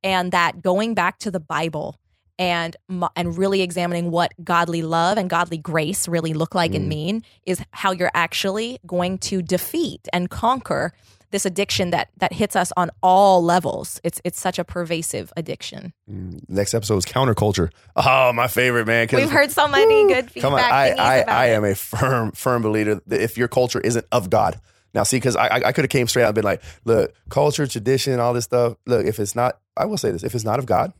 And 0.02 0.32
that 0.32 0.62
going 0.62 0.94
back 0.94 1.18
to 1.20 1.30
the 1.30 1.40
Bible 1.40 1.98
and 2.38 2.74
and 3.16 3.36
really 3.36 3.60
examining 3.60 4.10
what 4.10 4.32
godly 4.42 4.80
love 4.80 5.18
and 5.18 5.28
godly 5.28 5.58
grace 5.58 6.08
really 6.08 6.32
look 6.32 6.54
like 6.54 6.74
and 6.74 6.86
Mm. 6.86 6.88
mean 6.88 7.24
is 7.44 7.62
how 7.72 7.92
you're 7.92 8.10
actually 8.14 8.78
going 8.86 9.18
to 9.18 9.42
defeat 9.42 10.08
and 10.12 10.30
conquer 10.30 10.92
this 11.30 11.46
addiction 11.46 11.90
that 11.90 12.08
that 12.18 12.32
hits 12.32 12.56
us 12.56 12.72
on 12.76 12.90
all 13.02 13.42
levels. 13.42 14.00
It's 14.04 14.20
it's 14.24 14.40
such 14.40 14.58
a 14.58 14.64
pervasive 14.64 15.32
addiction. 15.36 15.92
Mm, 16.10 16.40
Next 16.48 16.74
episode 16.74 16.96
is 16.98 17.04
counterculture. 17.06 17.70
Oh, 17.96 18.32
my 18.32 18.48
favorite 18.48 18.86
man. 18.86 19.08
We've 19.12 19.30
heard 19.30 19.50
so 19.50 19.68
many 19.68 20.08
good 20.08 20.30
feedback. 20.30 20.42
Come 20.42 20.54
on, 20.54 20.60
I, 20.60 20.90
I, 20.92 21.20
I 21.20 21.46
am 21.50 21.64
a 21.64 21.74
firm, 21.74 22.32
firm 22.32 22.62
believer 22.62 23.00
that 23.06 23.20
if 23.20 23.38
your 23.38 23.48
culture 23.48 23.80
isn't 23.80 24.06
of 24.10 24.30
God, 24.30 24.60
now 24.94 25.04
see, 25.04 25.16
because 25.18 25.36
I, 25.36 25.46
I, 25.66 25.72
could 25.72 25.84
have 25.84 25.90
came 25.90 26.08
straight 26.08 26.24
out 26.24 26.28
and 26.28 26.34
been 26.34 26.44
like, 26.44 26.62
look, 26.84 27.14
culture, 27.28 27.66
tradition, 27.66 28.18
all 28.18 28.32
this 28.32 28.44
stuff. 28.44 28.76
Look, 28.86 29.06
if 29.06 29.20
it's 29.20 29.36
not, 29.36 29.60
I 29.76 29.84
will 29.84 29.98
say 29.98 30.10
this: 30.10 30.24
if 30.24 30.34
it's 30.34 30.44
not 30.44 30.58
of 30.58 30.66
God, 30.66 30.92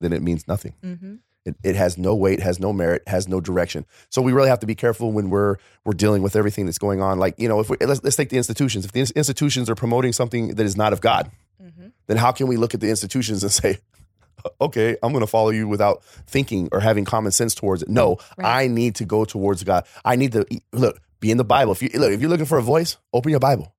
then 0.00 0.12
it 0.12 0.22
means 0.22 0.46
nothing. 0.46 0.74
Mhm. 0.84 1.20
It, 1.44 1.56
it 1.64 1.74
has 1.74 1.98
no 1.98 2.14
weight, 2.14 2.38
has 2.40 2.60
no 2.60 2.72
merit, 2.72 3.02
has 3.08 3.26
no 3.26 3.40
direction. 3.40 3.84
So 4.10 4.22
we 4.22 4.32
really 4.32 4.48
have 4.48 4.60
to 4.60 4.66
be 4.66 4.74
careful 4.76 5.10
when 5.12 5.28
we're 5.30 5.56
we're 5.84 5.92
dealing 5.94 6.22
with 6.22 6.36
everything 6.36 6.66
that's 6.66 6.78
going 6.78 7.02
on. 7.02 7.18
Like 7.18 7.34
you 7.38 7.48
know, 7.48 7.58
if 7.60 7.68
we 7.68 7.76
let's, 7.80 8.02
let's 8.04 8.14
take 8.16 8.28
the 8.28 8.36
institutions. 8.36 8.84
If 8.84 8.92
the 8.92 9.00
institutions 9.16 9.68
are 9.68 9.74
promoting 9.74 10.12
something 10.12 10.54
that 10.54 10.64
is 10.64 10.76
not 10.76 10.92
of 10.92 11.00
God, 11.00 11.30
Mhm. 11.60 11.92
then 12.06 12.16
how 12.16 12.30
can 12.32 12.46
we 12.46 12.56
look 12.56 12.74
at 12.74 12.80
the 12.80 12.88
institutions 12.90 13.42
and 13.42 13.50
say, 13.62 13.78
okay, 14.60 14.96
I'm 15.02 15.12
going 15.12 15.22
to 15.22 15.26
follow 15.26 15.50
you 15.50 15.66
without 15.68 16.02
thinking 16.26 16.68
or 16.72 16.80
having 16.80 17.04
common 17.04 17.32
sense 17.32 17.54
towards 17.54 17.82
it. 17.82 17.88
No, 17.88 18.18
Right. 18.38 18.64
I 18.64 18.66
need 18.68 18.94
to 18.96 19.04
go 19.04 19.24
towards 19.24 19.62
God. 19.64 19.84
I 20.04 20.16
need 20.16 20.32
to 20.32 20.44
look, 20.72 21.00
be 21.20 21.30
in 21.30 21.38
the 21.38 21.44
Bible. 21.44 21.72
If 21.72 21.82
you 21.82 21.88
look, 21.94 22.12
if 22.12 22.20
you're 22.20 22.30
looking 22.30 22.46
for 22.46 22.58
a 22.58 22.62
voice, 22.62 22.96
open 23.12 23.30
your 23.30 23.40
Bible. 23.40 23.74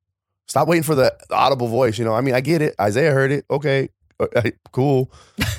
Stop 0.48 0.68
waiting 0.68 0.84
for 0.84 0.96
the 0.96 1.16
audible 1.32 1.68
voice. 1.68 1.98
You 1.98 2.04
know, 2.06 2.14
I 2.14 2.20
mean, 2.22 2.34
I 2.36 2.42
get 2.42 2.62
it. 2.62 2.76
Isaiah 2.80 3.12
heard 3.12 3.32
it. 3.32 3.46
Okay, 3.50 3.88
cool, 4.72 5.12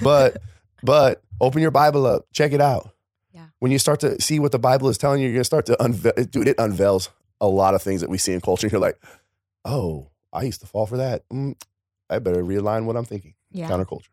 but 0.03 0.37
but 0.83 1.23
open 1.41 1.63
your 1.63 1.71
Bible 1.71 2.07
up, 2.07 2.27
check 2.33 2.53
it 2.53 2.61
out. 2.61 2.91
Yeah. 3.33 3.47
When 3.59 3.73
you 3.73 3.79
start 3.79 4.01
to 4.01 4.21
see 4.21 4.39
what 4.39 4.53
the 4.53 4.59
Bible 4.59 4.89
is 4.89 4.99
telling 4.99 5.21
you, 5.21 5.27
you're 5.29 5.35
gonna 5.37 5.45
start 5.45 5.67
to 5.67 5.83
unveil. 5.83 6.13
Dude, 6.31 6.49
it 6.49 6.57
unveils 6.59 7.11
a 7.41 7.49
lot 7.49 7.75
of 7.75 7.83
things 7.83 8.01
that 8.01 8.11
we 8.11 8.19
see 8.19 8.33
in 8.33 8.41
culture. 8.41 8.69
You're 8.73 8.81
like, 8.81 8.99
oh, 9.65 10.11
I 10.33 10.43
used 10.45 10.61
to 10.61 10.67
fall 10.67 10.87
for 10.87 10.97
that. 10.99 11.29
Mm, 11.31 11.61
I 12.09 12.19
better 12.21 12.45
realign 12.45 12.85
what 12.85 12.97
I'm 12.97 13.05
thinking. 13.05 13.35
Yeah. 13.51 13.69
Counterculture. 13.69 14.09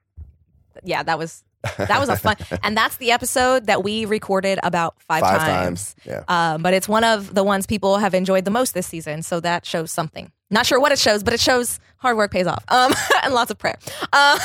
Yeah, 0.83 1.03
that 1.03 1.19
was 1.19 1.43
that 1.77 1.99
was 1.99 2.09
a 2.09 2.15
fun 2.15 2.37
and 2.63 2.75
that's 2.75 2.97
the 2.97 3.11
episode 3.11 3.67
that 3.67 3.83
we 3.83 4.05
recorded 4.05 4.59
about 4.63 4.99
five, 5.03 5.21
Five 5.21 5.37
times. 5.41 5.93
times. 5.93 5.95
Yeah. 6.05 6.23
Um, 6.53 6.63
but 6.63 6.73
it's 6.73 6.89
one 6.89 7.03
of 7.03 7.35
the 7.35 7.43
ones 7.43 7.67
people 7.67 7.97
have 7.99 8.15
enjoyed 8.15 8.45
the 8.45 8.51
most 8.51 8.73
this 8.73 8.87
season, 8.87 9.21
so 9.21 9.39
that 9.41 9.63
shows 9.65 9.91
something. 9.91 10.31
Not 10.49 10.65
sure 10.65 10.79
what 10.79 10.91
it 10.91 10.97
shows, 10.97 11.21
but 11.21 11.33
it 11.35 11.39
shows 11.39 11.79
hard 11.97 12.17
work 12.17 12.31
pays 12.31 12.47
off, 12.47 12.63
um, 12.69 12.91
and 13.23 13.33
lots 13.35 13.51
of 13.51 13.59
prayer. 13.59 13.77
Uh, 14.11 14.39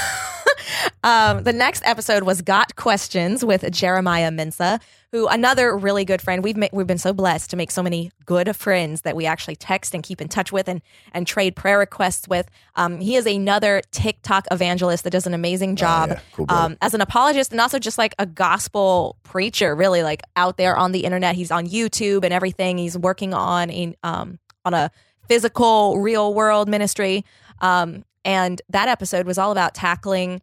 um, 1.06 1.44
the 1.44 1.52
next 1.52 1.86
episode 1.86 2.24
was 2.24 2.42
"Got 2.42 2.74
Questions" 2.74 3.44
with 3.44 3.70
Jeremiah 3.70 4.32
Mensa, 4.32 4.80
who 5.12 5.28
another 5.28 5.76
really 5.76 6.04
good 6.04 6.20
friend. 6.20 6.42
We've 6.42 6.56
ma- 6.56 6.66
we've 6.72 6.86
been 6.88 6.98
so 6.98 7.12
blessed 7.12 7.48
to 7.50 7.56
make 7.56 7.70
so 7.70 7.80
many 7.80 8.10
good 8.24 8.56
friends 8.56 9.02
that 9.02 9.14
we 9.14 9.24
actually 9.24 9.54
text 9.54 9.94
and 9.94 10.02
keep 10.02 10.20
in 10.20 10.26
touch 10.26 10.50
with, 10.50 10.68
and 10.68 10.82
and 11.12 11.24
trade 11.24 11.54
prayer 11.54 11.78
requests 11.78 12.26
with. 12.26 12.50
Um, 12.74 12.98
he 12.98 13.14
is 13.14 13.24
another 13.24 13.82
TikTok 13.92 14.46
evangelist 14.50 15.04
that 15.04 15.10
does 15.10 15.28
an 15.28 15.32
amazing 15.32 15.76
job 15.76 16.08
yeah. 16.08 16.20
Cool 16.32 16.46
um, 16.48 16.76
as 16.82 16.92
an 16.92 17.00
apologist 17.00 17.52
and 17.52 17.60
also 17.60 17.78
just 17.78 17.98
like 17.98 18.16
a 18.18 18.26
gospel 18.26 19.16
preacher, 19.22 19.76
really 19.76 20.02
like 20.02 20.22
out 20.34 20.56
there 20.56 20.76
on 20.76 20.90
the 20.90 21.04
internet. 21.04 21.36
He's 21.36 21.52
on 21.52 21.68
YouTube 21.68 22.24
and 22.24 22.34
everything. 22.34 22.78
He's 22.78 22.98
working 22.98 23.32
on 23.32 23.70
a 23.70 23.94
um, 24.02 24.40
on 24.64 24.74
a 24.74 24.90
physical, 25.28 26.00
real 26.00 26.34
world 26.34 26.68
ministry. 26.68 27.24
Um, 27.60 28.04
and 28.24 28.60
that 28.70 28.88
episode 28.88 29.24
was 29.24 29.38
all 29.38 29.52
about 29.52 29.72
tackling 29.72 30.42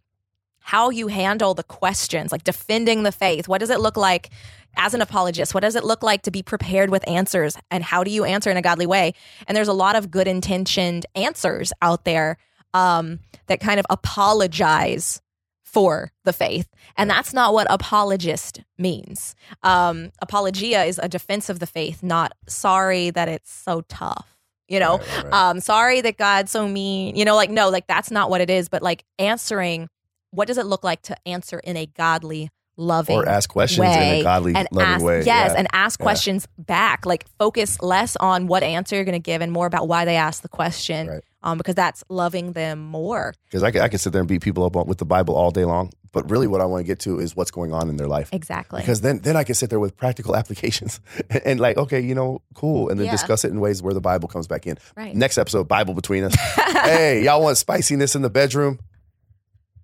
how 0.63 0.89
you 0.89 1.07
handle 1.07 1.53
the 1.53 1.63
questions, 1.63 2.31
like 2.31 2.43
defending 2.43 3.03
the 3.03 3.11
faith. 3.11 3.47
What 3.47 3.59
does 3.59 3.69
it 3.69 3.79
look 3.79 3.97
like 3.97 4.29
as 4.75 4.93
an 4.93 5.01
apologist? 5.01 5.53
What 5.53 5.61
does 5.61 5.75
it 5.75 5.83
look 5.83 6.01
like 6.03 6.23
to 6.23 6.31
be 6.31 6.41
prepared 6.41 6.89
with 6.89 7.07
answers? 7.07 7.57
And 7.69 7.83
how 7.83 8.03
do 8.03 8.09
you 8.11 8.23
answer 8.23 8.49
in 8.49 8.57
a 8.57 8.61
godly 8.61 8.85
way? 8.85 9.13
And 9.47 9.55
there's 9.55 9.67
a 9.67 9.73
lot 9.73 9.95
of 9.95 10.09
good 10.09 10.27
intentioned 10.27 11.05
answers 11.15 11.73
out 11.81 12.05
there 12.05 12.37
um, 12.73 13.19
that 13.47 13.59
kind 13.59 13.79
of 13.79 13.85
apologize 13.89 15.21
for 15.63 16.11
the 16.23 16.33
faith. 16.33 16.67
And 16.97 17.09
that's 17.09 17.33
not 17.33 17.53
what 17.53 17.67
apologist 17.69 18.61
means. 18.77 19.35
Um, 19.63 20.11
apologia 20.21 20.83
is 20.83 20.99
a 21.01 21.09
defense 21.09 21.49
of 21.49 21.59
the 21.59 21.65
faith, 21.65 22.03
not 22.03 22.33
sorry 22.47 23.09
that 23.09 23.27
it's 23.27 23.51
so 23.51 23.81
tough. 23.81 24.29
You 24.69 24.79
know, 24.79 24.97
Right, 24.97 25.07
right, 25.15 25.23
right. 25.25 25.33
um, 25.49 25.59
sorry 25.59 26.01
that 26.01 26.17
God's 26.17 26.51
so 26.51 26.67
mean. 26.67 27.15
You 27.15 27.25
know, 27.25 27.35
like, 27.35 27.49
no, 27.49 27.69
like 27.69 27.85
that's 27.85 28.11
not 28.11 28.29
what 28.29 28.39
it 28.39 28.49
is, 28.49 28.69
but 28.69 28.81
like 28.81 29.03
answering 29.19 29.89
what 30.33 30.47
does 30.47 30.57
it 30.57 30.65
look 30.65 30.83
like 30.83 31.01
to 31.03 31.15
answer 31.27 31.59
in 31.59 31.77
a 31.77 31.85
godly, 31.85 32.49
loving 32.75 33.17
way? 33.17 33.23
or 33.23 33.29
ask 33.29 33.49
questions 33.49 33.85
in 33.95 34.01
a 34.01 34.23
godly, 34.23 34.55
and 34.55 34.67
loving 34.71 34.93
ask, 34.93 35.03
way. 35.05 35.17
Yes, 35.23 35.51
Yeah. 35.53 35.59
and 35.59 35.67
ask 35.73 35.99
Yeah. 35.99 36.03
questions 36.05 36.47
back. 36.57 37.05
Like 37.05 37.25
focus 37.37 37.81
less 37.81 38.15
on 38.17 38.47
what 38.47 38.63
answer 38.63 38.95
you're 38.95 39.05
going 39.05 39.13
to 39.13 39.19
give 39.19 39.41
and 39.41 39.51
more 39.51 39.67
about 39.67 39.87
why 39.87 40.05
they 40.05 40.15
asked 40.15 40.41
the 40.41 40.49
question. 40.49 41.07
Right. 41.07 41.23
Um, 41.45 41.57
because 41.57 41.75
that's 41.75 42.03
loving 42.07 42.53
them 42.53 42.79
more. 42.79 43.33
because 43.45 43.63
I, 43.63 43.67
I 43.67 43.89
can 43.89 43.99
sit 43.99 44.13
there 44.13 44.21
and 44.21 44.29
beat 44.29 44.41
people 44.41 44.63
up 44.63 44.75
with 44.87 44.97
the 44.97 45.05
Bible 45.05 45.35
all 45.35 45.51
day 45.51 45.65
long. 45.65 45.91
But 46.13 46.29
really, 46.29 46.45
what 46.47 46.61
I 46.61 46.65
want 46.65 46.81
to 46.81 46.87
get 46.87 46.99
to 47.01 47.19
is 47.19 47.35
what's 47.35 47.49
going 47.51 47.73
on 47.73 47.89
in 47.89 47.97
their 47.97 48.07
life. 48.07 48.29
Exactly. 48.31 48.79
Because 48.81 49.01
then, 49.01 49.19
then 49.19 49.35
I 49.35 49.43
can 49.43 49.55
sit 49.55 49.69
there 49.71 49.79
with 49.79 49.97
practical 49.97 50.35
applications 50.41 51.01
and, 51.29 51.41
and 51.45 51.59
like, 51.59 51.75
okay, 51.75 51.99
you 51.99 52.15
know, 52.15 52.41
cool, 52.53 52.87
and 52.89 52.97
then 52.99 53.05
Yeah. 53.07 53.11
discuss 53.11 53.43
it 53.43 53.51
in 53.51 53.59
ways 53.59 53.81
where 53.83 53.93
the 53.93 53.99
Bible 53.99 54.27
comes 54.29 54.47
back 54.47 54.65
in. 54.67 54.77
right. 54.95 55.13
Next 55.15 55.37
episode, 55.37 55.67
Bible 55.67 55.93
between 55.95 56.23
us. 56.23 56.33
hey, 56.85 57.23
y'all 57.23 57.41
want 57.41 57.57
spiciness 57.57 58.15
in 58.15 58.21
the 58.21 58.29
bedroom? 58.29 58.79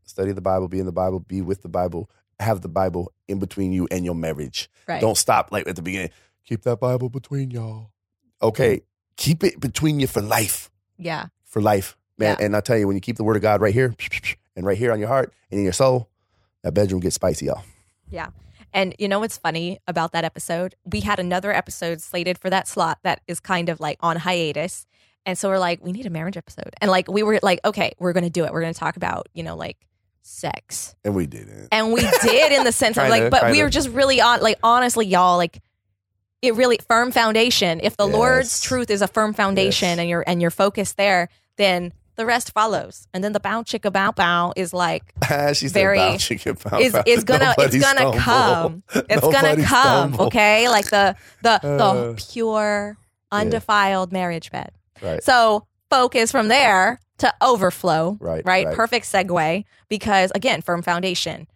Study 0.10 0.32
the 0.32 0.42
Bible, 0.42 0.68
be 0.68 0.80
in 0.80 0.86
the 0.86 0.92
Bible, 0.92 1.20
be 1.20 1.42
with 1.42 1.62
the 1.62 1.70
Bible, 1.70 2.10
have 2.40 2.62
the 2.62 2.70
Bible 2.70 3.12
in 3.28 3.40
between 3.40 3.72
you 3.72 3.88
and 3.92 4.04
your 4.06 4.16
marriage. 4.16 4.70
right. 4.88 5.02
Don't 5.02 5.18
stop 5.18 5.52
like 5.52 5.68
at 5.68 5.76
the 5.76 5.82
beginning. 5.82 6.10
Keep 6.46 6.64
that 6.64 6.80
Bible 6.80 7.10
between 7.10 7.52
y'all. 7.52 7.92
Okay, 8.42 8.82
keep 9.18 9.44
it 9.44 9.60
between 9.60 10.00
you 10.00 10.08
for 10.08 10.22
life. 10.22 10.70
yeah. 10.98 11.28
For 11.44 11.62
life, 11.62 11.98
man. 12.18 12.38
Yeah. 12.40 12.46
And 12.46 12.56
I 12.56 12.62
tell 12.62 12.78
you, 12.78 12.86
when 12.86 12.96
you 12.96 13.02
keep 13.02 13.18
the 13.18 13.24
Word 13.24 13.36
of 13.36 13.42
God 13.42 13.60
right 13.60 13.74
here 13.74 13.96
and 14.56 14.66
right 14.66 14.78
here 14.78 14.92
on 14.92 15.00
your 15.00 15.08
heart 15.08 15.34
and 15.50 15.58
in 15.58 15.64
your 15.64 15.74
soul, 15.74 16.10
that 16.62 16.74
bedroom 16.74 17.02
gets 17.02 17.16
spicy, 17.16 17.48
y'all. 17.48 17.64
Yeah. 18.10 18.28
And 18.72 18.96
you 19.00 19.08
know 19.08 19.20
what's 19.20 19.38
funny 19.38 19.80
about 19.88 20.12
that 20.12 20.24
episode? 20.26 20.76
We 20.86 21.00
had 21.00 21.20
another 21.20 21.52
episode 21.52 22.02
slated 22.02 22.38
for 22.38 22.52
that 22.52 22.68
slot 22.68 23.00
that 23.02 23.22
is 23.28 23.40
kind 23.40 23.68
of 23.68 23.80
like 23.80 23.98
on 24.02 24.18
hiatus. 24.18 24.86
And 25.26 25.38
so 25.40 25.50
we're 25.50 25.58
like, 25.58 25.84
we 25.84 25.92
need 25.92 26.06
a 26.06 26.12
marriage 26.12 26.38
episode. 26.38 26.76
And 26.80 26.92
like, 26.92 27.10
we 27.10 27.24
were 27.24 27.40
like, 27.42 27.60
okay, 27.66 27.94
we're 27.98 28.14
going 28.14 28.24
to 28.26 28.30
do 28.30 28.46
it. 28.46 28.54
We're 28.54 28.62
going 28.62 28.74
to 28.74 28.80
talk 28.80 28.96
about, 28.96 29.28
you 29.34 29.42
know, 29.42 29.56
like 29.56 29.78
sex. 30.30 30.96
And 31.04 31.16
we 31.16 31.26
didn't. 31.26 31.68
And 31.72 31.92
we 31.92 32.02
did 32.22 32.52
in 32.52 32.64
the 32.64 32.72
sense 32.72 32.98
of 32.98 33.10
like, 33.10 33.30
but 33.32 33.52
we 33.52 33.62
were 33.64 33.70
just 33.70 33.90
really 33.90 34.22
on, 34.22 34.42
like, 34.42 34.58
honestly, 34.64 35.06
y'all, 35.06 35.38
like, 35.38 35.60
it 36.42 36.56
really 36.56 36.80
firm 36.88 37.12
foundation. 37.12 37.80
If 37.84 37.98
the 37.98 38.08
Lord's 38.08 38.62
truth 38.62 38.90
is 38.90 39.02
a 39.02 39.08
firm 39.08 39.34
foundation 39.34 39.90
Yes. 39.90 40.00
and 40.00 40.10
you're 40.10 40.24
and 40.26 40.42
you're 40.42 40.52
focused 40.52 40.96
there, 40.96 41.28
then 41.58 41.92
the 42.16 42.26
rest 42.26 42.54
follows. 42.54 43.08
And 43.14 43.22
then 43.24 43.34
the 43.34 43.42
bow 43.42 43.64
chicka 43.64 43.92
bow 43.92 44.12
bow 44.14 44.54
is 44.56 44.74
like 44.74 45.04
She's 45.54 45.74
Very- 45.74 45.98
very 46.00 46.18
chicken 46.18 46.56
pound. 46.56 46.82
is 46.82 46.96
is 47.06 47.24
gonna 47.26 47.54
it's 47.58 47.76
gonna 47.78 48.18
come. 48.18 48.84
It's 48.94 49.22
gonna 49.22 49.56
come. 49.58 50.14
stumble. 50.14 50.26
Okay, 50.28 50.70
like 50.70 50.86
the 50.90 51.16
the 51.44 51.60
the 51.62 51.68
Uh, 51.84 52.16
pure, 52.32 52.98
undefiled 53.34 54.12
marriage 54.14 54.50
bed. 54.52 54.72
Right. 55.02 55.22
So 55.24 55.66
focus 55.90 56.32
from 56.32 56.48
there 56.48 57.00
to 57.20 57.34
overflow. 57.42 58.18
Right, 58.20 58.46
Right. 58.46 58.66
right. 58.66 58.76
Perfect 58.76 59.06
segue 59.06 59.66
because 59.90 60.32
again, 60.36 60.62
firm 60.62 60.82
foundation 60.82 61.48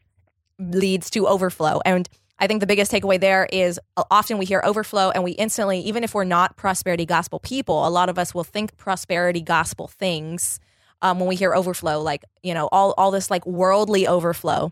leads 0.59 1.09
to 1.11 1.27
overflow. 1.27 1.81
And 1.85 2.07
I 2.39 2.47
think 2.47 2.59
the 2.59 2.67
biggest 2.67 2.91
takeaway 2.91 3.19
there 3.19 3.47
is 3.51 3.79
uh, 3.95 4.03
often 4.11 4.37
we 4.37 4.45
hear 4.45 4.61
overflow 4.65 5.11
and 5.11 5.23
we 5.23 5.31
instantly, 5.31 5.79
even 5.79 6.03
if 6.03 6.13
we're 6.13 6.23
not 6.23 6.57
prosperity 6.57 7.05
gospel 7.05 7.39
people, 7.39 7.87
a 7.87 7.89
lot 7.89 8.09
of 8.09 8.19
us 8.19 8.33
will 8.33 8.43
think 8.43 8.75
prosperity 8.77 9.41
gospel 9.41 9.87
things 9.87 10.59
um, 11.01 11.19
when 11.19 11.27
we 11.27 11.35
hear 11.35 11.53
overflow, 11.53 12.01
like, 12.01 12.23
you 12.41 12.53
know, 12.53 12.67
all, 12.71 12.93
all 12.97 13.11
this 13.11 13.29
like 13.29 13.45
worldly 13.45 14.07
overflow 14.07 14.71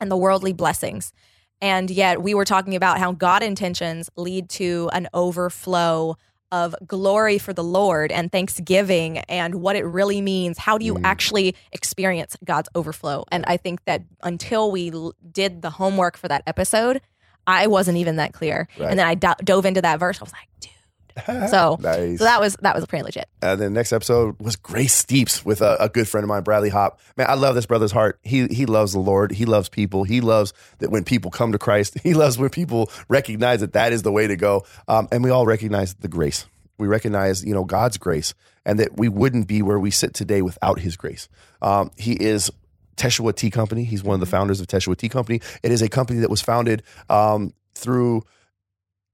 and 0.00 0.10
the 0.10 0.16
worldly 0.16 0.52
blessings. 0.52 1.12
And 1.60 1.90
yet 1.90 2.22
we 2.22 2.34
were 2.34 2.44
talking 2.44 2.74
about 2.74 2.98
how 2.98 3.12
God 3.12 3.42
intentions 3.42 4.10
lead 4.16 4.48
to 4.50 4.90
an 4.92 5.08
overflow 5.14 6.16
of 6.52 6.76
glory 6.86 7.38
for 7.38 7.52
the 7.52 7.64
Lord 7.64 8.12
and 8.12 8.30
thanksgiving 8.30 9.18
and 9.18 9.56
what 9.56 9.74
it 9.74 9.82
really 9.84 10.20
means. 10.20 10.58
How 10.58 10.78
do 10.78 10.84
you 10.84 10.94
Mm. 10.94 11.00
actually 11.04 11.56
experience 11.72 12.36
God's 12.44 12.68
overflow? 12.76 13.24
And 13.32 13.44
I 13.48 13.56
think 13.56 13.84
that 13.86 14.02
until 14.22 14.70
we 14.70 14.90
l- 14.92 15.14
did 15.32 15.62
the 15.62 15.70
homework 15.70 16.16
for 16.16 16.28
that 16.28 16.42
episode, 16.46 17.00
I 17.46 17.66
wasn't 17.66 17.98
even 17.98 18.16
that 18.16 18.32
clear. 18.32 18.68
Right. 18.78 18.90
And 18.90 18.98
then 18.98 19.06
I 19.06 19.14
do- 19.16 19.32
dove 19.42 19.66
into 19.66 19.82
that 19.82 19.98
verse. 19.98 20.18
I 20.20 20.24
was 20.24 20.32
like, 20.32 20.48
dude. 20.60 20.70
So, 21.52 21.78
nice. 21.80 22.18
so 22.18 22.24
that 22.24 22.40
was 22.40 22.56
that 22.60 22.74
was 22.74 22.86
pretty 22.86 23.04
legit. 23.04 23.28
And 23.42 23.60
then 23.60 23.72
the 23.72 23.78
next 23.78 23.92
episode 23.92 24.40
was 24.40 24.56
Grace 24.56 24.94
Steeps 24.94 25.44
with 25.44 25.60
a, 25.60 25.76
a 25.80 25.88
good 25.88 26.08
friend 26.08 26.24
of 26.24 26.28
mine, 26.28 26.42
Bradley 26.42 26.70
Hop. 26.70 27.00
Man, 27.16 27.26
I 27.28 27.34
love 27.34 27.54
this 27.54 27.66
brother's 27.66 27.92
heart. 27.92 28.18
He 28.22 28.46
he 28.48 28.66
loves 28.66 28.92
the 28.92 28.98
Lord. 28.98 29.32
He 29.32 29.44
loves 29.44 29.68
people. 29.68 30.04
He 30.04 30.20
loves 30.20 30.52
that 30.78 30.90
when 30.90 31.04
people 31.04 31.30
come 31.30 31.52
to 31.52 31.58
Christ. 31.58 31.96
He 32.02 32.14
loves 32.14 32.36
when 32.36 32.50
people 32.50 32.90
recognize 33.08 33.60
that 33.60 33.72
that 33.74 33.92
is 33.92 34.02
the 34.02 34.12
way 34.12 34.26
to 34.26 34.36
go. 34.36 34.64
Um, 34.88 35.08
and 35.12 35.22
we 35.22 35.30
all 35.30 35.46
recognize 35.46 35.94
the 35.94 36.08
grace. 36.08 36.46
We 36.78 36.88
recognize, 36.88 37.44
you 37.44 37.54
know, 37.54 37.64
God's 37.64 37.96
grace, 37.96 38.34
and 38.66 38.78
that 38.80 38.96
we 38.96 39.08
wouldn't 39.08 39.46
be 39.46 39.62
where 39.62 39.78
we 39.78 39.90
sit 39.90 40.14
today 40.14 40.42
without 40.42 40.80
His 40.80 40.96
grace. 40.96 41.28
Um, 41.60 41.90
he 41.96 42.12
is 42.12 42.50
Teshua 42.96 43.34
Tea 43.34 43.50
Company. 43.50 43.84
He's 43.84 44.02
one 44.02 44.14
of 44.14 44.20
the 44.20 44.26
founders 44.26 44.60
of 44.60 44.66
Teshua 44.66 44.96
Tea 44.96 45.08
Company. 45.08 45.40
It 45.62 45.72
is 45.72 45.82
a 45.82 45.88
company 45.88 46.20
that 46.20 46.30
was 46.30 46.40
founded 46.40 46.82
um, 47.08 47.52
through 47.74 48.22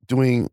doing 0.07 0.51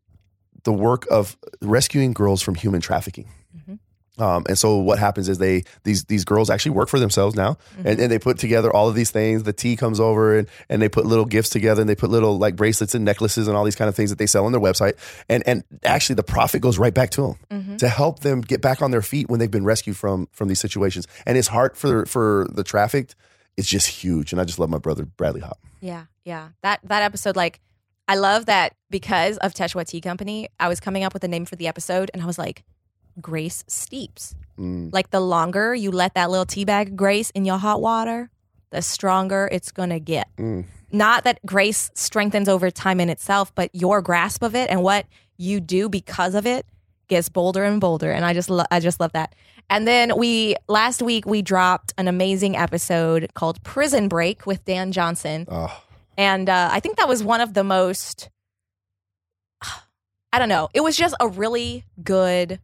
the 0.66 0.74
work 0.74 1.08
of 1.10 1.38
rescuing 1.62 2.12
girls 2.14 2.42
from 2.42 2.56
human 2.56 2.82
trafficking. 2.82 3.28
Mhm. 3.58 3.80
Um, 4.18 4.46
and 4.48 4.58
so 4.58 4.78
what 4.78 4.98
happens 4.98 5.28
is 5.28 5.40
they 5.40 5.64
these 5.84 6.06
these 6.06 6.24
girls 6.24 6.50
actually 6.50 6.72
work 6.72 6.88
for 6.88 7.00
themselves 7.00 7.36
now, 7.36 7.58
and, 7.84 8.00
and 8.00 8.10
they 8.10 8.18
put 8.18 8.38
together 8.40 8.72
all 8.74 8.88
of 8.88 8.96
these 8.96 9.12
things. 9.12 9.44
The 9.44 9.52
tea 9.52 9.76
comes 9.76 10.00
over 10.00 10.38
and 10.38 10.48
and 10.70 10.82
they 10.82 10.88
put 10.88 11.06
little 11.06 11.26
gifts 11.26 11.50
together, 11.50 11.82
and 11.82 11.90
they 11.90 11.96
put 11.96 12.10
little 12.10 12.38
like 12.38 12.56
bracelets 12.56 12.96
and 12.96 13.04
necklaces 13.04 13.50
and 13.50 13.58
all 13.58 13.66
these 13.66 13.76
kind 13.76 13.90
of 13.90 13.96
things 13.96 14.12
that 14.12 14.18
they 14.18 14.26
sell 14.26 14.46
on 14.46 14.54
their 14.54 14.62
website. 14.62 14.94
And 15.28 15.44
and 15.46 15.64
actually 15.84 16.16
the 16.16 16.24
profit 16.24 16.62
goes 16.62 16.78
right 16.80 16.94
back 16.94 17.10
to 17.12 17.22
them 17.24 17.36
Mhm. 17.52 17.78
to 17.80 17.90
help 17.90 18.20
them 18.22 18.40
get 18.40 18.62
back 18.62 18.82
on 18.82 18.92
their 18.92 19.02
feet 19.02 19.30
when 19.30 19.40
they've 19.42 19.52
been 19.52 19.66
rescued 19.66 19.98
from 19.98 20.30
from 20.32 20.48
these 20.48 20.62
situations. 20.62 21.08
And 21.26 21.36
his 21.36 21.50
heart 21.50 21.76
for 21.76 22.06
for 22.06 22.48
the 22.50 22.64
trafficked 22.64 23.16
is 23.58 23.68
just 23.68 23.88
huge. 23.88 24.32
And 24.32 24.40
I 24.42 24.46
just 24.46 24.60
love 24.60 24.70
my 24.70 24.78
brother 24.80 25.04
Bradley 25.06 25.42
Hop. 25.42 25.60
Yeah, 25.82 26.06
yeah. 26.24 26.48
That 26.64 26.80
that 26.86 27.04
episode, 27.04 27.36
like, 27.36 27.60
I 28.08 28.16
love 28.16 28.46
that 28.46 28.74
because 28.90 29.38
of 29.38 29.54
Teshua 29.54 29.86
Tea 29.86 30.02
Company, 30.02 30.48
I 30.60 30.68
was 30.68 30.80
coming 30.80 31.04
up 31.04 31.14
with 31.14 31.24
a 31.24 31.28
name 31.28 31.46
for 31.46 31.56
the 31.56 31.68
episode, 31.68 32.12
and 32.14 32.22
I 32.22 32.26
was 32.26 32.38
like, 32.38 32.64
Grace 33.20 33.64
Steeps. 33.68 34.36
Mm. 34.60 34.94
Like, 34.94 35.10
the 35.10 35.20
longer 35.20 35.74
you 35.74 35.92
let 35.92 36.14
that 36.16 36.30
little 36.30 36.46
tea 36.46 36.66
bag 36.66 36.90
of 36.90 36.96
grace 36.96 37.30
in 37.32 37.46
your 37.46 37.58
hot 37.58 37.82
water, 37.82 38.30
the 38.72 38.82
stronger 38.82 39.50
it's 39.52 39.72
going 39.72 39.90
to 39.90 40.00
get. 40.00 40.28
Mm. 40.38 40.66
Not 40.92 41.24
that 41.24 41.40
grace 41.46 41.92
strengthens 41.94 42.48
over 42.48 42.70
time 42.70 43.00
in 43.00 43.10
itself, 43.10 43.54
but 43.56 43.70
your 43.74 44.02
grasp 44.02 44.44
of 44.44 44.56
it 44.56 44.70
and 44.70 44.84
what 44.84 45.06
you 45.38 45.60
do 45.60 45.90
because 45.90 46.36
of 46.36 46.46
it 46.46 46.66
gets 47.08 47.28
bolder 47.30 47.64
and 47.64 47.82
bolder. 47.82 48.12
And 48.12 48.24
I 48.24 48.34
just, 48.34 48.50
lo- 48.50 48.66
I 48.72 48.80
just 48.80 49.00
love 49.00 49.12
that. 49.14 49.34
And 49.70 49.88
then 49.88 50.18
we 50.18 50.56
last 50.68 51.02
week 51.02 51.26
we 51.26 51.42
dropped 51.42 51.94
an 51.98 52.08
amazing 52.08 52.56
episode 52.56 53.32
called 53.34 53.62
Prison 53.64 54.08
Break 54.08 54.46
with 54.46 54.64
Dan 54.66 54.92
Johnson, 54.92 55.46
Oh, 55.50 55.84
and 56.18 56.50
uh, 56.50 56.70
I 56.72 56.80
think 56.80 56.98
that 56.98 57.08
was 57.08 57.24
one 57.24 57.42
of 57.42 57.54
the 57.54 57.64
most. 57.64 58.30
I 60.34 60.40
don't 60.40 60.50
know. 60.50 60.70
It 60.74 60.82
was 60.82 60.98
just 60.98 61.16
a 61.20 61.28
really 61.28 61.86
good. 62.04 62.60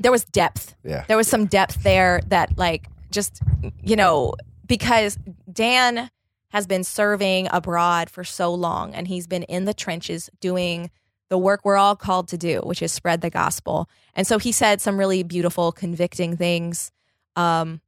There 0.00 0.12
was 0.12 0.24
depth 0.24 0.76
yeah. 0.84 1.04
there 1.08 1.16
was 1.16 1.26
some 1.26 1.46
depth 1.46 1.82
there 1.82 2.20
that 2.28 2.56
like 2.56 2.86
just 3.10 3.42
you 3.82 3.96
know 3.96 4.34
because 4.66 5.18
Dan 5.52 6.10
has 6.50 6.66
been 6.66 6.84
serving 6.84 7.48
abroad 7.50 8.08
for 8.08 8.24
so 8.24 8.52
long 8.54 8.94
and 8.94 9.08
he's 9.08 9.26
been 9.26 9.42
in 9.44 9.64
the 9.64 9.74
trenches 9.74 10.30
doing 10.40 10.90
the 11.30 11.38
work 11.38 11.60
we're 11.64 11.76
all 11.76 11.96
called 11.96 12.28
to 12.28 12.38
do 12.38 12.60
which 12.60 12.80
is 12.80 12.92
spread 12.92 13.20
the 13.20 13.28
gospel 13.28 13.88
and 14.14 14.26
so 14.26 14.38
he 14.38 14.52
said 14.52 14.80
some 14.80 14.98
really 14.98 15.22
beautiful 15.22 15.72
convicting 15.72 16.36
things 16.36 16.90
um 17.36 17.80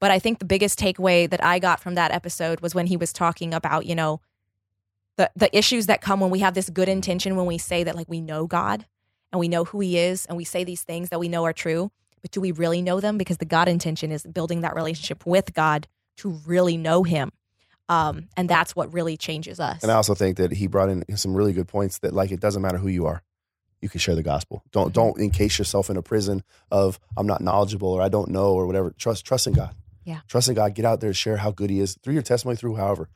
but 0.00 0.10
I 0.10 0.18
think 0.20 0.38
the 0.38 0.44
biggest 0.44 0.78
takeaway 0.78 1.28
that 1.28 1.44
I 1.44 1.58
got 1.58 1.80
from 1.80 1.96
that 1.96 2.12
episode 2.12 2.60
was 2.60 2.74
when 2.74 2.86
he 2.86 2.96
was 2.96 3.12
talking 3.12 3.54
about 3.54 3.86
you 3.86 3.94
know 3.94 4.20
the 5.18 5.30
the 5.36 5.54
issues 5.56 5.84
that 5.86 6.00
come 6.00 6.20
when 6.20 6.30
we 6.30 6.38
have 6.38 6.54
this 6.54 6.70
good 6.70 6.88
intention 6.88 7.36
when 7.36 7.44
we 7.46 7.58
say 7.58 7.84
that 7.84 7.94
like 7.94 8.08
we 8.08 8.20
know 8.22 8.46
God 8.46 8.86
and 9.30 9.38
we 9.38 9.48
know 9.48 9.64
who 9.64 9.80
he 9.80 9.98
is 9.98 10.24
and 10.26 10.36
we 10.38 10.44
say 10.44 10.64
these 10.64 10.82
things 10.82 11.10
that 11.10 11.20
we 11.20 11.28
know 11.28 11.44
are 11.44 11.52
true 11.52 11.90
but 12.22 12.30
do 12.30 12.40
we 12.40 12.50
really 12.52 12.80
know 12.80 12.98
them 12.98 13.18
because 13.18 13.36
the 13.36 13.44
god 13.44 13.68
intention 13.68 14.10
is 14.10 14.22
building 14.24 14.62
that 14.62 14.74
relationship 14.74 15.24
with 15.26 15.52
god 15.54 15.86
to 16.16 16.30
really 16.46 16.76
know 16.78 17.02
him 17.02 17.30
um, 17.90 18.28
and 18.36 18.48
that's 18.48 18.74
what 18.74 18.92
really 18.92 19.16
changes 19.16 19.60
us 19.60 19.82
And 19.82 19.92
I 19.92 19.94
also 19.96 20.14
think 20.14 20.36
that 20.38 20.52
he 20.52 20.66
brought 20.66 20.88
in 20.88 21.04
some 21.16 21.34
really 21.34 21.52
good 21.52 21.68
points 21.68 21.98
that 22.00 22.12
like 22.14 22.30
it 22.32 22.40
doesn't 22.40 22.60
matter 22.62 22.78
who 22.78 22.88
you 22.88 23.06
are. 23.06 23.22
You 23.80 23.88
can 23.88 24.00
share 24.00 24.14
the 24.16 24.22
gospel. 24.24 24.62
Don't 24.72 24.90
Mhm. 24.90 24.92
don't 24.94 25.20
encase 25.20 25.58
yourself 25.58 25.88
in 25.88 25.96
a 25.96 26.02
prison 26.02 26.42
of 26.70 26.98
I'm 27.16 27.26
not 27.26 27.40
knowledgeable 27.40 27.88
or 27.88 28.02
I 28.02 28.08
don't 28.08 28.30
know 28.30 28.52
or 28.52 28.66
whatever. 28.66 28.90
Trust 28.98 29.24
trust 29.24 29.46
in 29.46 29.52
God. 29.54 29.74
Yeah. 30.04 30.20
Trust 30.26 30.48
in 30.48 30.54
God. 30.54 30.74
Get 30.74 30.84
out 30.84 31.00
there, 31.00 31.14
share 31.14 31.36
how 31.38 31.50
good 31.52 31.70
he 31.70 31.80
is 31.80 31.96
through 32.02 32.14
your 32.14 32.22
testimony, 32.22 32.56
through 32.56 32.76
however. 32.76 33.08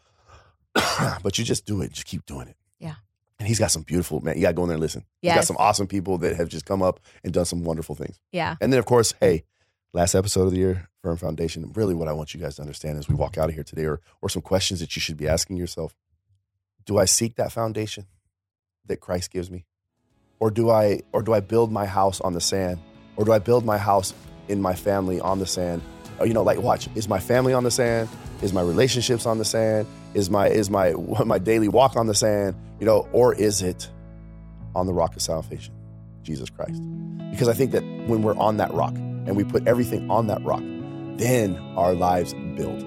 but 1.22 1.38
you 1.38 1.44
just 1.44 1.66
do 1.66 1.82
it. 1.82 1.92
Just 1.92 2.06
keep 2.06 2.24
doing 2.26 2.48
it. 2.48 2.56
Yeah. 2.78 2.94
And 3.38 3.48
he's 3.48 3.58
got 3.58 3.70
some 3.70 3.82
beautiful 3.82 4.20
man. 4.20 4.36
You 4.36 4.42
gotta 4.42 4.54
go 4.54 4.62
in 4.62 4.68
there 4.68 4.76
and 4.76 4.82
listen. 4.82 5.04
He's 5.20 5.34
got 5.34 5.44
some 5.44 5.56
awesome 5.58 5.86
people 5.86 6.18
that 6.18 6.36
have 6.36 6.48
just 6.48 6.64
come 6.64 6.82
up 6.82 7.00
and 7.24 7.32
done 7.32 7.44
some 7.44 7.64
wonderful 7.64 7.94
things. 7.94 8.20
yeah 8.30 8.56
And 8.60 8.72
then, 8.72 8.78
of 8.78 8.86
course, 8.86 9.14
hey, 9.20 9.44
last 9.92 10.14
episode 10.14 10.44
of 10.44 10.52
the 10.52 10.58
year, 10.58 10.88
Firm 11.02 11.16
Foundation. 11.16 11.72
Really, 11.74 11.94
what 11.94 12.08
I 12.08 12.12
want 12.12 12.34
you 12.34 12.40
guys 12.40 12.56
to 12.56 12.62
understand 12.62 12.98
as 12.98 13.08
we 13.08 13.14
walk 13.14 13.36
out 13.36 13.48
of 13.48 13.54
here 13.54 13.64
today, 13.64 13.84
or 13.84 14.00
or 14.20 14.28
some 14.28 14.42
questions 14.42 14.80
that 14.80 14.94
you 14.94 15.00
should 15.00 15.16
be 15.16 15.28
asking 15.28 15.56
yourself: 15.56 15.96
Do 16.86 16.98
I 16.98 17.04
seek 17.04 17.36
that 17.36 17.52
foundation 17.52 18.06
that 18.86 19.00
Christ 19.00 19.30
gives 19.32 19.50
me, 19.50 19.66
or 20.38 20.50
do 20.50 20.70
I 20.70 21.00
or 21.12 21.22
do 21.22 21.32
I 21.32 21.40
build 21.40 21.72
my 21.72 21.86
house 21.86 22.20
on 22.20 22.32
the 22.32 22.40
sand, 22.40 22.78
or 23.16 23.24
do 23.24 23.32
I 23.32 23.38
build 23.40 23.64
my 23.64 23.78
house 23.78 24.14
in 24.48 24.62
my 24.62 24.74
family 24.74 25.20
on 25.20 25.38
the 25.40 25.46
sand? 25.46 25.82
Or, 26.18 26.26
you 26.26 26.34
know, 26.34 26.42
like 26.42 26.58
watch: 26.58 26.88
is 26.94 27.08
my 27.08 27.18
family 27.18 27.52
on 27.52 27.64
the 27.64 27.70
sand? 27.70 28.08
Is 28.42 28.52
my 28.52 28.62
relationships 28.62 29.26
on 29.26 29.38
the 29.38 29.44
sand? 29.44 29.86
Is 30.14 30.30
my 30.30 30.48
is 30.48 30.70
my 30.70 30.92
my 31.24 31.38
daily 31.38 31.68
walk 31.68 31.96
on 31.96 32.06
the 32.06 32.14
sand? 32.14 32.56
You 32.80 32.86
know, 32.86 33.08
or 33.12 33.34
is 33.34 33.62
it 33.62 33.88
on 34.74 34.86
the 34.86 34.92
rock 34.92 35.14
of 35.16 35.22
salvation, 35.22 35.74
Jesus 36.22 36.50
Christ? 36.50 36.80
Because 37.30 37.48
I 37.48 37.54
think 37.54 37.72
that 37.72 37.82
when 38.06 38.22
we're 38.22 38.36
on 38.36 38.56
that 38.58 38.72
rock 38.74 38.94
and 38.94 39.36
we 39.36 39.44
put 39.44 39.66
everything 39.66 40.10
on 40.10 40.26
that 40.26 40.42
rock, 40.44 40.62
then 41.16 41.56
our 41.76 41.94
lives 41.94 42.34
build. 42.56 42.84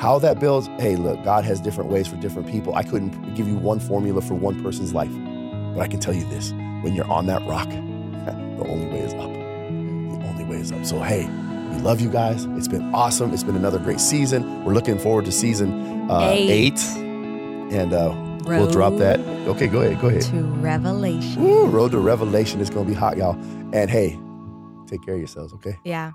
How 0.00 0.18
that 0.18 0.40
builds, 0.40 0.66
hey, 0.78 0.96
look, 0.96 1.22
God 1.24 1.44
has 1.44 1.60
different 1.60 1.90
ways 1.90 2.08
for 2.08 2.16
different 2.16 2.48
people. 2.48 2.74
I 2.74 2.82
couldn't 2.82 3.34
give 3.34 3.46
you 3.46 3.56
one 3.56 3.78
formula 3.78 4.22
for 4.22 4.34
one 4.34 4.62
person's 4.62 4.94
life, 4.94 5.12
but 5.74 5.82
I 5.82 5.88
can 5.88 6.00
tell 6.00 6.14
you 6.14 6.24
this 6.30 6.52
when 6.82 6.94
you're 6.94 7.10
on 7.10 7.26
that 7.26 7.46
rock, 7.46 7.68
the 7.70 8.66
only 8.66 8.86
way 8.86 9.00
is 9.00 9.12
up. 9.14 9.30
The 9.30 10.26
only 10.26 10.44
way 10.44 10.56
is 10.56 10.72
up. 10.72 10.84
So, 10.86 11.00
hey, 11.00 11.28
love 11.82 12.00
you 12.00 12.10
guys. 12.10 12.44
It's 12.56 12.68
been 12.68 12.94
awesome. 12.94 13.32
It's 13.32 13.42
been 13.42 13.56
another 13.56 13.78
great 13.78 14.00
season. 14.00 14.64
We're 14.64 14.74
looking 14.74 14.98
forward 14.98 15.24
to 15.26 15.32
season 15.32 16.10
uh, 16.10 16.30
Eight. 16.32 16.50
eight. 16.50 16.80
And 17.72 17.92
uh, 17.92 18.14
we'll 18.44 18.70
drop 18.70 18.96
that. 18.96 19.20
Okay, 19.48 19.66
go 19.68 19.80
ahead. 19.82 20.00
Go 20.00 20.08
ahead. 20.08 20.22
to 20.22 20.42
revelation 20.42 21.42
Woo, 21.42 21.66
road 21.66 21.92
to 21.92 21.98
revelation 21.98 22.60
is 22.60 22.68
going 22.70 22.86
to 22.86 22.92
be 22.92 22.98
hot, 22.98 23.16
y'all. 23.16 23.34
And 23.72 23.88
hey, 23.90 24.18
take 24.86 25.04
care 25.04 25.14
of 25.14 25.20
yourselves, 25.20 25.52
okay? 25.54 25.76
yeah 25.84 26.12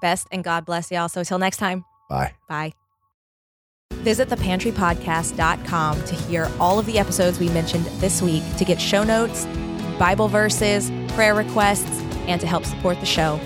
best 0.00 0.28
and 0.30 0.44
god 0.44 0.64
bless 0.64 0.92
y'all 0.92 1.08
so 1.08 1.24
till 1.24 1.38
next 1.40 1.56
time 1.56 1.84
Bye. 2.08 2.32
Bye. 2.48 2.72
Visit 3.92 4.28
thepantrypodcast.com 4.28 6.04
to 6.04 6.14
hear 6.14 6.48
all 6.60 6.78
of 6.78 6.86
the 6.86 6.98
episodes 6.98 7.38
we 7.40 7.48
mentioned 7.50 7.84
this 8.00 8.22
week 8.22 8.42
to 8.58 8.64
get 8.64 8.80
show 8.80 9.02
notes, 9.02 9.46
Bible 9.98 10.28
verses, 10.28 10.90
prayer 11.14 11.34
requests, 11.34 12.00
and 12.28 12.40
to 12.40 12.46
help 12.46 12.64
support 12.64 12.98
the 13.00 13.06
show. 13.06 13.38